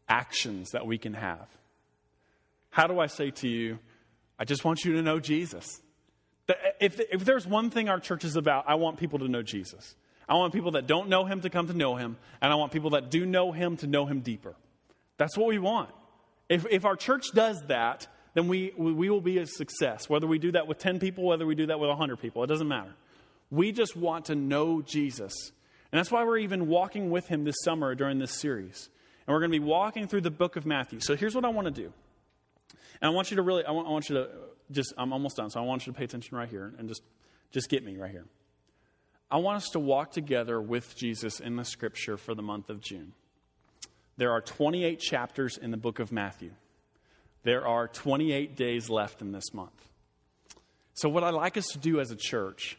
actions 0.10 0.72
that 0.72 0.88
we 0.88 0.98
can 0.98 1.14
have. 1.14 1.48
How 2.72 2.88
do 2.88 3.00
I 3.00 3.06
say 3.06 3.30
to 3.30 3.48
you, 3.48 3.78
I 4.40 4.46
just 4.46 4.66
want 4.66 4.84
you 4.84 4.94
to 4.94 5.04
know 5.04 5.20
Jesus? 5.20 5.82
If, 6.80 7.00
if 7.00 7.26
there's 7.26 7.46
one 7.46 7.70
thing 7.70 7.90
our 7.90 8.00
church 8.00 8.26
is 8.26 8.38
about, 8.38 8.66
I 8.68 8.74
want 8.74 8.98
people 8.98 9.20
to 9.20 9.28
know 9.28 9.44
Jesus. 9.44 9.96
I 10.30 10.36
want 10.36 10.54
people 10.54 10.72
that 10.72 10.88
don't 10.88 11.10
know 11.10 11.26
him 11.26 11.42
to 11.42 11.50
come 11.50 11.68
to 11.68 11.74
know 11.74 11.96
him, 11.96 12.18
and 12.42 12.52
I 12.52 12.56
want 12.56 12.72
people 12.72 12.92
that 12.92 13.10
do 13.10 13.26
know 13.26 13.52
him 13.52 13.78
to 13.78 13.88
know 13.88 14.06
him 14.06 14.20
deeper. 14.20 14.56
That's 15.18 15.38
what 15.38 15.48
we 15.48 15.58
want. 15.58 15.90
If, 16.50 16.66
if 16.70 16.86
our 16.86 16.96
church 16.96 17.32
does 17.34 17.62
that, 17.68 18.08
then 18.34 18.48
we, 18.48 18.74
we 18.78 19.10
will 19.10 19.22
be 19.22 19.40
a 19.40 19.46
success. 19.46 20.10
Whether 20.10 20.28
we 20.28 20.38
do 20.38 20.52
that 20.52 20.68
with 20.68 20.78
10 20.78 21.00
people, 21.00 21.26
whether 21.26 21.46
we 21.46 21.56
do 21.56 21.68
that 21.68 21.80
with 21.80 21.90
100 21.90 22.18
people, 22.18 22.44
it 22.44 22.48
doesn't 22.48 22.68
matter. 22.68 22.94
We 23.50 23.72
just 23.72 23.96
want 23.96 24.26
to 24.26 24.36
know 24.36 24.82
Jesus. 24.82 25.34
And 25.92 26.00
that's 26.00 26.12
why 26.12 26.24
we're 26.24 26.40
even 26.40 26.68
walking 26.68 27.10
with 27.10 27.28
him 27.28 27.46
this 27.46 27.56
summer 27.64 27.96
during 27.96 28.20
this 28.20 28.40
series. 28.40 28.90
And 29.26 29.34
we're 29.34 29.40
going 29.40 29.52
to 29.52 29.60
be 29.60 29.66
walking 29.66 30.08
through 30.08 30.22
the 30.22 30.32
book 30.32 30.56
of 30.56 30.66
Matthew. 30.66 31.00
So 31.00 31.16
here's 31.16 31.34
what 31.34 31.46
I 31.46 31.50
want 31.50 31.74
to 31.74 31.82
do. 31.82 31.92
And 33.02 33.10
I 33.12 33.14
want 33.14 33.32
you 33.32 33.38
to 33.38 33.44
really, 33.44 33.66
I 33.66 33.72
want, 33.72 33.88
I 33.88 33.92
want 33.92 34.10
you 34.10 34.16
to 34.16 34.30
just, 34.72 34.94
I'm 34.98 35.14
almost 35.14 35.38
done, 35.38 35.50
so 35.50 35.60
I 35.60 35.64
want 35.64 35.88
you 35.88 35.94
to 35.94 35.98
pay 35.98 36.06
attention 36.06 36.38
right 36.38 36.50
here 36.50 36.74
and 36.78 36.90
just, 36.90 37.02
just 37.52 37.70
get 37.70 37.84
me 37.84 37.98
right 37.98 38.12
here. 38.12 38.26
I 39.30 39.38
want 39.38 39.58
us 39.58 39.70
to 39.74 39.80
walk 39.80 40.12
together 40.12 40.62
with 40.62 40.96
Jesus 40.96 41.42
in 41.42 41.58
the 41.58 41.66
scripture 41.66 42.16
for 42.16 42.34
the 42.34 42.42
month 42.42 42.70
of 42.70 42.80
June. 42.80 43.12
There 44.16 44.32
are 44.32 44.42
28 44.42 45.00
chapters 45.00 45.58
in 45.58 45.72
the 45.72 45.78
book 45.78 46.00
of 46.00 46.14
Matthew. 46.14 46.52
There 47.44 47.68
are 47.68 47.88
28 47.88 48.56
days 48.56 48.90
left 48.90 49.22
in 49.22 49.34
this 49.34 49.54
month. 49.54 49.88
So, 50.94 51.10
what 51.10 51.24
I'd 51.24 51.34
like 51.34 51.58
us 51.58 51.68
to 51.74 51.78
do 51.78 52.00
as 52.00 52.10
a 52.10 52.16
church 52.16 52.78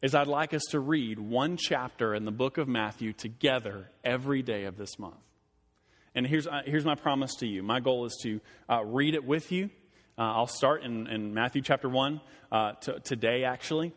is 0.00 0.14
I'd 0.14 0.26
like 0.26 0.54
us 0.54 0.62
to 0.70 0.80
read 0.80 1.18
one 1.18 1.56
chapter 1.56 2.14
in 2.14 2.24
the 2.24 2.32
book 2.32 2.58
of 2.58 2.66
Matthew 2.66 3.12
together 3.12 3.88
every 4.02 4.42
day 4.42 4.64
of 4.64 4.76
this 4.76 4.98
month. 4.98 5.14
And 6.14 6.26
here's, 6.26 6.46
uh, 6.46 6.62
here's 6.64 6.84
my 6.84 6.94
promise 6.94 7.36
to 7.36 7.46
you 7.46 7.62
my 7.62 7.80
goal 7.80 8.06
is 8.06 8.18
to 8.22 8.40
uh, 8.68 8.82
read 8.82 9.14
it 9.14 9.24
with 9.24 9.52
you. 9.52 9.70
Uh, 10.18 10.22
I'll 10.22 10.46
start 10.46 10.82
in, 10.82 11.06
in 11.06 11.34
Matthew 11.34 11.62
chapter 11.62 11.88
1 11.88 12.20
uh, 12.50 12.72
t- 12.80 12.92
today, 13.04 13.44
actually. 13.44 13.92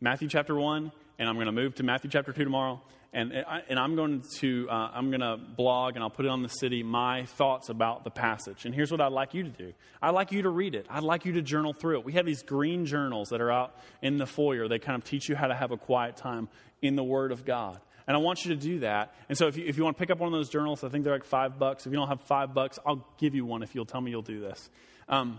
Matthew 0.00 0.28
chapter 0.28 0.54
1 0.54 0.90
and 1.18 1.28
I'm 1.28 1.36
going 1.36 1.46
to 1.46 1.52
move 1.52 1.74
to 1.76 1.82
Matthew 1.82 2.10
chapter 2.10 2.32
2 2.32 2.44
tomorrow. 2.44 2.80
And, 3.12 3.32
and 3.68 3.78
I'm 3.78 3.94
going 3.94 4.24
to 4.38 4.68
uh, 4.68 4.90
I'm 4.92 5.10
going 5.10 5.20
to 5.20 5.36
blog 5.36 5.94
and 5.94 6.02
I'll 6.02 6.10
put 6.10 6.24
it 6.24 6.30
on 6.30 6.42
the 6.42 6.48
city 6.48 6.82
my 6.82 7.26
thoughts 7.26 7.68
about 7.68 8.02
the 8.02 8.10
passage. 8.10 8.64
And 8.64 8.74
here's 8.74 8.90
what 8.90 9.00
I'd 9.00 9.12
like 9.12 9.34
you 9.34 9.44
to 9.44 9.50
do. 9.50 9.72
I'd 10.02 10.10
like 10.10 10.32
you 10.32 10.42
to 10.42 10.48
read 10.48 10.74
it. 10.74 10.86
I'd 10.90 11.04
like 11.04 11.24
you 11.24 11.32
to 11.34 11.42
journal 11.42 11.72
through 11.72 12.00
it. 12.00 12.04
We 12.04 12.14
have 12.14 12.26
these 12.26 12.42
green 12.42 12.86
journals 12.86 13.28
that 13.28 13.40
are 13.40 13.52
out 13.52 13.76
in 14.02 14.16
the 14.16 14.26
foyer. 14.26 14.66
They 14.66 14.80
kind 14.80 15.00
of 15.00 15.08
teach 15.08 15.28
you 15.28 15.36
how 15.36 15.46
to 15.46 15.54
have 15.54 15.70
a 15.70 15.76
quiet 15.76 16.16
time 16.16 16.48
in 16.82 16.96
the 16.96 17.04
Word 17.04 17.30
of 17.30 17.44
God. 17.44 17.78
And 18.08 18.16
I 18.16 18.20
want 18.20 18.44
you 18.44 18.54
to 18.54 18.60
do 18.60 18.80
that. 18.80 19.14
And 19.28 19.38
so 19.38 19.46
if 19.46 19.56
you, 19.56 19.64
if 19.64 19.78
you 19.78 19.84
want 19.84 19.96
to 19.96 20.00
pick 20.00 20.10
up 20.10 20.18
one 20.18 20.26
of 20.26 20.32
those 20.32 20.50
journals, 20.50 20.82
I 20.82 20.88
think 20.88 21.04
they're 21.04 21.12
like 21.12 21.24
five 21.24 21.56
bucks. 21.56 21.86
If 21.86 21.92
you 21.92 21.96
don't 21.96 22.08
have 22.08 22.20
five 22.22 22.52
bucks, 22.52 22.80
I'll 22.84 23.06
give 23.18 23.36
you 23.36 23.46
one 23.46 23.62
if 23.62 23.76
you'll 23.76 23.86
tell 23.86 24.00
me 24.00 24.10
you'll 24.10 24.22
do 24.22 24.40
this. 24.40 24.68
Um, 25.08 25.38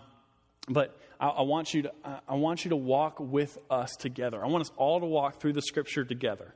but 0.68 0.98
I, 1.20 1.28
I, 1.28 1.42
want 1.42 1.74
you 1.74 1.84
to, 1.84 1.92
I 2.28 2.36
want 2.36 2.66
you 2.66 2.70
to 2.70 2.76
walk 2.76 3.20
with 3.20 3.58
us 3.70 3.92
together. 3.98 4.44
I 4.44 4.48
want 4.48 4.62
us 4.62 4.72
all 4.78 5.00
to 5.00 5.06
walk 5.06 5.40
through 5.40 5.54
the 5.54 5.62
scripture 5.62 6.04
together. 6.04 6.54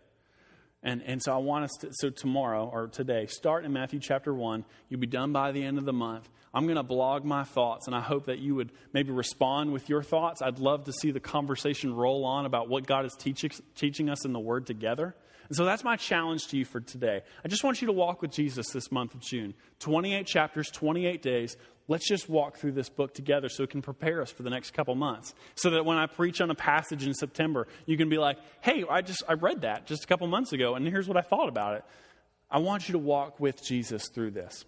And, 0.82 1.04
and 1.04 1.22
so 1.22 1.34
I 1.34 1.38
want 1.38 1.66
us 1.66 1.72
to, 1.82 1.90
so 1.92 2.10
tomorrow 2.10 2.70
or 2.72 2.88
today, 2.88 3.26
start 3.26 3.66
in 3.66 3.74
Matthew 3.74 4.00
chapter 4.00 4.34
1. 4.34 4.64
You'll 4.88 5.02
be 5.02 5.08
done 5.08 5.34
by 5.34 5.52
the 5.52 5.64
end 5.64 5.78
of 5.78 5.86
the 5.86 5.94
month. 5.94 6.30
I'm 6.54 6.66
going 6.66 6.78
to 6.78 6.84
blog 6.84 7.26
my 7.26 7.44
thoughts, 7.44 7.88
and 7.88 7.96
I 7.96 8.00
hope 8.00 8.26
that 8.26 8.40
you 8.40 8.56
would 8.56 8.72
maybe 8.94 9.12
respond 9.12 9.74
with 9.74 9.90
your 9.90 10.02
thoughts. 10.02 10.42
I'd 10.42 10.60
love 10.60 10.86
to 10.86 10.94
see 10.94 11.12
the 11.12 11.20
conversation 11.20 11.94
roll 11.94 12.26
on 12.26 12.46
about 12.46 12.70
what 12.70 12.88
God 12.88 13.06
is 13.06 13.14
teaching, 13.20 13.52
teaching 13.76 14.10
us 14.10 14.26
in 14.26 14.32
the 14.32 14.40
Word 14.40 14.66
together. 14.66 15.16
And 15.50 15.56
so 15.56 15.66
that's 15.66 15.84
my 15.84 15.96
challenge 15.96 16.48
to 16.48 16.58
you 16.58 16.64
for 16.64 16.80
today. 16.80 17.22
I 17.44 17.48
just 17.50 17.64
want 17.64 17.82
you 17.82 17.88
to 17.88 17.94
walk 17.94 18.22
with 18.22 18.32
Jesus 18.32 18.68
this 18.70 18.92
month 18.92 19.16
of 19.16 19.20
June. 19.20 19.54
28 19.80 20.26
chapters, 20.26 20.70
28 20.72 21.22
days. 21.22 21.58
Let's 21.90 22.08
just 22.08 22.30
walk 22.30 22.58
through 22.58 22.74
this 22.74 22.88
book 22.88 23.16
together 23.16 23.50
so 23.50 23.64
it 23.64 23.72
can 23.72 23.82
prepare 23.82 24.22
us 24.22 24.32
for 24.32 24.44
the 24.44 24.52
next 24.52 24.72
couple 24.72 24.94
months. 24.94 25.34
So 25.56 25.72
that 25.72 25.86
when 25.86 25.98
I 25.98 26.06
preach 26.06 26.40
on 26.40 26.52
a 26.52 26.56
passage 26.56 27.06
in 27.06 27.16
September, 27.16 27.68
you 27.88 27.98
can 27.98 28.10
be 28.10 28.20
like, 28.20 28.38
hey, 28.62 28.86
I 28.88 29.02
just 29.02 29.24
I 29.28 29.34
read 29.34 29.62
that 29.62 29.88
just 29.88 30.04
a 30.04 30.08
couple 30.08 30.28
months 30.28 30.54
ago, 30.54 30.76
and 30.76 30.88
here's 30.88 31.08
what 31.08 31.18
I 31.18 31.22
thought 31.22 31.50
about 31.50 31.76
it. 31.76 31.84
I 32.50 32.60
want 32.60 32.88
you 32.88 32.94
to 32.94 33.00
walk 33.00 33.40
with 33.40 33.64
Jesus 33.64 34.08
through 34.14 34.32
this. 34.32 34.66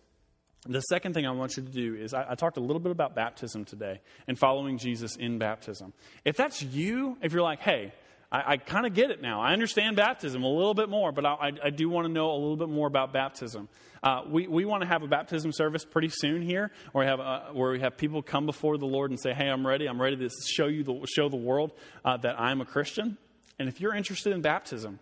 The 0.67 0.81
second 0.81 1.13
thing 1.13 1.25
I 1.25 1.31
want 1.31 1.57
you 1.57 1.63
to 1.63 1.69
do 1.69 1.95
is 1.95 2.13
I, 2.13 2.31
I, 2.31 2.35
talked 2.35 2.57
a 2.57 2.61
little 2.61 2.79
bit 2.79 2.91
about 2.91 3.15
baptism 3.15 3.65
today 3.65 3.99
and 4.27 4.37
following 4.37 4.77
Jesus 4.77 5.15
in 5.15 5.39
baptism. 5.39 5.91
If 6.23 6.37
that's 6.37 6.61
you, 6.61 7.17
if 7.23 7.33
you're 7.33 7.41
like, 7.41 7.61
hey, 7.61 7.93
I, 8.31 8.53
I 8.53 8.57
kind 8.57 8.85
of 8.85 8.93
get 8.93 9.11
it 9.11 9.21
now. 9.21 9.41
I 9.41 9.53
understand 9.53 9.95
baptism 9.95 10.43
a 10.43 10.47
little 10.47 10.73
bit 10.73 10.89
more, 10.89 11.11
but 11.11 11.25
I, 11.25 11.51
I 11.63 11.69
do 11.69 11.89
want 11.89 12.07
to 12.07 12.13
know 12.13 12.31
a 12.31 12.37
little 12.37 12.57
bit 12.57 12.69
more 12.69 12.87
about 12.87 13.11
baptism. 13.13 13.67
Uh, 14.03 14.23
we 14.27 14.47
we 14.47 14.65
want 14.65 14.81
to 14.81 14.87
have 14.87 15.03
a 15.03 15.07
baptism 15.07 15.51
service 15.51 15.85
pretty 15.85 16.09
soon 16.09 16.41
here, 16.41 16.71
where 16.91 17.05
we 17.05 17.09
have 17.09 17.19
uh, 17.19 17.41
where 17.53 17.71
we 17.71 17.79
have 17.81 17.97
people 17.97 18.23
come 18.23 18.45
before 18.45 18.77
the 18.77 18.85
Lord 18.85 19.11
and 19.11 19.19
say, 19.19 19.33
"Hey, 19.33 19.47
I'm 19.47 19.65
ready. 19.65 19.87
I'm 19.87 20.01
ready 20.01 20.17
to 20.17 20.29
show 20.47 20.67
you 20.67 20.83
the 20.83 21.05
show 21.15 21.29
the 21.29 21.35
world 21.35 21.73
uh, 22.03 22.17
that 22.17 22.39
I'm 22.39 22.61
a 22.61 22.65
Christian." 22.65 23.17
And 23.59 23.69
if 23.69 23.79
you're 23.79 23.93
interested 23.93 24.33
in 24.33 24.41
baptism, 24.41 24.99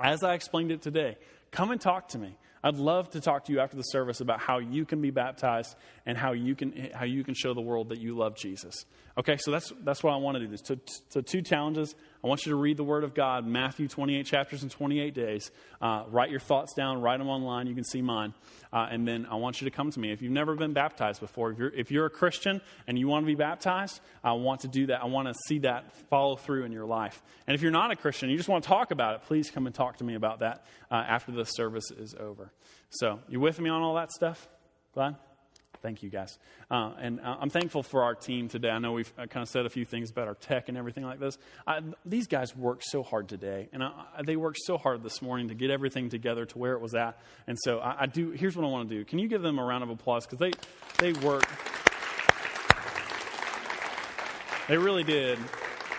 as 0.00 0.24
I 0.24 0.34
explained 0.34 0.72
it 0.72 0.82
today, 0.82 1.16
come 1.52 1.70
and 1.70 1.80
talk 1.80 2.08
to 2.08 2.18
me. 2.18 2.36
I'd 2.64 2.76
love 2.76 3.10
to 3.10 3.20
talk 3.20 3.44
to 3.44 3.52
you 3.52 3.60
after 3.60 3.76
the 3.76 3.82
service 3.82 4.22
about 4.22 4.40
how 4.40 4.58
you 4.58 4.86
can 4.86 5.02
be 5.02 5.10
baptized 5.10 5.76
and 6.06 6.16
how 6.16 6.32
you 6.32 6.54
can, 6.54 6.90
how 6.94 7.04
you 7.04 7.22
can 7.22 7.34
show 7.34 7.52
the 7.52 7.60
world 7.60 7.90
that 7.90 8.00
you 8.00 8.16
love 8.16 8.36
Jesus. 8.36 8.86
Okay, 9.18 9.36
so 9.36 9.50
that's, 9.50 9.70
that's 9.82 10.02
what 10.02 10.14
I 10.14 10.16
want 10.16 10.38
to 10.38 10.46
do. 10.46 10.56
So, 10.56 10.76
so 11.10 11.20
two 11.20 11.42
challenges. 11.42 11.94
I 12.24 12.26
want 12.26 12.46
you 12.46 12.52
to 12.52 12.56
read 12.56 12.78
the 12.78 12.84
Word 12.84 13.04
of 13.04 13.12
God, 13.12 13.46
Matthew 13.46 13.86
28 13.86 14.24
chapters 14.24 14.62
in 14.62 14.70
28 14.70 15.12
days. 15.12 15.50
Uh, 15.78 16.04
write 16.08 16.30
your 16.30 16.40
thoughts 16.40 16.72
down, 16.72 17.02
write 17.02 17.18
them 17.18 17.28
online. 17.28 17.66
You 17.66 17.74
can 17.74 17.84
see 17.84 18.00
mine. 18.00 18.32
Uh, 18.72 18.88
and 18.90 19.06
then 19.06 19.26
I 19.30 19.34
want 19.34 19.60
you 19.60 19.66
to 19.68 19.70
come 19.70 19.90
to 19.90 20.00
me. 20.00 20.10
If 20.10 20.22
you've 20.22 20.32
never 20.32 20.54
been 20.54 20.72
baptized 20.72 21.20
before, 21.20 21.50
if 21.50 21.58
you're, 21.58 21.68
if 21.68 21.90
you're 21.90 22.06
a 22.06 22.10
Christian 22.10 22.62
and 22.86 22.98
you 22.98 23.08
want 23.08 23.24
to 23.24 23.26
be 23.26 23.34
baptized, 23.34 24.00
I 24.24 24.32
want 24.32 24.62
to 24.62 24.68
do 24.68 24.86
that. 24.86 25.02
I 25.02 25.04
want 25.04 25.28
to 25.28 25.34
see 25.48 25.58
that 25.60 25.94
follow 26.08 26.36
through 26.36 26.64
in 26.64 26.72
your 26.72 26.86
life. 26.86 27.22
And 27.46 27.54
if 27.54 27.60
you're 27.60 27.70
not 27.70 27.90
a 27.90 27.96
Christian, 27.96 28.30
you 28.30 28.38
just 28.38 28.48
want 28.48 28.64
to 28.64 28.68
talk 28.68 28.90
about 28.90 29.16
it, 29.16 29.22
please 29.26 29.50
come 29.50 29.66
and 29.66 29.74
talk 29.74 29.98
to 29.98 30.04
me 30.04 30.14
about 30.14 30.38
that 30.38 30.64
uh, 30.90 30.94
after 30.94 31.30
the 31.30 31.44
service 31.44 31.90
is 31.90 32.14
over. 32.18 32.52
So, 32.88 33.20
you 33.28 33.38
with 33.38 33.60
me 33.60 33.68
on 33.68 33.82
all 33.82 33.96
that 33.96 34.10
stuff? 34.10 34.48
Glad? 34.94 35.16
Thank 35.84 36.02
you, 36.02 36.08
guys. 36.08 36.38
Uh, 36.70 36.92
and 36.98 37.20
uh, 37.20 37.36
I'm 37.38 37.50
thankful 37.50 37.82
for 37.82 38.04
our 38.04 38.14
team 38.14 38.48
today. 38.48 38.70
I 38.70 38.78
know 38.78 38.92
we've 38.92 39.12
uh, 39.18 39.26
kind 39.26 39.42
of 39.42 39.50
said 39.50 39.66
a 39.66 39.68
few 39.68 39.84
things 39.84 40.10
about 40.10 40.28
our 40.28 40.34
tech 40.34 40.70
and 40.70 40.78
everything 40.78 41.04
like 41.04 41.20
this. 41.20 41.36
I, 41.66 41.80
these 42.06 42.26
guys 42.26 42.56
worked 42.56 42.84
so 42.86 43.02
hard 43.02 43.28
today, 43.28 43.68
and 43.70 43.82
I, 43.82 43.92
they 44.24 44.36
worked 44.36 44.60
so 44.64 44.78
hard 44.78 45.02
this 45.02 45.20
morning 45.20 45.48
to 45.48 45.54
get 45.54 45.70
everything 45.70 46.08
together 46.08 46.46
to 46.46 46.58
where 46.58 46.72
it 46.72 46.80
was 46.80 46.94
at. 46.94 47.18
And 47.46 47.58
so 47.62 47.80
I, 47.80 48.06
do. 48.06 48.30
Here's 48.30 48.56
what 48.56 48.64
I 48.64 48.68
want 48.68 48.88
to 48.88 48.94
do. 48.94 49.04
Can 49.04 49.18
you 49.18 49.28
give 49.28 49.42
them 49.42 49.58
a 49.58 49.62
round 49.62 49.84
of 49.84 49.90
applause 49.90 50.24
because 50.26 50.38
they 50.38 50.52
they 51.00 51.12
worked. 51.20 51.50
They 54.68 54.78
really 54.78 55.04
did. 55.04 55.38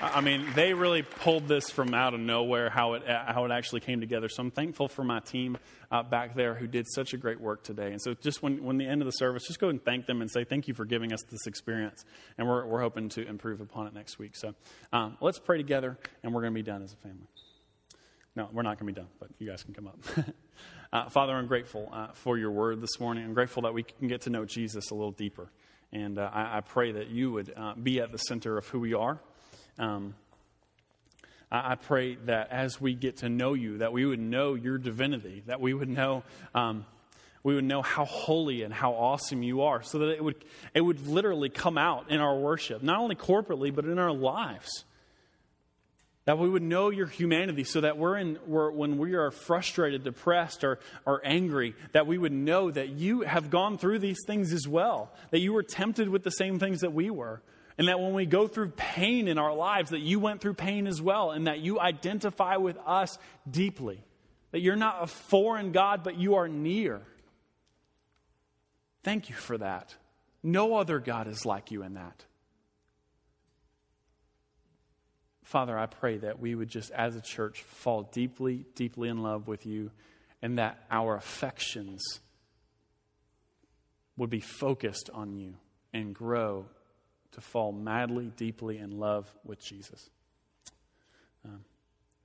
I 0.02 0.22
mean, 0.22 0.46
they 0.56 0.74
really 0.74 1.04
pulled 1.04 1.48
this 1.48 1.70
from 1.70 1.94
out 1.94 2.14
of 2.14 2.20
nowhere, 2.20 2.70
how 2.70 2.94
it, 2.94 3.04
how 3.08 3.46
it 3.46 3.52
actually 3.52 3.80
came 3.80 4.02
together. 4.02 4.28
So 4.28 4.44
I'm 4.44 4.52
thankful 4.52 4.88
for 4.88 5.04
my 5.04 5.20
team 5.20 5.58
uh, 5.90 6.04
back 6.04 6.36
there 6.36 6.54
who 6.54 6.68
did 6.68 6.86
such 6.88 7.14
a 7.14 7.18
great 7.18 7.40
work 7.40 7.64
today. 7.64 7.92
And 7.92 8.02
so 8.02 8.14
just 8.14 8.44
when, 8.44 8.64
when 8.64 8.78
the 8.78 8.86
end 8.86 9.02
of 9.02 9.06
the 9.06 9.12
service, 9.12 9.44
just 9.48 9.60
go 9.60 9.70
and 9.70 9.84
thank 9.84 10.06
them 10.06 10.22
and 10.22 10.30
say, 10.30 10.44
thank 10.44 10.68
you 10.68 10.74
for 10.74 10.86
giving 10.86 11.14
us 11.14 11.22
this 11.30 11.48
experience. 11.48 12.04
And 12.38 12.48
we're, 12.48 12.66
we're 12.66 12.82
hoping 12.82 13.10
to 13.10 13.26
improve 13.26 13.62
upon 13.62 13.88
it 13.88 13.94
next 13.94 14.20
week. 14.20 14.36
So 14.36 14.54
um, 14.92 15.18
let's 15.22 15.40
pray 15.40 15.58
together, 15.58 15.98
and 16.24 16.34
we're 16.34 16.42
going 16.42 16.54
to 16.54 16.60
be 16.60 16.64
done 16.64 16.84
as 16.84 16.94
a 16.94 16.98
family. 16.98 17.28
No, 18.36 18.50
we're 18.52 18.64
not 18.64 18.78
going 18.78 18.94
to 18.94 19.00
be 19.00 19.06
done, 19.06 19.12
but 19.20 19.30
you 19.40 19.48
guys 19.48 19.64
can 19.64 19.74
come 19.74 19.88
up. 19.88 20.00
uh, 20.94 21.10
Father, 21.10 21.34
I'm 21.34 21.48
grateful 21.48 21.90
uh, 21.94 22.08
for 22.14 22.38
your 22.38 22.52
word 22.52 22.82
this 22.82 23.00
morning. 23.00 23.24
I'm 23.24 23.34
grateful 23.34 23.64
that 23.64 23.74
we 23.74 23.84
can 23.84 24.10
get 24.10 24.22
to 24.22 24.30
know 24.30 24.44
Jesus 24.44 24.92
a 24.92 24.94
little 24.94 25.14
deeper. 25.14 25.50
And 25.94 26.20
uh, 26.20 26.30
I, 26.34 26.58
I, 26.58 26.62
pray 26.62 26.92
that 26.92 27.08
you 27.08 27.32
would 27.32 27.54
uh, 27.56 27.76
be 27.76 28.02
at 28.02 28.12
the 28.12 28.18
center 28.18 28.58
of 28.58 28.68
who 28.68 28.82
we 28.82 28.94
are. 28.94 29.22
Um, 29.78 30.16
I, 31.52 31.72
I, 31.72 31.76
pray 31.76 32.16
that 32.26 32.52
as 32.52 32.80
we 32.80 32.94
get 32.94 33.18
to 33.18 33.30
know 33.30 33.54
you, 33.54 33.80
that 33.80 33.92
we 33.92 34.06
would 34.06 34.20
know 34.20 34.54
your 34.54 34.78
divinity, 34.78 35.44
that 35.48 35.60
we 35.60 35.74
would 35.74 35.90
know. 35.90 36.24
Um, 36.54 36.86
we 37.44 37.54
would 37.54 37.64
know 37.64 37.84
how 37.84 38.06
holy 38.06 38.64
and 38.64 38.74
how 38.74 38.94
awesome 38.94 39.44
you 39.44 39.62
are, 39.62 39.84
so 39.84 40.00
that 40.00 40.10
it 40.10 40.24
would, 40.24 40.44
it 40.74 40.82
would 40.82 41.06
literally 41.06 41.50
come 41.50 41.78
out 41.78 42.10
in 42.10 42.20
our 42.20 42.36
worship, 42.36 42.82
not 42.82 42.97
only 42.97 43.14
corporately, 43.14 43.74
but 43.74 43.86
in 43.86 43.99
our 43.99 44.12
lives. 44.12 44.84
That 46.26 46.39
we 46.39 46.49
would 46.49 46.64
know 46.64 46.89
your 46.89 47.06
humanity 47.06 47.64
so 47.64 47.82
that 47.82 47.99
we're 47.99 48.18
in, 48.18 48.39
we're, 48.47 48.72
when 48.72 48.97
we 48.97 49.14
are 49.14 49.30
frustrated, 49.30 50.04
depressed, 50.04 50.64
or, 50.64 50.80
or 51.06 51.22
angry, 51.24 51.76
that 51.91 52.08
we 52.08 52.18
would 52.18 52.32
know 52.32 52.72
that 52.72 52.89
you 52.89 53.22
have 53.22 53.52
gone 53.52 53.78
through 53.78 53.99
these 53.99 54.18
things 54.26 54.52
as 54.52 54.68
well. 54.68 55.14
That 55.30 55.39
you 55.39 55.54
were 55.54 55.62
tempted 55.62 56.10
with 56.10 56.24
the 56.24 56.32
same 56.32 56.58
things 56.58 56.82
that 56.82 56.93
we 56.93 57.12
were. 57.12 57.43
And 57.78 57.88
that 57.88 57.99
when 57.99 58.13
we 58.13 58.26
go 58.26 58.47
through 58.47 58.69
pain 58.69 59.28
in 59.28 59.38
our 59.38 59.53
lives, 59.53 59.89
that 59.89 59.99
you 59.99 60.19
went 60.19 60.41
through 60.41 60.53
pain 60.53 60.88
as 60.88 61.01
well. 61.01 61.32
And 61.32 61.47
that 61.47 61.59
you 61.59 61.80
identify 61.80 62.57
with 62.57 62.78
us 62.86 63.17
deeply. 63.49 64.03
That 64.51 64.61
you're 64.61 64.76
not 64.76 65.03
a 65.03 65.07
foreign 65.07 65.71
God, 65.71 66.03
but 66.03 66.17
you 66.17 66.36
are 66.36 66.47
near. 66.47 67.01
Thank 69.03 69.30
you 69.30 69.36
for 69.36 69.57
that. 69.57 69.93
No 70.41 70.76
other 70.78 70.99
God 70.99 71.28
is 71.28 71.45
like 71.45 71.71
you 71.71 71.84
in 71.84 71.95
that. 71.95 72.23
Father, 75.43 75.78
I 75.78 75.86
pray 75.86 76.17
that 76.17 76.39
we 76.39 76.55
would 76.55 76.69
just, 76.69 76.91
as 76.91 77.15
a 77.15 77.21
church, 77.21 77.61
fall 77.61 78.03
deeply, 78.03 78.65
deeply 78.73 79.09
in 79.09 79.21
love 79.21 79.47
with 79.47 79.65
you 79.65 79.91
and 80.41 80.57
that 80.57 80.84
our 80.89 81.15
affections 81.15 82.19
would 84.17 84.30
be 84.30 84.39
focused 84.39 85.09
on 85.13 85.34
you 85.34 85.55
and 85.93 86.13
grow 86.13 86.65
to 87.36 87.42
fall 87.42 87.72
madly, 87.72 88.32
deeply 88.36 88.78
in 88.78 88.98
love 88.98 89.30
with 89.44 89.60
Jesus. 89.60 90.10
Um, 91.44 91.64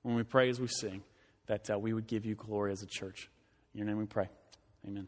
when 0.01 0.15
we 0.15 0.23
pray 0.23 0.49
as 0.49 0.59
we 0.59 0.67
sing, 0.67 1.03
that 1.47 1.69
uh, 1.69 1.77
we 1.77 1.93
would 1.93 2.07
give 2.07 2.25
you 2.25 2.35
glory 2.35 2.71
as 2.71 2.81
a 2.81 2.87
church. 2.87 3.29
In 3.73 3.79
your 3.79 3.87
name 3.87 3.97
we 3.97 4.05
pray. 4.05 4.29
Amen. 4.87 5.07